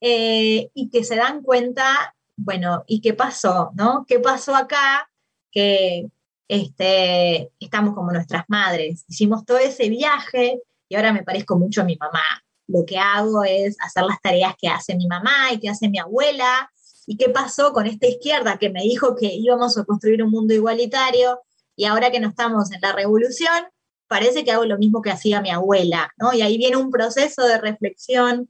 eh, 0.00 0.70
y 0.74 0.90
que 0.90 1.02
se 1.02 1.16
dan 1.16 1.42
cuenta, 1.42 2.14
bueno, 2.36 2.84
¿y 2.86 3.00
qué 3.00 3.14
pasó, 3.14 3.72
no? 3.74 4.04
¿Qué 4.06 4.20
pasó 4.20 4.54
acá? 4.54 5.10
Que 5.50 6.06
este, 6.48 7.50
estamos 7.58 7.94
como 7.94 8.12
nuestras 8.12 8.44
madres. 8.48 9.04
Hicimos 9.08 9.44
todo 9.44 9.58
ese 9.58 9.88
viaje 9.88 10.60
y 10.88 10.96
ahora 10.96 11.12
me 11.12 11.22
parezco 11.22 11.58
mucho 11.58 11.82
a 11.82 11.84
mi 11.84 11.96
mamá 11.96 12.44
lo 12.66 12.84
que 12.86 12.98
hago 12.98 13.44
es 13.44 13.76
hacer 13.80 14.04
las 14.04 14.20
tareas 14.22 14.54
que 14.58 14.68
hace 14.68 14.94
mi 14.96 15.06
mamá 15.06 15.52
y 15.52 15.60
que 15.60 15.68
hace 15.68 15.88
mi 15.88 15.98
abuela. 15.98 16.70
¿Y 17.06 17.16
qué 17.16 17.28
pasó 17.28 17.72
con 17.72 17.86
esta 17.86 18.06
izquierda 18.06 18.58
que 18.58 18.70
me 18.70 18.82
dijo 18.82 19.14
que 19.14 19.26
íbamos 19.26 19.76
a 19.76 19.84
construir 19.84 20.22
un 20.22 20.30
mundo 20.30 20.54
igualitario 20.54 21.40
y 21.76 21.84
ahora 21.84 22.10
que 22.10 22.20
no 22.20 22.28
estamos 22.28 22.72
en 22.72 22.80
la 22.80 22.92
revolución, 22.92 23.64
parece 24.06 24.44
que 24.44 24.52
hago 24.52 24.64
lo 24.64 24.78
mismo 24.78 25.02
que 25.02 25.10
hacía 25.10 25.42
mi 25.42 25.50
abuela, 25.50 26.10
¿no? 26.16 26.32
Y 26.32 26.40
ahí 26.40 26.56
viene 26.56 26.76
un 26.76 26.90
proceso 26.90 27.42
de 27.46 27.58
reflexión 27.58 28.48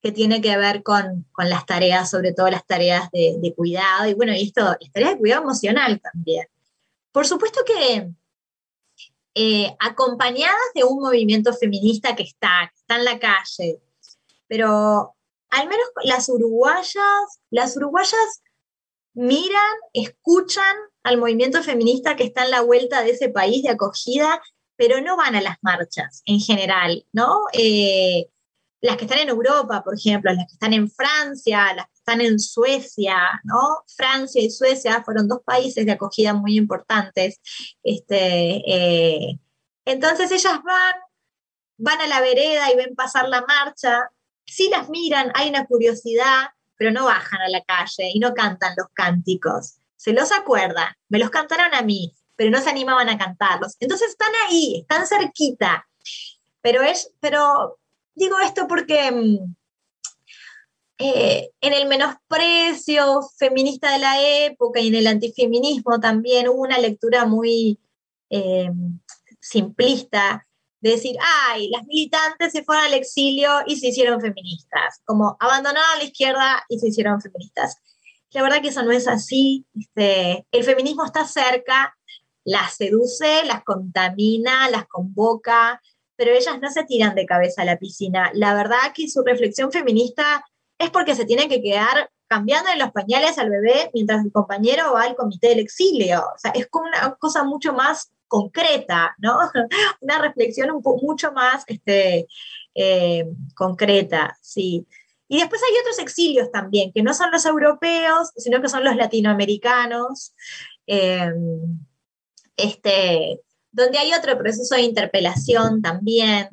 que 0.00 0.12
tiene 0.12 0.40
que 0.40 0.56
ver 0.56 0.82
con, 0.82 1.26
las 1.38 1.66
tareas, 1.66 2.10
sobre 2.10 2.32
todo 2.32 2.48
las 2.50 2.66
tareas 2.66 3.10
de, 3.10 3.36
de, 3.40 3.54
cuidado, 3.54 4.08
y 4.08 4.14
bueno, 4.14 4.32
y 4.34 4.42
esto, 4.42 4.62
las 4.62 4.92
tareas 4.92 5.12
de 5.14 5.18
cuidado 5.18 5.42
emocional 5.42 6.00
también. 6.00 6.46
Por 7.14 7.28
supuesto 7.28 7.60
que 7.64 8.10
eh, 9.36 9.76
acompañadas 9.78 10.56
de 10.74 10.82
un 10.82 10.98
movimiento 10.98 11.52
feminista 11.52 12.16
que 12.16 12.24
está, 12.24 12.72
está 12.74 12.96
en 12.96 13.04
la 13.04 13.20
calle. 13.20 13.80
Pero 14.48 15.14
al 15.48 15.68
menos 15.68 15.86
las 16.02 16.28
uruguayas, 16.28 17.40
las 17.50 17.76
uruguayas 17.76 18.42
miran, 19.12 19.74
escuchan 19.92 20.74
al 21.04 21.18
movimiento 21.18 21.62
feminista 21.62 22.16
que 22.16 22.24
está 22.24 22.46
en 22.46 22.50
la 22.50 22.62
vuelta 22.62 23.04
de 23.04 23.10
ese 23.10 23.28
país 23.28 23.62
de 23.62 23.70
acogida, 23.70 24.42
pero 24.74 25.00
no 25.00 25.16
van 25.16 25.36
a 25.36 25.40
las 25.40 25.58
marchas 25.62 26.20
en 26.26 26.40
general, 26.40 27.06
¿no? 27.12 27.42
Eh, 27.52 28.26
las 28.80 28.96
que 28.96 29.04
están 29.04 29.20
en 29.20 29.28
Europa, 29.28 29.84
por 29.84 29.94
ejemplo, 29.94 30.32
las 30.32 30.48
que 30.48 30.54
están 30.54 30.72
en 30.72 30.90
Francia, 30.90 31.74
las 31.74 31.86
están 32.04 32.20
en 32.20 32.38
Suecia, 32.38 33.40
¿no? 33.44 33.82
Francia 33.96 34.42
y 34.42 34.50
Suecia 34.50 35.02
fueron 35.02 35.26
dos 35.26 35.40
países 35.42 35.86
de 35.86 35.92
acogida 35.92 36.34
muy 36.34 36.58
importantes. 36.58 37.40
Este, 37.82 38.62
eh, 38.66 39.38
entonces 39.86 40.30
ellas 40.30 40.60
van, 40.62 40.94
van 41.78 42.00
a 42.02 42.06
la 42.06 42.20
vereda 42.20 42.70
y 42.70 42.76
ven 42.76 42.94
pasar 42.94 43.28
la 43.30 43.42
marcha, 43.46 44.10
sí 44.44 44.68
las 44.70 44.90
miran, 44.90 45.32
hay 45.34 45.48
una 45.48 45.64
curiosidad, 45.64 46.50
pero 46.76 46.90
no 46.90 47.06
bajan 47.06 47.40
a 47.40 47.48
la 47.48 47.62
calle 47.62 48.10
y 48.12 48.18
no 48.18 48.34
cantan 48.34 48.74
los 48.76 48.88
cánticos. 48.92 49.78
Se 49.96 50.12
los 50.12 50.30
acuerdan, 50.30 50.92
me 51.08 51.18
los 51.18 51.30
cantaron 51.30 51.74
a 51.74 51.80
mí, 51.80 52.14
pero 52.36 52.50
no 52.50 52.60
se 52.60 52.68
animaban 52.68 53.08
a 53.08 53.16
cantarlos. 53.16 53.76
Entonces 53.80 54.10
están 54.10 54.32
ahí, 54.46 54.80
están 54.80 55.06
cerquita. 55.06 55.88
Pero 56.60 56.82
es, 56.82 57.12
pero 57.20 57.78
Digo 58.14 58.38
esto 58.40 58.66
porque 58.68 59.10
mm, 59.10 59.54
eh, 60.98 61.50
en 61.60 61.72
el 61.72 61.88
menosprecio 61.88 63.20
feminista 63.36 63.92
de 63.92 63.98
la 63.98 64.46
época 64.46 64.80
y 64.80 64.88
en 64.88 64.94
el 64.94 65.06
antifeminismo 65.06 65.98
también 65.98 66.48
hubo 66.48 66.62
una 66.62 66.78
lectura 66.78 67.24
muy 67.26 67.80
eh, 68.30 68.70
simplista 69.40 70.46
de 70.80 70.90
decir, 70.90 71.16
ay, 71.48 71.68
las 71.70 71.84
militantes 71.86 72.52
se 72.52 72.62
fueron 72.62 72.84
al 72.84 72.94
exilio 72.94 73.50
y 73.66 73.76
se 73.76 73.88
hicieron 73.88 74.20
feministas, 74.20 75.00
como 75.04 75.36
abandonaron 75.40 75.98
la 75.98 76.04
izquierda 76.04 76.62
y 76.68 76.78
se 76.78 76.88
hicieron 76.88 77.20
feministas. 77.20 77.78
La 78.30 78.42
verdad 78.42 78.60
que 78.60 78.68
eso 78.68 78.82
no 78.82 78.92
es 78.92 79.08
así. 79.08 79.64
Este, 79.74 80.46
el 80.52 80.64
feminismo 80.64 81.04
está 81.04 81.26
cerca, 81.26 81.96
las 82.44 82.76
seduce, 82.76 83.44
las 83.46 83.64
contamina, 83.64 84.68
las 84.68 84.86
convoca, 84.86 85.80
pero 86.16 86.32
ellas 86.32 86.60
no 86.60 86.70
se 86.70 86.84
tiran 86.84 87.14
de 87.14 87.26
cabeza 87.26 87.62
a 87.62 87.64
la 87.64 87.78
piscina. 87.78 88.30
La 88.34 88.54
verdad 88.54 88.92
que 88.94 89.08
su 89.08 89.22
reflexión 89.22 89.72
feminista 89.72 90.44
es 90.84 90.90
porque 90.90 91.14
se 91.14 91.24
tienen 91.24 91.48
que 91.48 91.62
quedar 91.62 92.10
cambiando 92.26 92.70
en 92.70 92.78
los 92.78 92.90
pañales 92.92 93.38
al 93.38 93.50
bebé 93.50 93.90
mientras 93.92 94.24
el 94.24 94.32
compañero 94.32 94.92
va 94.92 95.02
al 95.02 95.16
comité 95.16 95.48
del 95.48 95.60
exilio. 95.60 96.20
O 96.20 96.38
sea, 96.38 96.50
es 96.52 96.66
como 96.68 96.86
una 96.86 97.14
cosa 97.16 97.44
mucho 97.44 97.72
más 97.72 98.10
concreta, 98.28 99.14
¿no? 99.18 99.38
Una 100.00 100.18
reflexión 100.18 100.80
mucho 100.82 101.32
más 101.32 101.64
este, 101.66 102.26
eh, 102.74 103.26
concreta, 103.54 104.36
sí. 104.40 104.86
Y 105.28 105.38
después 105.38 105.60
hay 105.62 105.78
otros 105.80 105.98
exilios 105.98 106.50
también, 106.50 106.92
que 106.92 107.02
no 107.02 107.14
son 107.14 107.30
los 107.30 107.46
europeos, 107.46 108.30
sino 108.36 108.60
que 108.60 108.68
son 108.68 108.84
los 108.84 108.96
latinoamericanos. 108.96 110.34
Eh, 110.86 111.32
este, 112.56 113.40
donde 113.72 113.98
hay 113.98 114.12
otro 114.12 114.38
proceso 114.38 114.74
de 114.76 114.82
interpelación 114.82 115.82
también, 115.82 116.48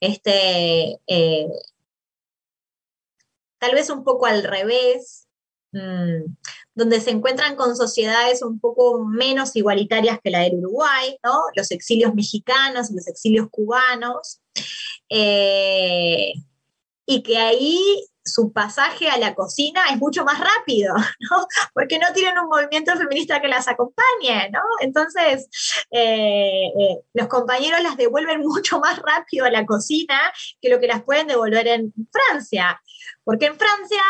este, 0.00 1.00
eh, 1.06 1.48
tal 3.60 3.74
vez 3.74 3.90
un 3.90 4.02
poco 4.02 4.26
al 4.26 4.42
revés, 4.42 5.28
mm, 5.72 6.24
donde 6.74 7.00
se 7.00 7.10
encuentran 7.10 7.54
con 7.54 7.76
sociedades 7.76 8.42
un 8.42 8.58
poco 8.58 9.04
menos 9.04 9.54
igualitarias 9.54 10.18
que 10.24 10.30
la 10.30 10.40
del 10.40 10.56
Uruguay, 10.56 11.16
los 11.54 11.70
exilios 11.70 12.14
mexicanos, 12.14 12.90
los 12.90 13.06
exilios 13.06 13.48
cubanos, 13.50 14.40
eh, 15.08 16.32
y 17.06 17.22
que 17.22 17.36
ahí 17.36 18.06
su 18.24 18.52
pasaje 18.52 19.08
a 19.08 19.18
la 19.18 19.34
cocina 19.34 19.84
es 19.90 19.98
mucho 19.98 20.24
más 20.24 20.38
rápido, 20.38 20.94
¿no? 21.30 21.46
Porque 21.72 21.98
no 21.98 22.12
tienen 22.12 22.38
un 22.38 22.48
movimiento 22.48 22.96
feminista 22.96 23.40
que 23.40 23.48
las 23.48 23.68
acompañe, 23.68 24.50
¿no? 24.50 24.60
Entonces, 24.80 25.48
eh, 25.90 26.66
eh, 26.66 26.98
los 27.14 27.28
compañeros 27.28 27.82
las 27.82 27.96
devuelven 27.96 28.40
mucho 28.46 28.80
más 28.80 28.98
rápido 28.98 29.46
a 29.46 29.50
la 29.50 29.66
cocina 29.66 30.18
que 30.60 30.68
lo 30.68 30.80
que 30.80 30.86
las 30.86 31.02
pueden 31.02 31.26
devolver 31.26 31.66
en 31.68 31.92
Francia. 32.10 32.80
Porque 33.24 33.46
en 33.46 33.56
Francia, 33.56 34.02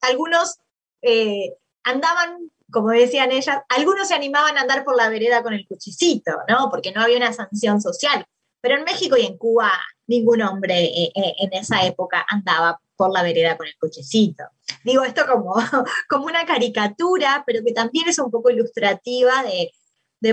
algunos 0.00 0.58
eh, 1.02 1.54
andaban 1.84 2.50
como 2.70 2.90
decían 2.90 3.30
ellas, 3.30 3.58
algunos 3.68 4.08
se 4.08 4.14
animaban 4.14 4.58
a 4.58 4.62
andar 4.62 4.84
por 4.84 4.96
la 4.96 5.08
vereda 5.08 5.44
con 5.44 5.52
el 5.54 5.64
cuchicito, 5.64 6.32
¿no? 6.48 6.70
Porque 6.70 6.90
no 6.90 7.02
había 7.02 7.18
una 7.18 7.32
sanción 7.32 7.80
social. 7.80 8.26
Pero 8.60 8.76
en 8.76 8.82
México 8.82 9.16
y 9.16 9.24
en 9.24 9.38
Cuba 9.38 9.70
ningún 10.08 10.42
hombre 10.42 10.90
en 11.14 11.52
esa 11.52 11.84
época 11.86 12.26
andaba 12.28 12.80
por 12.96 13.12
la 13.12 13.22
vereda 13.22 13.56
con 13.56 13.66
el 13.66 13.76
cochecito. 13.78 14.44
Digo 14.84 15.04
esto 15.04 15.22
como, 15.26 15.54
como 16.08 16.26
una 16.26 16.44
caricatura, 16.44 17.42
pero 17.46 17.64
que 17.64 17.72
también 17.72 18.08
es 18.08 18.18
un 18.18 18.30
poco 18.30 18.50
ilustrativa 18.50 19.42
de, 19.42 19.70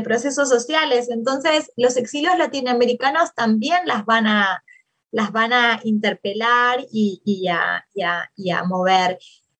procesos 0.03 0.47
sociales. 0.47 1.09
Entonces, 1.09 1.69
los 1.75 1.97
exilios 1.97 2.37
latinoamericanos 2.37 3.33
también 3.35 3.79
las 3.83 4.05
van 4.05 4.25
a, 4.25 4.63
las 5.11 5.33
van 5.33 5.51
a 5.51 5.81
interpelar 5.83 6.79
y, 6.89 7.49
a, 7.49 8.63
mover. 8.65 9.19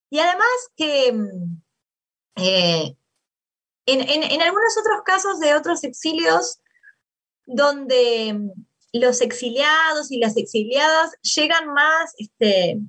Y 0.09 0.19
además 0.19 0.47
que 0.77 1.11
mm, 1.11 1.61
eh, 2.37 2.95
en, 3.85 4.41
algunos 4.41 4.77
otros 4.79 5.01
casos 5.03 5.39
de 5.39 5.53
otros 5.53 5.83
exilios, 5.83 6.59
donde 7.45 8.33
mm, 8.33 8.51
los 8.93 9.21
exiliados 9.21 10.11
y 10.11 10.19
las 10.19 10.37
exiliadas 10.37 11.11
llegan 11.21 11.67
más 11.73 12.13
este, 12.17 12.79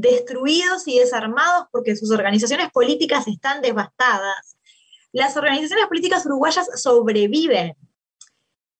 destruidos 0.00 0.86
y 0.86 0.98
desarmados 0.98 1.66
porque 1.70 1.96
sus 1.96 2.10
organizaciones 2.10 2.70
políticas 2.70 3.26
están 3.28 3.60
devastadas. 3.62 4.56
Las 5.12 5.36
organizaciones 5.36 5.86
políticas 5.86 6.24
uruguayas 6.26 6.68
sobreviven. 6.80 7.76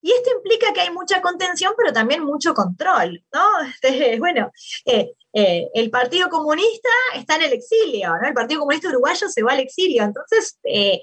Y 0.03 0.11
esto 0.11 0.31
implica 0.35 0.73
que 0.73 0.81
hay 0.81 0.89
mucha 0.89 1.21
contención, 1.21 1.73
pero 1.77 1.93
también 1.93 2.23
mucho 2.23 2.53
control, 2.53 3.23
¿no? 3.31 3.45
Este, 3.83 4.17
bueno, 4.19 4.51
eh, 4.85 5.13
eh, 5.33 5.69
el 5.73 5.89
Partido 5.91 6.29
Comunista 6.29 6.89
está 7.15 7.35
en 7.35 7.43
el 7.43 7.53
exilio. 7.53 8.13
El 8.23 8.33
Partido 8.33 8.61
Comunista 8.61 8.89
Uruguayo 8.89 9.29
se 9.29 9.43
va 9.43 9.53
al 9.53 9.59
exilio, 9.59 10.03
entonces 10.03 10.57
eh, 10.63 11.01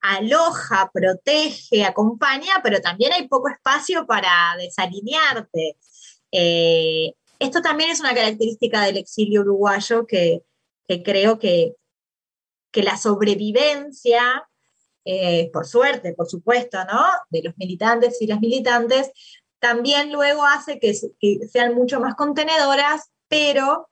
aloja, 0.00 0.90
protege, 0.92 1.84
acompaña, 1.84 2.60
pero 2.62 2.80
también 2.80 3.12
hay 3.12 3.28
poco 3.28 3.48
espacio 3.48 4.06
para 4.06 4.56
desalinearte. 4.58 5.76
Eh, 6.32 7.14
esto 7.42 7.60
también 7.60 7.90
es 7.90 8.00
una 8.00 8.14
característica 8.14 8.84
del 8.84 8.98
exilio 8.98 9.42
uruguayo 9.42 10.06
que, 10.06 10.42
creo 11.04 11.38
que, 11.38 11.74
que, 12.70 12.82
la 12.82 12.96
sobrevivencia, 12.96 14.48
eh, 15.04 15.50
por 15.52 15.66
suerte, 15.66 16.14
por 16.14 16.28
supuesto, 16.28 16.78
¿no? 16.84 17.04
de 17.30 17.42
los 17.42 17.56
militantes 17.56 18.20
y 18.20 18.26
las 18.26 18.40
militantes, 18.40 19.10
también 19.58 20.12
luego 20.12 20.44
hace 20.44 20.78
que, 20.78 20.94
sean 21.50 21.74
mucho 21.74 22.00
más 22.00 22.14
contenedoras, 22.14 23.10
pero 23.28 23.88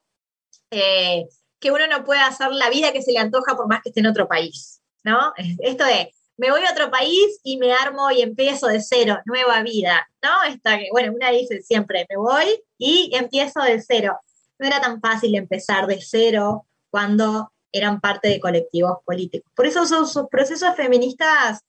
eh, 0.70 1.26
que 1.58 1.70
uno 1.70 1.86
no 1.86 2.04
pueda 2.04 2.26
hacer 2.26 2.52
la 2.52 2.70
vida 2.70 2.92
que 2.92 3.02
se 3.02 3.12
le 3.12 3.18
antoja 3.18 3.56
por 3.56 3.68
más 3.68 3.82
que 3.82 3.90
esté 3.90 4.00
en 4.00 4.06
otro 4.06 4.28
país. 4.28 4.80
¿no? 5.02 5.32
Esto 5.58 5.84
de, 5.84 6.12
me 6.40 6.50
voy 6.50 6.62
a 6.62 6.72
otro 6.72 6.90
país 6.90 7.38
y 7.44 7.58
me 7.58 7.70
armo 7.70 8.10
y 8.10 8.22
empiezo 8.22 8.66
de 8.66 8.80
cero, 8.80 9.18
nueva 9.26 9.62
vida, 9.62 10.08
¿no? 10.22 10.42
Esta 10.50 10.78
que, 10.78 10.88
bueno, 10.90 11.12
una 11.12 11.30
dice 11.30 11.60
siempre, 11.60 12.06
me 12.08 12.16
voy 12.16 12.64
y 12.78 13.10
empiezo 13.14 13.60
de 13.60 13.82
cero. 13.82 14.18
No 14.58 14.66
era 14.66 14.80
tan 14.80 15.02
fácil 15.02 15.34
empezar 15.34 15.86
de 15.86 16.00
cero 16.00 16.66
cuando 16.88 17.52
eran 17.72 18.00
parte 18.00 18.28
de 18.28 18.40
colectivos 18.40 19.00
políticos. 19.04 19.52
Por 19.54 19.66
eso 19.66 19.84
sus, 19.84 20.28
procesos 20.30 20.74
feministas 20.76 21.60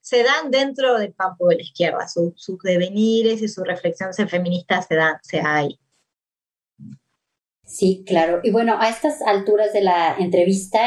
se 0.00 0.22
dan 0.22 0.52
dentro 0.52 0.98
del 0.98 1.12
campo 1.16 1.48
de 1.48 1.56
la 1.56 1.62
izquierda, 1.62 2.06
sus 2.06 2.58
devenires 2.62 3.42
y 3.42 3.48
su 3.48 3.64
reflexión 3.64 4.12
feminista 4.28 4.82
se 4.82 4.94
dan, 4.94 5.16
se 5.22 5.40
ahí. 5.40 5.80
Sí, 7.64 8.04
claro. 8.06 8.40
Y 8.44 8.52
bueno, 8.52 8.76
a 8.78 8.88
estas 8.88 9.20
alturas 9.22 9.72
de 9.72 9.80
la 9.80 10.16
entrevista, 10.16 10.78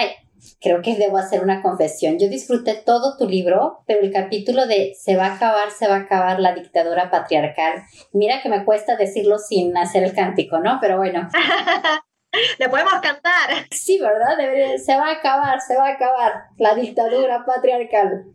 creo 0.62 0.82
que 0.82 0.96
debo 0.96 1.18
hacer 1.18 1.44
una 1.44 1.62
confesión. 1.62 2.18
Yo 2.20 2.30
disfruté 2.30 2.76
todo 2.76 3.18
tu 3.18 3.28
libro, 3.28 3.80
pero 3.88 4.02
el 4.02 4.12
capítulo 4.12 4.68
de 4.68 4.94
se 5.00 5.16
va 5.16 5.28
a 5.28 5.36
acabar, 5.36 5.72
se 5.72 5.88
va 5.88 5.96
a 5.96 6.00
acabar 6.00 6.40
la 6.40 6.54
dictadura 6.54 7.10
patriarcal. 7.10 7.84
Mira 8.14 8.42
que 8.42 8.50
me 8.50 8.66
cuesta 8.66 8.96
decirlo 8.96 9.38
sin 9.38 9.76
hacer 9.78 10.04
el 10.04 10.14
cántico, 10.14 10.60
¿no? 10.60 10.80
Pero 10.82 10.98
bueno. 10.98 11.28
Le 12.60 12.70
podemos 12.70 12.94
cantar. 13.02 13.66
Sí, 13.72 14.00
¿verdad? 14.00 14.38
se 14.78 14.96
va 14.96 15.08
a 15.08 15.14
acabar, 15.14 15.62
se 15.62 15.78
va 15.78 15.88
a 15.88 15.94
acabar 15.94 16.34
la 16.58 16.76
dictadura 16.76 17.46
patriarcal. 17.46 18.26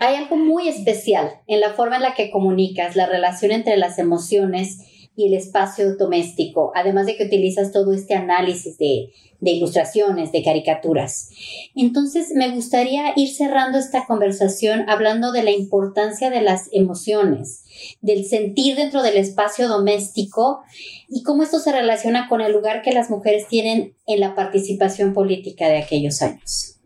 Hay 0.00 0.14
algo 0.14 0.36
muy 0.36 0.68
especial 0.68 1.40
en 1.48 1.60
la 1.60 1.70
forma 1.70 1.96
en 1.96 2.02
la 2.02 2.14
que 2.14 2.30
comunicas 2.30 2.94
la 2.94 3.06
relación 3.06 3.50
entre 3.50 3.76
las 3.76 3.98
emociones 3.98 4.78
y 5.16 5.26
el 5.26 5.34
espacio 5.34 5.96
doméstico, 5.96 6.72
además 6.74 7.06
de 7.06 7.16
que 7.16 7.24
utilizas 7.24 7.72
todo 7.72 7.92
este 7.92 8.14
análisis 8.14 8.78
de, 8.78 9.10
ilustraciones, 9.50 10.32
de 10.32 10.42
caricaturas. 10.42 11.28
Entonces, 11.74 12.30
me 12.34 12.50
gustaría 12.50 13.12
ir 13.16 13.34
cerrando 13.34 13.78
esta 13.78 14.06
conversación 14.06 14.88
hablando 14.88 15.32
de 15.32 15.42
la 15.42 15.50
importancia 15.50 16.30
de 16.30 16.40
las 16.40 16.68
emociones, 16.72 17.64
del 18.00 18.24
sentir 18.24 18.76
dentro 18.76 19.02
del 19.02 19.16
espacio 19.16 19.68
doméstico 19.68 20.62
y 21.08 21.22
cómo 21.22 21.42
esto 21.42 21.58
se 21.58 21.72
relaciona 21.72 22.28
con 22.28 22.40
el 22.40 22.52
lugar 22.52 22.82
que 22.82 22.92
las 22.92 23.10
mujeres 23.10 23.48
tienen 23.48 23.94
en 24.06 24.20
la 24.20 24.34
participación 24.34 25.12
política 25.12 25.68
de 25.68 25.78
aquellos 25.78 26.22
años. 26.22 26.78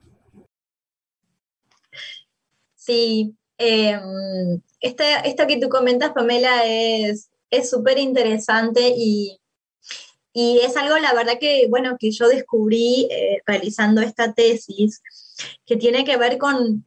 Sí, 2.75 3.35
esto 3.59 5.47
que 5.47 5.59
tú 5.61 5.69
comentas, 5.69 6.13
Pamela, 6.13 6.65
es 6.65 7.31
es 7.51 7.71
súper 7.71 7.99
interesante 7.99 8.93
y, 8.97 9.39
es 10.39 10.77
algo, 10.77 10.99
la 10.99 11.15
verdad, 11.15 11.39
que, 11.41 11.67
bueno, 11.69 11.97
que 11.99 12.11
yo 12.11 12.29
descubrí 12.29 13.09
eh, 13.11 13.41
realizando 13.47 14.03
esta 14.03 14.35
tesis, 14.35 15.03
que 15.65 15.77
tiene 15.77 16.05
que 16.05 16.19
ver 16.19 16.37
con, 16.37 16.85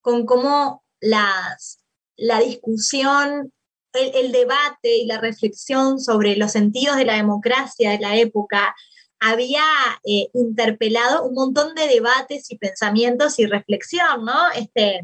con 0.00 0.24
cómo 0.24 0.84
las, 1.00 1.80
la 2.16 2.40
discusión, 2.40 3.52
el, 3.92 4.30
debate 4.32 4.96
y 4.98 5.06
la 5.06 5.20
reflexión 5.20 5.98
sobre 5.98 6.36
los 6.36 6.52
sentidos 6.52 6.96
de 6.96 7.04
la 7.04 7.16
democracia 7.16 7.90
de 7.90 7.98
la 7.98 8.16
época 8.16 8.74
había 9.18 9.64
eh, 10.04 10.28
interpelado 10.32 11.24
un 11.24 11.34
montón 11.34 11.74
de 11.74 11.88
debates 11.88 12.50
y 12.50 12.56
pensamientos 12.56 13.38
y 13.38 13.46
reflexión, 13.46 14.24
¿no? 14.24 14.50
Este, 14.54 15.02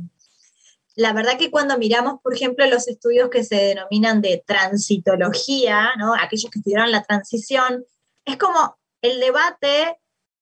la 0.98 1.12
verdad 1.12 1.38
que 1.38 1.52
cuando 1.52 1.78
miramos, 1.78 2.20
por 2.22 2.34
ejemplo, 2.34 2.66
los 2.66 2.88
estudios 2.88 3.30
que 3.30 3.44
se 3.44 3.54
denominan 3.54 4.20
de 4.20 4.42
transitología, 4.44 5.92
¿no? 5.96 6.12
aquellos 6.12 6.50
que 6.50 6.58
estudiaron 6.58 6.90
la 6.90 7.04
transición, 7.04 7.84
es 8.24 8.36
como 8.36 8.76
el 9.00 9.20
debate 9.20 9.96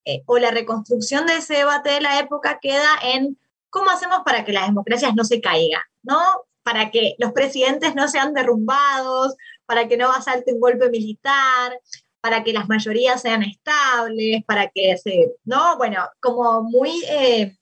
eh, 0.06 0.22
o 0.24 0.38
la 0.38 0.50
reconstrucción 0.50 1.26
de 1.26 1.36
ese 1.36 1.56
debate 1.56 1.90
de 1.90 2.00
la 2.00 2.18
época 2.20 2.58
queda 2.58 2.88
en 3.02 3.38
cómo 3.68 3.90
hacemos 3.90 4.20
para 4.24 4.46
que 4.46 4.54
las 4.54 4.66
democracias 4.66 5.14
no 5.14 5.24
se 5.24 5.42
caigan, 5.42 5.82
¿no? 6.02 6.18
Para 6.62 6.90
que 6.90 7.16
los 7.18 7.32
presidentes 7.32 7.94
no 7.94 8.08
sean 8.08 8.32
derrumbados, 8.32 9.34
para 9.66 9.88
que 9.88 9.98
no 9.98 10.10
asalte 10.10 10.54
un 10.54 10.60
golpe 10.60 10.88
militar, 10.88 11.78
para 12.22 12.42
que 12.42 12.54
las 12.54 12.66
mayorías 12.66 13.20
sean 13.20 13.42
estables, 13.42 14.42
para 14.46 14.68
que 14.68 14.96
se, 14.96 15.34
¿no? 15.44 15.76
Bueno, 15.76 16.08
como 16.18 16.62
muy 16.62 17.04
eh, 17.10 17.58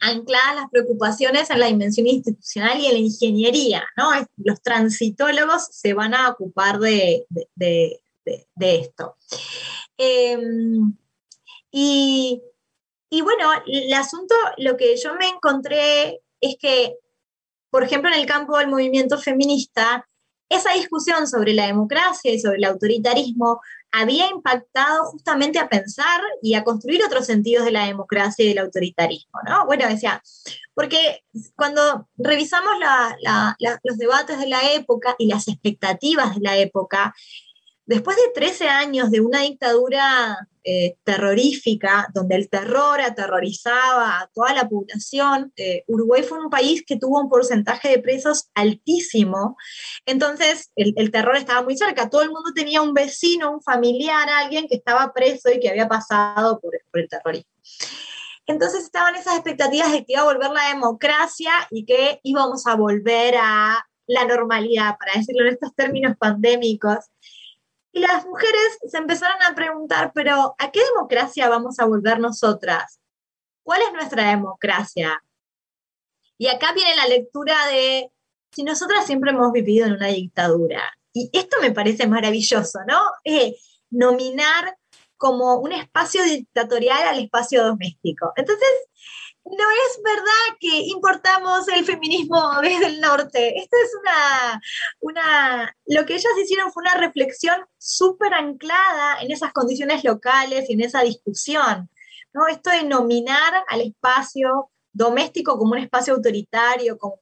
ancladas 0.00 0.54
las 0.54 0.70
preocupaciones 0.70 1.50
en 1.50 1.60
la 1.60 1.66
dimensión 1.66 2.06
institucional 2.06 2.78
y 2.80 2.86
en 2.86 2.92
la 2.92 2.98
ingeniería, 2.98 3.84
¿no? 3.96 4.10
Los 4.36 4.62
transitólogos 4.62 5.68
se 5.70 5.94
van 5.94 6.14
a 6.14 6.30
ocupar 6.30 6.78
de, 6.78 7.26
esto. 8.56 9.16
Em, 9.96 10.96
y, 11.70 12.42
y, 13.10 13.20
bueno, 13.22 13.50
el 13.66 13.92
asunto, 13.94 14.34
lo 14.58 14.76
que 14.76 14.96
yo 14.96 15.14
me 15.14 15.28
encontré 15.28 16.20
es 16.40 16.56
que, 16.58 16.96
por 17.70 17.82
ejemplo, 17.82 18.10
en 18.10 18.20
el 18.20 18.26
campo 18.26 18.58
del 18.58 18.68
movimiento 18.68 19.18
feminista, 19.18 20.08
esa 20.48 20.72
discusión 20.72 21.26
sobre 21.26 21.52
la 21.52 21.66
democracia 21.66 22.32
y 22.32 22.40
sobre 22.40 22.56
el 22.56 22.64
autoritarismo 22.64 23.60
había 23.92 24.28
impactado 24.28 25.04
justamente 25.04 25.58
a 25.58 25.68
pensar 25.68 26.20
y 26.42 26.54
a 26.54 26.64
construir 26.64 27.02
otros 27.04 27.26
sentidos 27.26 27.64
de 27.64 27.72
la 27.72 27.86
democracia 27.86 28.44
y 28.44 28.48
del 28.48 28.58
autoritarismo, 28.58 29.40
¿no? 29.46 29.66
Bueno, 29.66 29.88
decía, 29.88 30.22
porque 30.74 31.24
cuando 31.56 32.08
revisamos 32.16 32.72
los 33.82 33.98
debates 33.98 34.38
de 34.38 34.48
la 34.48 34.72
época 34.72 35.16
y 35.18 35.26
las 35.26 35.48
expectativas 35.48 36.34
de 36.34 36.40
la 36.42 36.56
época, 36.56 37.14
después 37.88 38.18
de 38.18 38.32
13 38.34 38.68
años 38.68 39.10
de 39.10 39.22
una 39.22 39.40
dictadura 39.40 40.46
eh, 40.62 40.96
terrorífica, 41.04 42.08
donde 42.12 42.36
el 42.36 42.50
terror 42.50 43.00
aterrorizaba 43.00 44.20
a 44.20 44.30
toda 44.34 44.52
la 44.52 44.68
población. 44.68 45.54
Eh, 45.56 45.84
Uruguay 45.86 46.22
fue 46.22 46.38
un 46.38 46.50
país 46.50 46.84
que 46.86 46.98
tuvo 46.98 47.18
un 47.18 47.30
porcentaje 47.30 47.88
de 47.88 47.98
presos 48.00 48.50
altísimo, 48.54 49.56
entonces 50.04 50.70
el, 50.76 51.10
terror 51.10 51.36
estaba 51.36 51.62
muy 51.62 51.78
cerca, 51.78 52.10
todo 52.10 52.20
el 52.20 52.28
mundo 52.28 52.52
tenía 52.54 52.82
un 52.82 52.92
vecino, 52.92 53.50
un 53.50 53.62
familiar, 53.62 54.28
alguien 54.28 54.68
que 54.68 54.76
estaba 54.76 55.10
preso 55.14 55.50
y 55.50 55.58
que 55.58 55.70
había 55.70 55.88
pasado 55.88 56.60
por, 56.60 56.72
por 56.90 57.00
el 57.00 57.08
terrorismo. 57.08 57.50
Entonces 58.46 58.84
estaban 58.84 59.16
esas 59.16 59.34
expectativas 59.36 59.92
de 59.92 60.04
que 60.04 60.12
iba 60.12 60.20
a 60.20 60.24
volver 60.24 60.50
la 60.50 60.68
democracia 60.68 61.52
y 61.70 61.86
que 61.86 62.20
íbamos 62.22 62.66
a 62.66 62.76
volver 62.76 63.36
a 63.38 63.88
la 64.08 64.24
normalidad, 64.24 64.96
para 64.98 65.12
decirlo 65.12 65.46
en 65.46 65.54
estos 65.54 65.74
términos 65.74 66.16
pandémicos. 66.18 66.96
Y 67.98 68.00
las 68.00 68.24
mujeres 68.26 68.78
se 68.86 68.96
empezaron 68.96 69.42
a 69.42 69.56
preguntar, 69.56 70.12
pero 70.14 70.54
¿a 70.56 70.70
qué 70.70 70.80
democracia 70.94 71.48
vamos 71.48 71.80
a 71.80 71.84
volver 71.84 72.20
nosotras? 72.20 73.00
¿Cuál 73.64 73.82
es 73.82 73.92
nuestra 73.92 74.30
democracia? 74.30 75.20
Y 76.36 76.46
acá 76.46 76.72
viene 76.72 76.94
la 76.94 77.08
lectura 77.08 77.66
de, 77.66 78.12
si 78.52 78.62
nosotras 78.62 79.04
siempre 79.04 79.32
hemos 79.32 79.50
vivido 79.50 79.86
en 79.86 79.94
una 79.94 80.06
dictadura, 80.06 80.80
y 81.12 81.28
esto 81.32 81.56
me 81.60 81.72
parece 81.72 82.06
maravilloso, 82.06 82.78
¿no? 82.86 83.00
Nominar 83.90 84.78
como 85.16 85.56
un 85.56 85.72
espacio 85.72 86.22
dictatorial 86.22 87.02
al 87.02 87.18
espacio 87.18 87.64
doméstico. 87.64 88.32
Entonces, 88.36 88.68
no 89.50 89.64
es 89.70 90.02
verdad 90.02 90.58
que 90.60 90.80
importamos 90.86 91.68
el 91.68 91.84
feminismo 91.84 92.40
desde 92.62 92.86
el 92.86 93.00
norte. 93.00 93.58
Esto 93.58 93.76
es 93.82 93.90
una, 94.00 94.60
una, 95.00 95.76
lo 95.86 96.06
que 96.06 96.14
ellas 96.14 96.32
hicieron 96.42 96.72
fue 96.72 96.82
una 96.82 96.94
reflexión 96.94 97.60
súper 97.78 98.34
anclada 98.34 99.20
en 99.20 99.30
esas 99.30 99.52
condiciones 99.52 100.04
locales 100.04 100.68
y 100.68 100.74
en 100.74 100.82
esa 100.82 101.02
discusión. 101.02 101.88
¿no? 102.32 102.46
Esto 102.46 102.70
de 102.70 102.84
nominar 102.84 103.64
al 103.68 103.80
espacio 103.80 104.70
doméstico 104.92 105.58
como 105.58 105.72
un 105.72 105.78
espacio 105.78 106.14
autoritario, 106.14 106.98
como, 106.98 107.18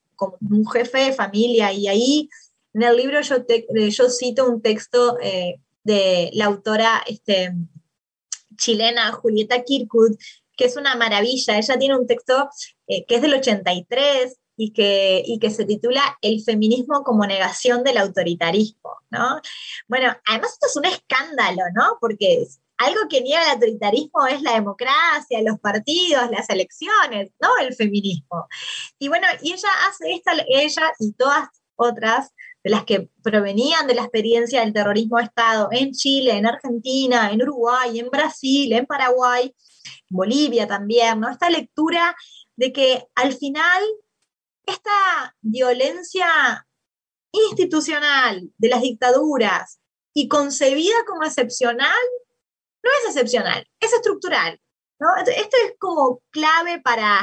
un 0.49 0.67
jefe 0.67 0.97
de 0.97 1.13
familia. 1.13 1.71
Y 1.71 1.87
ahí 1.87 2.29
en 2.73 2.83
el 2.83 2.97
libro 2.97 3.21
yo, 3.21 3.37
yo 3.89 4.09
cito 4.09 4.49
un 4.49 4.61
texto 4.61 5.17
eh, 5.21 5.59
de 5.83 6.31
la 6.33 6.45
autora 6.45 7.03
este, 7.07 7.53
chilena 8.57 9.11
Julieta 9.11 9.63
Kirkwood, 9.63 10.17
que 10.57 10.65
es 10.65 10.75
una 10.75 10.95
maravilla. 10.95 11.57
Ella 11.57 11.77
tiene 11.77 11.97
un 11.97 12.07
texto 12.07 12.49
eh, 12.87 13.05
que 13.05 13.15
es 13.15 13.21
del 13.21 13.35
83 13.35 14.37
y 14.57 14.73
que, 14.73 15.23
y 15.25 15.39
que 15.39 15.51
se 15.51 15.65
titula 15.65 16.17
El 16.21 16.43
feminismo 16.43 17.03
como 17.03 17.25
negación 17.25 17.83
del 17.83 17.97
autoritarismo, 17.97 18.97
¿no? 19.11 19.39
Bueno, 19.87 20.13
además 20.25 20.53
esto 20.53 20.67
es 20.67 20.75
un 20.75 20.85
escándalo, 20.85 21.61
¿no? 21.75 21.97
Porque 22.01 22.47
algo 22.77 23.01
que 23.09 23.21
niega 23.21 23.43
el 23.43 23.51
autoritarismo 23.51 24.25
es 24.27 24.41
la 24.41 24.53
democracia, 24.53 25.41
los 25.43 25.59
partidos, 25.59 26.29
las 26.31 26.49
elecciones, 26.49 27.31
no 27.39 27.49
el 27.61 27.73
feminismo. 27.75 28.47
Y 28.99 29.07
bueno, 29.07 29.27
y 29.41 29.53
ella 29.53 29.69
hace 29.87 30.11
esta, 30.13 30.33
ella 30.47 30.91
y 30.99 31.13
todas 31.13 31.49
otras 31.75 32.33
de 32.63 32.71
las 32.71 32.83
que 32.83 33.09
provenían 33.23 33.87
de 33.87 33.95
la 33.95 34.01
experiencia 34.01 34.61
del 34.61 34.73
terrorismo 34.73 35.17
de 35.17 35.23
Estado 35.23 35.69
en 35.71 35.91
Chile, 35.91 36.35
en 36.35 36.47
Argentina, 36.47 37.29
en 37.31 37.41
Uruguay, 37.41 37.99
en 37.99 38.09
Brasil, 38.09 38.73
en 38.73 38.85
Paraguay, 38.85 39.53
Bolivia 40.09 40.67
también, 40.67 41.19
¿no? 41.19 41.29
Esta 41.29 41.49
lectura 41.49 42.15
de 42.55 42.73
que 42.73 43.07
al 43.15 43.33
final 43.33 43.83
esta 44.65 45.35
violencia 45.41 46.67
institucional 47.31 48.51
de 48.57 48.69
las 48.69 48.81
dictaduras 48.81 49.79
y 50.13 50.27
concebida 50.27 50.95
como 51.05 51.23
excepcional, 51.23 51.95
no 52.83 52.89
es 52.99 53.09
excepcional, 53.09 53.67
es 53.79 53.93
estructural. 53.93 54.59
¿no? 54.99 55.07
Esto 55.15 55.57
es 55.65 55.73
como 55.79 56.21
clave 56.31 56.81
para, 56.81 57.21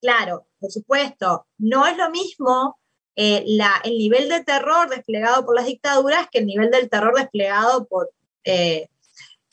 claro, 0.00 0.46
por 0.58 0.70
supuesto, 0.70 1.46
no 1.58 1.86
es 1.86 1.96
lo 1.96 2.10
mismo 2.10 2.78
eh, 3.16 3.44
el 3.84 3.98
nivel 3.98 4.28
de 4.28 4.44
terror 4.44 4.88
desplegado 4.88 5.44
por 5.44 5.56
las 5.56 5.66
dictaduras 5.66 6.28
que 6.30 6.38
el 6.38 6.46
nivel 6.46 6.70
del 6.70 6.88
terror 6.88 7.14
desplegado 7.16 7.86
por 7.86 8.10
eh, 8.44 8.88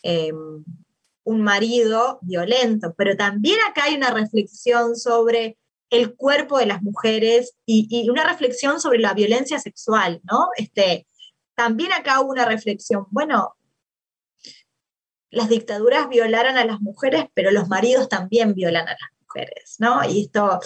em, 0.04 0.64
un 1.24 1.42
marido 1.42 2.20
violento, 2.22 2.94
pero 2.98 3.16
también 3.16 3.58
acá 3.70 3.86
hay 3.86 3.96
una 3.96 4.12
reflexión 4.12 4.96
sobre 4.96 5.58
el 5.90 6.16
cuerpo 6.16 6.58
de 6.58 6.66
las 6.66 6.82
mujeres 6.82 7.56
y, 7.66 8.10
una 8.10 8.24
reflexión 8.28 8.80
sobre 8.82 9.00
la 9.00 9.14
violencia 9.14 9.60
sexual, 9.60 10.22
¿no? 10.24 10.48
Este, 10.58 11.08
también 11.56 11.94
acá 11.94 12.20
hubo 12.20 12.32
una 12.32 12.46
reflexión, 12.46 13.06
bueno, 13.12 13.56
las 15.30 15.50
dictaduras 15.50 16.10
violaron 16.10 16.58
a 16.58 16.66
las 16.66 16.82
mujeres, 16.82 17.26
pero 17.34 17.52
los 17.52 17.68
maridos 17.68 18.10
también 18.10 18.54
violan 18.54 18.88
a 18.88 18.92
las 18.92 19.10
mujeres, 19.22 19.76
¿no? 19.80 20.04
Y 20.08 20.26
esto, 20.26 20.60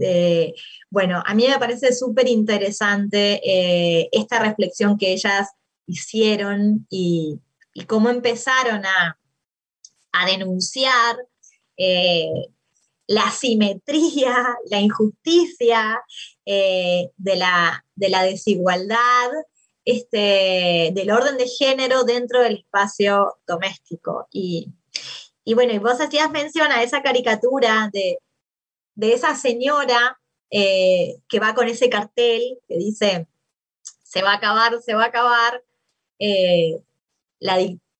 eh, 0.00 0.54
bueno, 0.90 1.22
a 1.24 1.34
mí 1.34 1.46
me 1.48 1.58
parece 1.58 1.92
súper 1.92 2.28
interesante 2.28 3.40
eh, 3.44 4.08
esta 4.12 4.40
reflexión 4.40 4.98
que 4.98 5.12
ellas 5.12 5.50
hicieron 5.86 6.86
y, 6.90 7.40
cómo 7.88 8.08
empezaron 8.08 8.86
a, 8.86 9.18
denunciar 10.26 11.16
eh, 11.76 12.48
la 13.06 13.30
simetría, 13.30 14.56
la 14.70 14.80
injusticia 14.80 16.02
de, 16.46 17.36
la, 17.36 17.84
de 17.94 18.08
la 18.08 18.22
desigualdad 18.22 19.30
este, 19.84 20.90
del 20.94 21.10
orden 21.10 21.36
de 21.36 21.46
género 21.46 22.04
dentro 22.04 22.42
del 22.42 22.56
espacio 22.56 23.38
doméstico. 23.46 24.26
Y, 24.30 24.72
bueno, 25.54 25.72
y 25.72 25.78
vos 25.78 26.00
hacías 26.00 26.30
mención 26.30 26.72
a 26.72 26.82
esa 26.82 27.02
caricatura 27.02 27.90
de, 27.92 28.18
esa 29.00 29.34
señora 29.34 30.18
eh, 30.50 31.16
que 31.28 31.40
va 31.40 31.54
con 31.54 31.68
ese 31.68 31.90
cartel 31.90 32.58
que 32.68 32.76
dice, 32.78 33.26
se 34.02 34.22
va 34.22 34.32
a 34.32 34.36
acabar, 34.36 34.80
se 34.80 34.94
va 34.94 35.04
a 35.04 35.08
acabar. 35.08 35.62
Eh, 36.18 36.80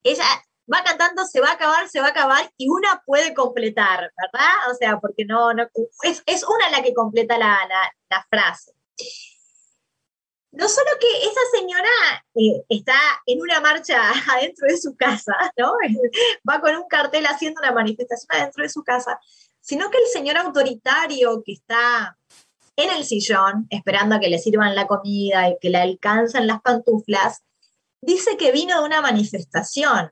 ella 0.02 0.24
va 0.72 0.82
cantando, 0.84 1.24
se 1.24 1.40
va 1.40 1.50
a 1.50 1.52
acabar, 1.54 1.88
se 1.88 2.00
va 2.00 2.06
a 2.06 2.10
acabar, 2.10 2.50
y 2.56 2.68
una 2.68 3.02
puede 3.04 3.34
completar, 3.34 4.12
¿verdad? 4.16 4.70
O 4.70 4.74
sea, 4.74 4.98
porque 5.00 5.24
no, 5.24 5.52
no 5.52 5.68
es, 6.02 6.44
una 6.44 6.70
la 6.70 6.82
que 6.82 6.94
completa 6.94 7.38
la, 7.38 7.58
la 8.10 8.26
frase 8.30 8.72
no 10.54 10.68
solo 10.68 10.86
que 11.00 11.26
esa 11.26 11.40
señora 11.52 11.90
eh, 12.34 12.64
está 12.68 12.94
en 13.26 13.40
una 13.40 13.60
marcha 13.60 14.00
adentro 14.32 14.66
de 14.68 14.78
su 14.78 14.96
casa, 14.96 15.34
¿no? 15.56 15.72
Va 16.48 16.60
con 16.60 16.76
un 16.76 16.88
cartel 16.88 17.26
haciendo 17.26 17.60
una 17.60 17.72
manifestación 17.72 18.40
adentro 18.40 18.62
de 18.62 18.68
su 18.68 18.82
casa, 18.82 19.18
sino 19.60 19.90
que 19.90 19.98
el 19.98 20.06
señor 20.06 20.36
autoritario 20.36 21.42
que 21.44 21.52
está 21.52 22.16
en 22.76 22.90
el 22.90 23.04
sillón, 23.04 23.66
esperando 23.70 24.16
a 24.16 24.20
que 24.20 24.28
le 24.28 24.38
sirvan 24.38 24.74
la 24.74 24.86
comida 24.86 25.48
y 25.48 25.56
que 25.60 25.70
le 25.70 25.78
alcanzan 25.78 26.46
las 26.46 26.60
pantuflas, 26.60 27.42
dice 28.00 28.36
que 28.36 28.52
vino 28.52 28.80
de 28.80 28.86
una 28.86 29.00
manifestación. 29.00 30.10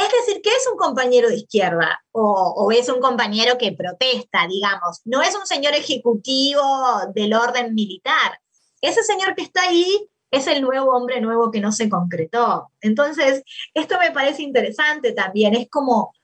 Es 0.00 0.26
decir, 0.26 0.42
que 0.42 0.50
es 0.50 0.66
un 0.70 0.78
compañero 0.78 1.28
de 1.28 1.36
izquierda 1.36 2.02
o, 2.12 2.70
es 2.72 2.88
un 2.88 3.00
compañero 3.00 3.58
que 3.58 3.72
protesta, 3.72 4.46
digamos. 4.48 5.00
No 5.04 5.20
es 5.20 5.34
un 5.36 5.46
señor 5.46 5.74
ejecutivo 5.74 6.62
del 7.14 7.34
orden 7.34 7.74
militar 7.74 8.40
ese 8.80 9.02
señor 9.02 9.34
que 9.34 9.42
está 9.42 9.62
ahí 9.62 10.08
es 10.30 10.46
el 10.46 10.62
nuevo 10.62 10.96
hombre 10.96 11.20
nuevo 11.20 11.50
que 11.50 11.60
no 11.60 11.72
se 11.72 11.88
concretó. 11.88 12.70
Entonces, 12.80 13.42
esto 13.74 13.98
me 13.98 14.12
parece 14.12 14.42
interesante 14.42 15.12
también, 15.12 15.54
es 15.54 15.68
como, 15.68 16.14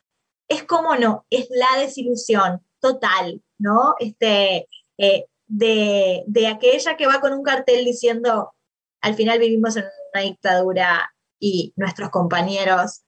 es 0.49 0.63
como 0.63 0.97
no, 0.97 1.27
es 1.31 1.49
la 1.51 1.81
desilusión 1.81 2.65
total, 2.81 3.43
¿no? 3.59 3.95
Este, 3.99 4.69
eh, 4.99 5.27
de, 5.47 6.25
de 6.27 6.47
aquella 6.47 6.97
que 6.97 7.07
va 7.07 7.21
con 7.21 7.33
un 7.33 7.43
cartel 7.43 7.85
diciendo, 7.85 8.53
al 9.01 9.15
final 9.15 9.39
vivimos 9.39 9.77
en 9.77 9.85
una 10.15 10.23
dictadura 10.23 11.13
y 11.39 11.73
nuestros 11.77 12.11
compañeros 12.11 13.03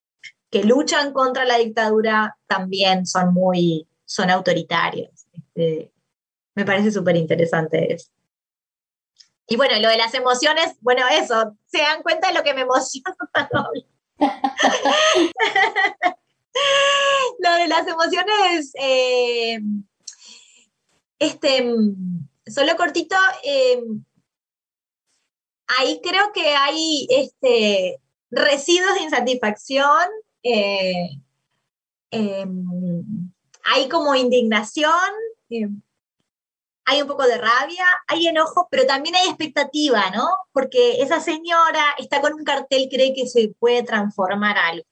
que 0.51 0.65
luchan 0.65 1.13
contra 1.13 1.45
la 1.45 1.59
dictadura 1.59 2.37
también 2.47 3.07
son 3.07 3.35
muy, 3.35 3.87
son 4.05 4.31
autoritarios. 4.31 5.27
Este, 5.33 5.93
me 6.55 6.65
parece 6.65 6.91
súper 6.91 7.17
interesante 7.17 7.95
eso. 7.95 8.11
Y 9.47 9.57
bueno, 9.57 9.79
lo 9.81 9.89
de 9.89 9.97
las 9.97 10.13
emociones, 10.15 10.77
bueno, 10.81 11.07
eso, 11.09 11.57
se 11.67 11.79
dan 11.79 12.03
cuenta 12.03 12.29
de 12.29 12.35
lo 12.35 12.43
que 12.43 12.55
me 12.55 12.63
emociona. 12.63 13.17
lo 17.39 17.53
de 17.55 17.69
las 17.69 17.87
emociones, 17.87 18.73
eh, 18.75 19.61
este, 21.19 21.75
solo 22.47 22.77
cortito, 22.77 23.17
eh, 23.45 23.83
ahí 25.79 26.01
creo 26.03 26.33
que 26.33 26.55
hay 26.55 27.07
este, 27.11 28.01
residuos 28.31 28.95
de 28.95 29.03
insatisfacción, 29.03 30.09
eh, 30.43 31.19
hay 32.11 33.89
como 33.89 34.15
indignación 34.15 35.11
hay 36.91 37.03
un 37.03 37.09
poco 37.09 37.25
de 37.25 37.37
rabia, 37.37 37.85
hay 38.07 38.29
enojo, 38.29 38.67
pero 38.71 38.87
también 38.87 39.15
hay 39.15 39.29
expectativa, 39.29 40.11
¿no? 40.11 40.27
Porque 40.53 41.03
esa 41.03 41.21
señora 41.21 41.85
está 41.99 42.23
con 42.23 42.33
un 42.33 42.45
cartel, 42.45 42.89
cree 42.91 43.13
que 43.13 43.27
se 43.27 43.49
puede 43.59 43.83
transformar 43.83 44.57
algo. 44.57 44.87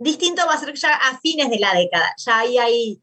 Distinto 0.00 0.44
va 0.46 0.54
a 0.54 0.58
ser 0.58 0.74
ya 0.74 0.92
a 0.94 1.20
fines 1.20 1.48
de 1.48 1.60
la 1.60 1.74
década, 1.74 2.12
ya 2.18 2.40
ahí 2.40 2.58
hay 2.58 3.02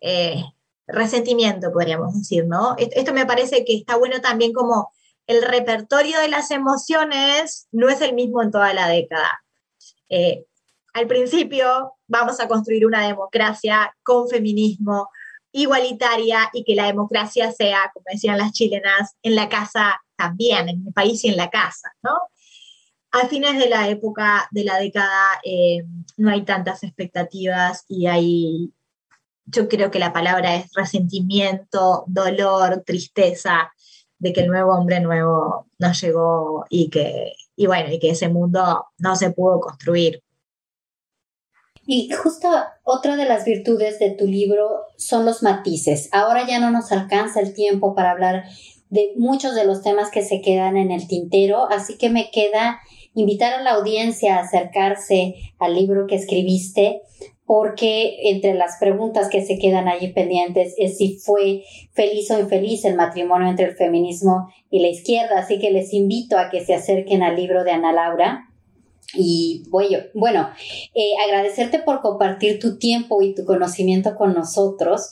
eh, 0.00 0.44
resentimiento, 0.86 1.72
podríamos 1.72 2.12
decir, 2.12 2.44
¿no? 2.46 2.76
Esto 2.76 3.14
me 3.14 3.24
parece 3.24 3.64
que 3.64 3.74
está 3.74 3.96
bueno 3.96 4.20
también 4.20 4.52
como 4.52 4.92
el 5.26 5.42
repertorio 5.42 6.20
de 6.20 6.28
las 6.28 6.50
emociones 6.50 7.68
no 7.72 7.88
es 7.88 8.00
el 8.00 8.14
mismo 8.14 8.42
en 8.42 8.50
toda 8.50 8.74
la 8.74 8.88
década. 8.88 9.42
Eh, 10.08 10.44
al 10.94 11.06
principio 11.06 11.94
vamos 12.06 12.40
a 12.40 12.48
construir 12.48 12.86
una 12.86 13.06
democracia 13.06 13.94
con 14.02 14.28
feminismo, 14.28 15.08
igualitaria 15.52 16.50
y 16.52 16.64
que 16.64 16.74
la 16.74 16.86
democracia 16.86 17.52
sea, 17.52 17.90
como 17.92 18.04
decían 18.10 18.38
las 18.38 18.52
chilenas, 18.52 19.16
en 19.22 19.36
la 19.36 19.48
casa 19.48 20.00
también, 20.16 20.68
en 20.68 20.86
el 20.86 20.92
país 20.92 21.24
y 21.24 21.28
en 21.28 21.36
la 21.36 21.50
casa, 21.50 21.92
¿no? 22.02 22.12
A 23.12 23.28
fines 23.28 23.58
de 23.58 23.68
la 23.68 23.88
época, 23.88 24.48
de 24.50 24.64
la 24.64 24.78
década, 24.78 25.40
eh, 25.44 25.84
no 26.16 26.30
hay 26.30 26.44
tantas 26.44 26.82
expectativas 26.82 27.84
y 27.86 28.06
hay, 28.06 28.72
yo 29.44 29.68
creo 29.68 29.90
que 29.90 29.98
la 29.98 30.14
palabra 30.14 30.56
es 30.56 30.72
resentimiento, 30.74 32.04
dolor, 32.06 32.82
tristeza 32.86 33.70
de 34.22 34.32
que 34.32 34.42
el 34.42 34.46
nuevo 34.46 34.72
hombre 34.72 35.00
nuevo 35.00 35.66
no 35.80 35.92
llegó 35.92 36.64
y 36.70 36.90
que, 36.90 37.32
y 37.56 37.66
bueno, 37.66 37.92
y 37.92 37.98
que 37.98 38.10
ese 38.10 38.28
mundo 38.28 38.86
no 38.98 39.16
se 39.16 39.32
pudo 39.32 39.58
construir. 39.58 40.22
Y 41.84 42.08
justo 42.12 42.48
otra 42.84 43.16
de 43.16 43.24
las 43.24 43.44
virtudes 43.44 43.98
de 43.98 44.10
tu 44.10 44.26
libro 44.28 44.84
son 44.96 45.26
los 45.26 45.42
matices. 45.42 46.08
Ahora 46.12 46.46
ya 46.46 46.60
no 46.60 46.70
nos 46.70 46.92
alcanza 46.92 47.40
el 47.40 47.52
tiempo 47.52 47.96
para 47.96 48.12
hablar 48.12 48.44
de 48.90 49.12
muchos 49.16 49.56
de 49.56 49.64
los 49.64 49.82
temas 49.82 50.08
que 50.12 50.22
se 50.22 50.40
quedan 50.40 50.76
en 50.76 50.92
el 50.92 51.08
tintero, 51.08 51.68
así 51.68 51.98
que 51.98 52.08
me 52.08 52.30
queda 52.30 52.78
invitar 53.14 53.52
a 53.54 53.62
la 53.62 53.72
audiencia 53.72 54.36
a 54.36 54.42
acercarse 54.42 55.34
al 55.58 55.74
libro 55.74 56.06
que 56.06 56.14
escribiste, 56.14 57.02
porque 57.52 58.30
entre 58.30 58.54
las 58.54 58.78
preguntas 58.80 59.28
que 59.28 59.44
se 59.44 59.58
quedan 59.58 59.86
allí 59.86 60.08
pendientes 60.08 60.72
es 60.78 60.96
si 60.96 61.18
fue 61.18 61.64
feliz 61.92 62.30
o 62.30 62.40
infeliz 62.40 62.86
el 62.86 62.94
matrimonio 62.94 63.46
entre 63.46 63.66
el 63.66 63.76
feminismo 63.76 64.48
y 64.70 64.80
la 64.80 64.88
izquierda, 64.88 65.40
así 65.40 65.58
que 65.58 65.70
les 65.70 65.92
invito 65.92 66.38
a 66.38 66.48
que 66.48 66.64
se 66.64 66.72
acerquen 66.72 67.22
al 67.22 67.36
libro 67.36 67.62
de 67.62 67.72
Ana 67.72 67.92
Laura 67.92 68.48
y 69.12 69.64
bueno, 69.68 70.48
eh, 70.94 71.10
agradecerte 71.26 71.80
por 71.80 72.00
compartir 72.00 72.58
tu 72.58 72.78
tiempo 72.78 73.20
y 73.20 73.34
tu 73.34 73.44
conocimiento 73.44 74.16
con 74.16 74.32
nosotros. 74.32 75.10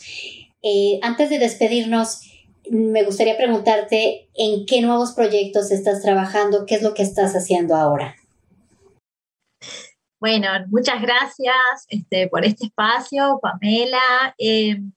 Eh, 0.63 0.99
antes 1.03 1.29
de 1.29 1.41
despedirnos, 1.41 2.23
me 2.71 3.05
gustaría 3.05 3.37
preguntarte 3.37 4.31
en 4.35 4.65
qué 4.65 4.81
nuevos 4.81 5.13
proyectos 5.13 5.71
estás 5.71 6.01
trabajando, 6.01 6.65
qué 6.65 6.77
es 6.77 6.83
lo 6.83 6.95
que 6.95 7.03
estás 7.03 7.37
haciendo 7.37 7.77
ahora. 7.77 8.17
Bueno, 10.21 10.49
muchas 10.69 11.03
gracias 11.03 11.87
este, 11.89 12.29
por 12.29 12.45
este 12.45 12.67
espacio, 12.67 13.41
Pamela. 13.43 14.35
Em, 14.39 14.93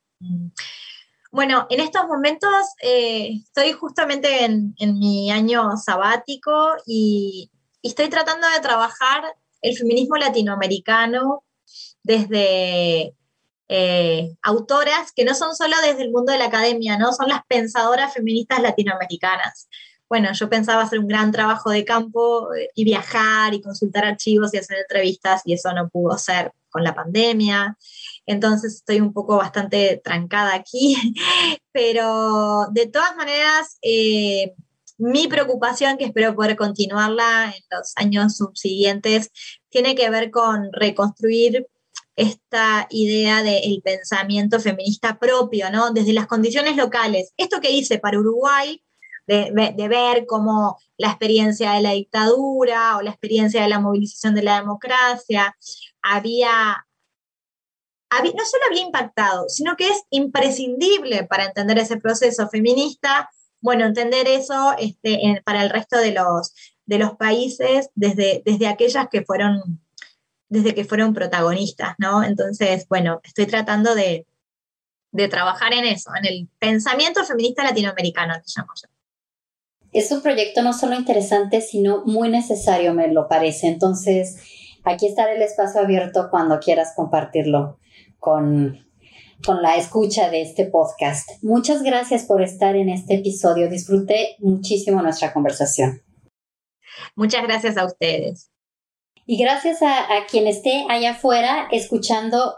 bueno, 1.31 1.65
en 1.69 1.79
estos 1.79 2.05
momentos 2.05 2.51
eh, 2.81 3.39
estoy 3.43 3.71
justamente 3.71 4.45
en, 4.45 4.75
mi 4.99 5.31
año 5.31 5.77
sabático 5.77 6.75
y 6.85 7.49
y 7.83 7.89
estoy 7.89 8.09
tratando 8.09 8.47
de 8.49 8.61
trabajar 8.61 9.35
el 9.61 9.77
feminismo 9.77 10.15
latinoamericano 10.15 11.43
desde 12.01 13.13
eh, 13.67 14.35
autoras 14.41 15.11
que 15.11 15.25
no 15.25 15.35
son 15.35 15.53
solo 15.53 15.75
desde 15.85 16.03
el 16.03 16.11
mundo 16.11 16.31
de 16.31 16.39
la 16.39 16.45
academia, 16.45 16.97
¿no? 16.97 17.11
Son 17.11 17.27
las 17.27 17.41
pensadoras 17.45 18.13
feministas 18.13 18.61
latinoamericanas. 18.61 19.67
Bueno, 20.13 20.31
yo 20.31 20.47
pensaba 20.47 20.83
hacer 20.83 20.99
un 20.99 21.07
gran 21.07 21.31
trabajo 21.31 21.71
de 21.71 21.83
campo 21.85 22.53
eh, 22.53 22.69
y 22.75 22.83
viajar 22.83 23.55
y 23.55 23.63
consultar 23.63 24.05
archivos 24.05 24.53
y 24.53 24.57
hacer 24.57 24.77
entrevistas 24.77 25.41
y 25.43 25.53
eso 25.53 25.73
no 25.73 25.89
pudo 25.89 26.19
ser 26.19 26.51
con 26.69 26.83
la 26.83 26.93
pandemia. 26.93 27.75
Entonces 28.27 28.75
estoy 28.75 29.01
un 29.01 29.11
poco 29.11 29.37
bastante 29.37 29.99
trancada 30.03 30.53
aquí, 30.53 30.95
pero 31.71 32.67
de 32.71 32.85
todas 32.85 33.15
maneras, 33.15 33.79
eh, 33.81 34.53
mi 34.99 35.27
preocupación, 35.27 35.97
que 35.97 36.05
espero 36.05 36.35
poder 36.35 36.57
continuarla 36.57 37.45
en 37.45 37.63
los 37.71 37.93
años 37.95 38.37
subsiguientes, 38.37 39.31
tiene 39.69 39.95
que 39.95 40.11
ver 40.11 40.29
con 40.29 40.71
reconstruir 40.73 41.65
esta 42.15 42.85
idea 42.91 43.41
del 43.41 43.81
pensamiento 43.83 44.59
feminista 44.59 45.17
propio, 45.17 45.71
¿no? 45.71 45.91
Desde 45.91 46.13
las 46.13 46.27
condiciones 46.27 46.77
locales. 46.77 47.33
Esto 47.35 47.59
que 47.59 47.71
hice 47.71 47.97
para 47.97 48.19
Uruguay, 48.19 48.79
de, 49.27 49.87
ver 49.87 50.25
cómo 50.25 50.77
la 50.97 51.09
experiencia 51.09 51.73
de 51.73 51.81
la 51.81 51.91
dictadura 51.91 52.97
o 52.97 53.01
la 53.01 53.11
experiencia 53.11 53.61
de 53.61 53.69
la 53.69 53.79
movilización 53.79 54.35
de 54.35 54.43
la 54.43 54.59
democracia 54.59 55.55
había, 56.01 56.85
no 58.11 58.45
solo 58.45 58.63
había 58.69 58.83
impactado, 58.83 59.49
sino 59.49 59.75
que 59.75 59.87
es 59.87 60.03
imprescindible 60.09 61.23
para 61.25 61.45
entender 61.45 61.77
ese 61.79 61.97
proceso 61.97 62.49
feminista, 62.49 63.29
bueno, 63.61 63.85
entender 63.85 64.27
eso 64.27 64.75
este, 64.77 65.41
para 65.45 65.63
el 65.63 65.69
resto 65.69 65.97
de 65.97 66.11
los, 66.11 66.53
de 66.85 66.99
los 66.99 67.15
países 67.15 67.89
desde, 67.95 68.41
desde 68.45 68.67
aquellas 68.67 69.07
que 69.09 69.23
fueron 69.23 69.81
desde 70.53 70.75
que 70.75 70.85
fueron 70.85 71.15
protagonistas, 71.15 71.95
¿no? 71.97 72.23
Entonces, 72.23 72.87
bueno, 72.87 73.19
estoy 73.23 73.47
tratando 73.47 73.95
de, 73.95 74.27
trabajar 75.29 75.73
en 75.73 75.85
eso, 75.85 76.11
en 76.15 76.25
el 76.25 76.49
pensamiento 76.59 77.23
feminista 77.23 77.63
latinoamericano, 77.63 78.35
te 78.35 78.51
llamo 78.55 78.71
yo. 78.75 78.92
Es 79.93 80.11
un 80.11 80.21
proyecto 80.21 80.63
no 80.63 80.73
solo 80.73 80.95
interesante, 80.95 81.61
sino 81.61 82.03
muy 82.05 82.29
necesario, 82.29 82.93
me 82.93 83.07
lo 83.09 83.27
parece. 83.27 83.67
Entonces, 83.67 84.37
aquí 84.83 85.07
estará 85.07 85.33
el 85.33 85.41
espacio 85.41 85.81
abierto 85.81 86.29
cuando 86.31 86.59
quieras 86.59 86.93
compartirlo 86.95 87.77
con, 88.17 88.87
con 89.45 89.61
la 89.61 89.77
escucha 89.77 90.31
de 90.31 90.41
este 90.41 90.65
podcast. 90.65 91.29
Muchas 91.43 91.83
gracias 91.83 92.23
por 92.23 92.41
estar 92.41 92.75
en 92.75 92.89
este 92.89 93.15
episodio. 93.15 93.69
Disfruté 93.69 94.35
muchísimo 94.39 95.01
nuestra 95.03 95.31
conversación. 95.31 96.01
Muchas 97.15 97.43
gracias 97.43 97.77
a 97.77 97.85
ustedes. 97.85 98.49
Y 99.25 99.37
gracias 99.37 99.81
a, 99.81 100.07
quien 100.29 100.47
esté 100.47 100.85
allá 100.89 101.11
afuera 101.11 101.67
escuchando 101.71 102.55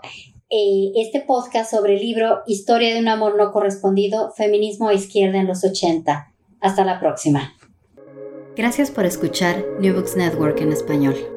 eh, 0.50 0.92
este 0.96 1.22
podcast 1.22 1.70
sobre 1.70 1.96
el 1.96 2.02
libro 2.02 2.44
Historia 2.48 2.94
de 2.94 3.00
un 3.00 3.08
amor 3.08 3.38
no 3.38 3.52
correspondido, 3.52 4.32
Feminismo 4.32 4.88
a 4.88 4.94
Izquierda 4.94 5.40
en 5.40 5.48
los 5.48 5.64
80. 5.64 6.35
Hasta 6.66 6.84
la 6.84 7.00
próxima. 7.00 7.54
Gracias 8.56 8.90
por 8.90 9.06
escuchar 9.06 9.64
New 9.80 9.94
Books 9.94 10.16
Network 10.16 10.60
en 10.62 10.72
español. 10.72 11.35